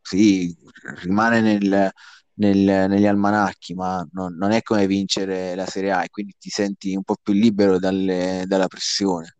[0.00, 0.54] sì,
[1.02, 1.90] rimane nel-
[2.36, 6.50] nel- negli almanacchi, ma non, non è come vincere la Serie A e quindi ti
[6.50, 9.36] senti un po' più libero dalle- dalla pressione.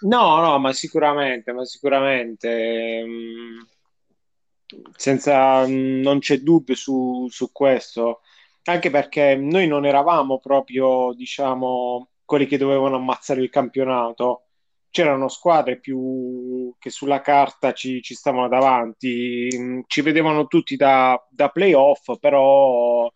[0.00, 3.60] No, no, ma sicuramente, ma sicuramente, mm,
[4.96, 8.20] senza, mm, non c'è dubbio su, su questo,
[8.64, 14.43] anche perché noi non eravamo proprio, diciamo, quelli che dovevano ammazzare il campionato.
[14.94, 21.20] C'erano squadre più che sulla carta ci, ci stavano davanti, mm, ci vedevano tutti da,
[21.28, 23.12] da playoff, però,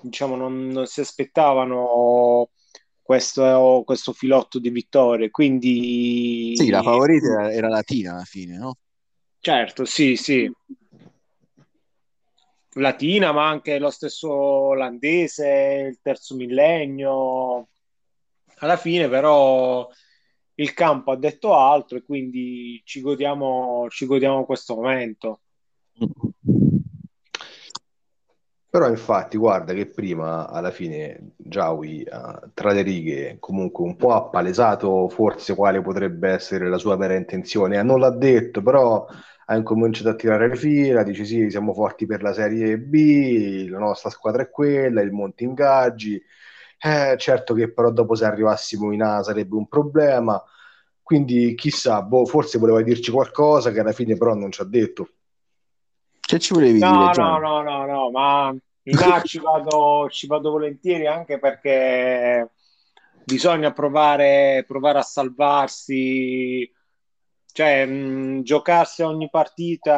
[0.00, 2.48] diciamo, non, non si aspettavano
[3.00, 5.30] questo, questo filotto di vittorie.
[5.30, 8.76] Sì, la Quindi, favorita era, era Latina alla fine, no?
[9.38, 10.50] certo, sì, sì,
[12.74, 17.68] Latina, ma anche lo stesso olandese, il terzo millennio.
[18.58, 19.88] Alla fine, però,
[20.60, 25.40] il campo ha detto altro e quindi ci godiamo, ci godiamo questo momento.
[28.68, 34.12] Però infatti guarda che prima alla fine Giawi eh, tra le righe comunque un po'
[34.12, 37.78] ha palesato forse quale potrebbe essere la sua vera intenzione.
[37.78, 39.06] Eh, non l'ha detto, però
[39.46, 43.78] ha incominciato a tirare le fila, dice sì, siamo forti per la Serie B, la
[43.78, 46.22] nostra squadra è quella, il monte ingaggi.
[46.82, 50.42] Eh, certo che però dopo se arrivassimo in A sarebbe un problema,
[51.02, 55.08] quindi chissà, boh, forse voleva dirci qualcosa che alla fine però non ci ha detto.
[56.20, 58.54] Che ci volevi dire, No, no, no, no, no, ma
[58.84, 62.50] in A ci vado, ci vado volentieri anche perché
[63.24, 66.70] bisogna provare, provare a salvarsi,
[67.52, 69.96] cioè mh, giocarsi ogni partita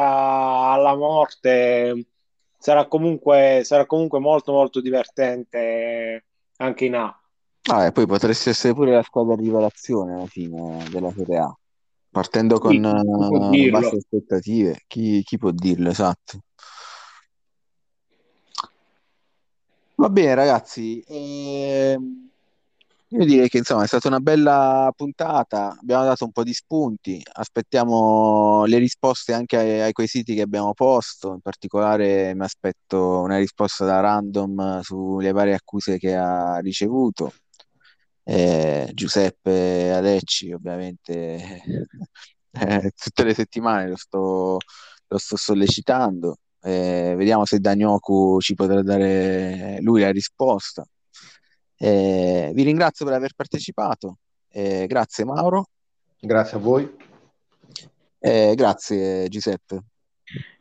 [0.71, 2.07] alla morte
[2.57, 6.25] sarà comunque, sarà comunque molto molto divertente
[6.57, 7.17] anche in A.
[7.69, 11.57] Ah, e poi potresti essere pure la squadra di rivelazione alla fine della Serie A,
[12.09, 12.75] partendo con
[13.51, 14.81] Sì, eh, basse aspettative.
[14.87, 16.39] Chi, chi può dirlo, esatto.
[19.95, 21.01] Va bene, ragazzi.
[21.07, 22.29] ehm,
[23.15, 25.77] io direi che insomma è stata una bella puntata.
[25.79, 27.21] Abbiamo dato un po' di spunti.
[27.33, 31.33] Aspettiamo le risposte anche ai, ai quesiti che abbiamo posto.
[31.33, 37.31] In particolare mi aspetto una risposta da Random sulle varie accuse che ha ricevuto.
[38.23, 41.61] Eh, Giuseppe Alecci, ovviamente,
[42.51, 44.57] eh, tutte le settimane lo sto,
[45.07, 46.37] lo sto sollecitando.
[46.61, 50.83] Eh, vediamo se Danioku ci potrà dare lui la risposta.
[51.83, 54.19] Eh, vi ringrazio per aver partecipato
[54.55, 55.65] Eh, grazie Mauro.
[56.17, 56.89] Grazie a voi.
[58.19, 59.83] Eh, grazie Giuseppe.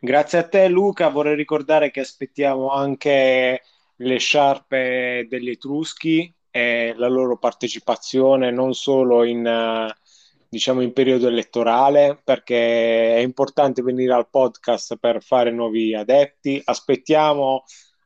[0.00, 3.62] Grazie a te Luca, vorrei ricordare che aspettiamo anche
[3.94, 9.94] le sciarpe degli Etruschi e la loro partecipazione non solo in, eh,
[10.48, 16.60] diciamo, in periodo elettorale, perché è importante venire al podcast per fare nuovi adepti.
[16.64, 17.62] Aspettiamo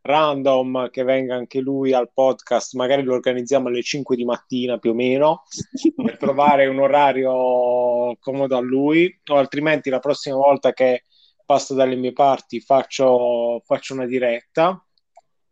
[0.07, 4.91] random che venga anche lui al podcast, magari lo organizziamo alle 5 di mattina più
[4.91, 5.43] o meno
[6.03, 11.05] per trovare un orario comodo a lui, o altrimenti la prossima volta che
[11.45, 14.83] passo dalle mie parti faccio, faccio una diretta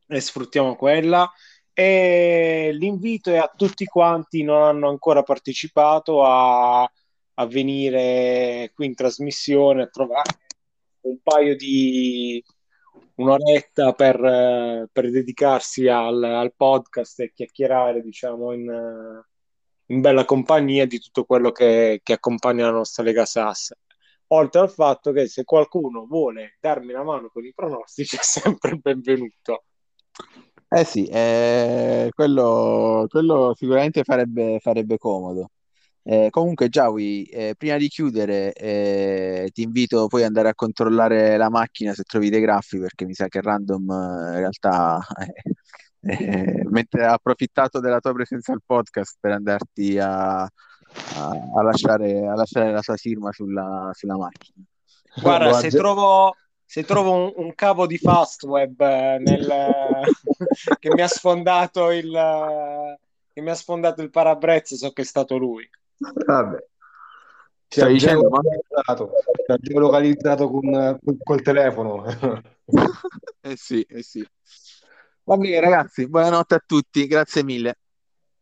[0.06, 1.30] e sfruttiamo quella.
[1.72, 8.94] E l'invito è a tutti quanti non hanno ancora partecipato a, a venire qui in
[8.94, 10.38] trasmissione a trovare
[11.02, 12.42] un paio di
[13.16, 19.22] un'oretta per, per dedicarsi al, al, podcast e chiacchierare, diciamo, in,
[19.86, 23.72] in, bella compagnia di tutto quello che, che accompagna la nostra Lega Sass.
[24.28, 28.76] Oltre al fatto che se qualcuno vuole darmi una mano con i pronostici è sempre
[28.76, 29.64] benvenuto.
[30.68, 35.50] Eh sì, eh, quello, quello, sicuramente farebbe, farebbe comodo.
[36.06, 41.38] Eh, comunque, Giawi, eh, prima di chiudere, eh, ti invito poi ad andare a controllare
[41.38, 45.00] la macchina se trovi dei graffi, perché mi sa che Random eh, in realtà
[46.02, 50.50] eh, mentre ha approfittato della tua presenza al podcast per andarti a, a,
[51.56, 54.62] a, lasciare, a lasciare, la sua firma sulla, sulla macchina.
[55.22, 56.36] Guarda, se trovo,
[56.66, 59.46] se trovo un, un, cavo di Fastweb eh, nel,
[60.78, 62.12] che mi ha sfondato il
[63.32, 65.68] che mi ha sfondato il parabrezza so che è stato lui
[65.98, 66.66] vabbè.
[67.68, 69.10] Ci ha geolocalizzato,
[69.60, 72.04] geolocalizzato con, con, col telefono.
[73.46, 74.26] Eh sì, eh sì.
[75.24, 77.76] Va bene ragazzi buonanotte a tutti grazie mille.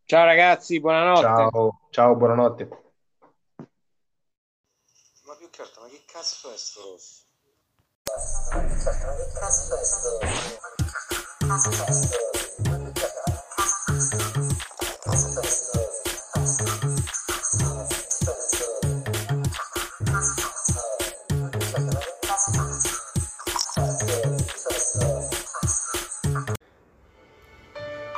[0.05, 1.21] Ciao ragazzi buonanotte.
[1.23, 2.69] Ciao, ciao buonanotte.
[5.25, 7.23] Ma più che altro ma che cazzo è sto rosso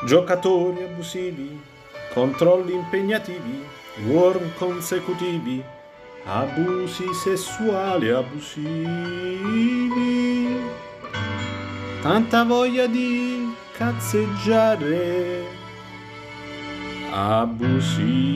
[0.05, 1.59] Giocatori abusivi,
[2.12, 3.64] controlli impegnativi,
[4.06, 5.64] worm consecutivi,
[6.26, 9.32] abusi sessuali abusivi.
[12.02, 15.43] Tanta voglia di cazzeggiare
[17.10, 18.35] abusiva.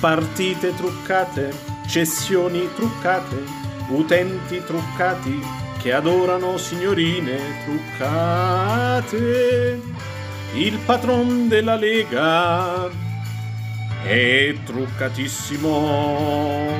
[0.00, 1.54] Partite truccate,
[1.86, 3.44] cessioni truccate,
[3.88, 5.46] utenti truccati
[5.78, 9.82] che adorano signorine truccate.
[10.54, 12.88] Il patron della Lega
[14.02, 16.78] è truccatissimo.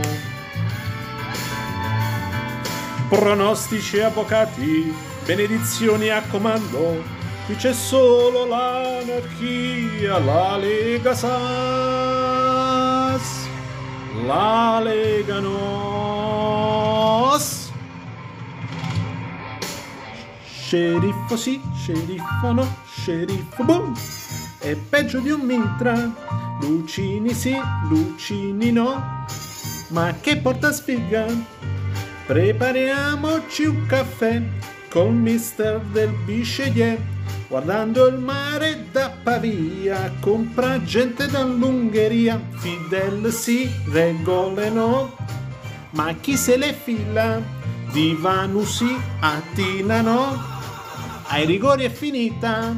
[3.11, 4.95] Pronostici avvocati,
[5.27, 7.03] benedizioni a comando,
[7.45, 11.90] qui c'è solo l'anarchia, la Lega Sas,
[14.31, 15.73] la Lega Nos.
[20.45, 23.93] Sceriffo sì, sceriffo no, sceriffo boom!
[24.61, 26.15] È peggio di un mitra,
[26.61, 27.57] Lucini sì,
[27.89, 29.25] Lucini no,
[29.89, 31.27] ma che porta sfiga!
[32.27, 34.41] Prepariamoci un caffè
[34.89, 37.01] col mister del Bichelier,
[37.51, 45.17] guardando il mare da Pavia, compra gente dall'Ungheria, Fidel sì, regole no,
[45.91, 47.43] ma chi se le fila?
[47.91, 50.41] Divanu sì, Attina no,
[51.27, 52.73] ai rigori è finita.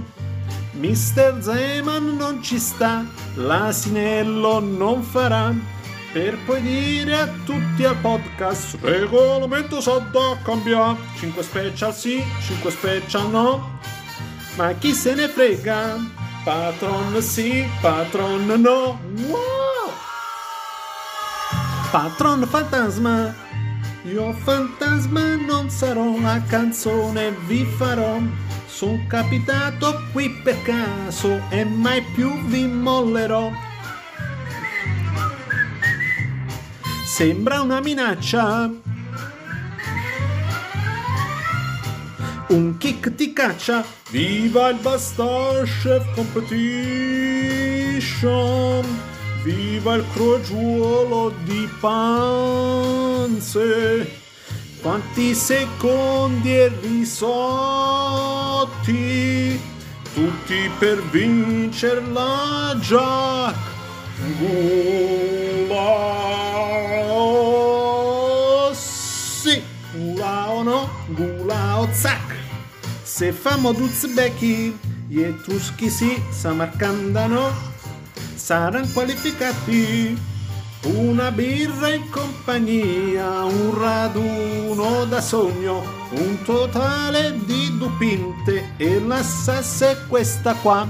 [0.73, 3.05] Mister Zeman non ci sta,
[3.35, 5.55] l'asinello non farà.
[6.15, 10.97] Per poi dire a tutti al podcast, regolamento sa da cambiare.
[11.19, 13.92] 5 special sì, 5 special no.
[14.57, 15.97] Ma chi se ne frega?
[16.45, 19.01] Patron sì, patron no.
[19.29, 19.91] Wow!
[21.91, 23.35] Patron fantasma,
[24.05, 28.19] io fantasma non sarò, la canzone vi farò.
[28.67, 33.51] Sono capitato qui per caso e mai più vi mollerò.
[37.07, 38.71] Sembra una minaccia.
[42.49, 43.85] Un kick ti caccia.
[44.11, 46.61] Viva il Basta Chef Competition!
[49.43, 52.21] Viva il crogiuolo di panze!
[54.83, 57.31] Quanti secondi e risotti,
[60.13, 63.57] tutti per vincerla Jack
[64.39, 65.13] Gulao.
[68.75, 69.63] Sì,
[69.93, 72.32] Gulao no, Gulao zac.
[73.15, 77.53] Se famo Duzbeki, gli etruschi si samarcandano,
[78.35, 80.19] saranno qualificati.
[80.85, 89.91] Una birra in compagnia, un raduno da sogno, un totale di dupinte e la sassa
[89.91, 90.89] è questa qua.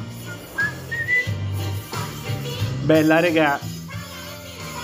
[2.84, 3.58] Bella regà,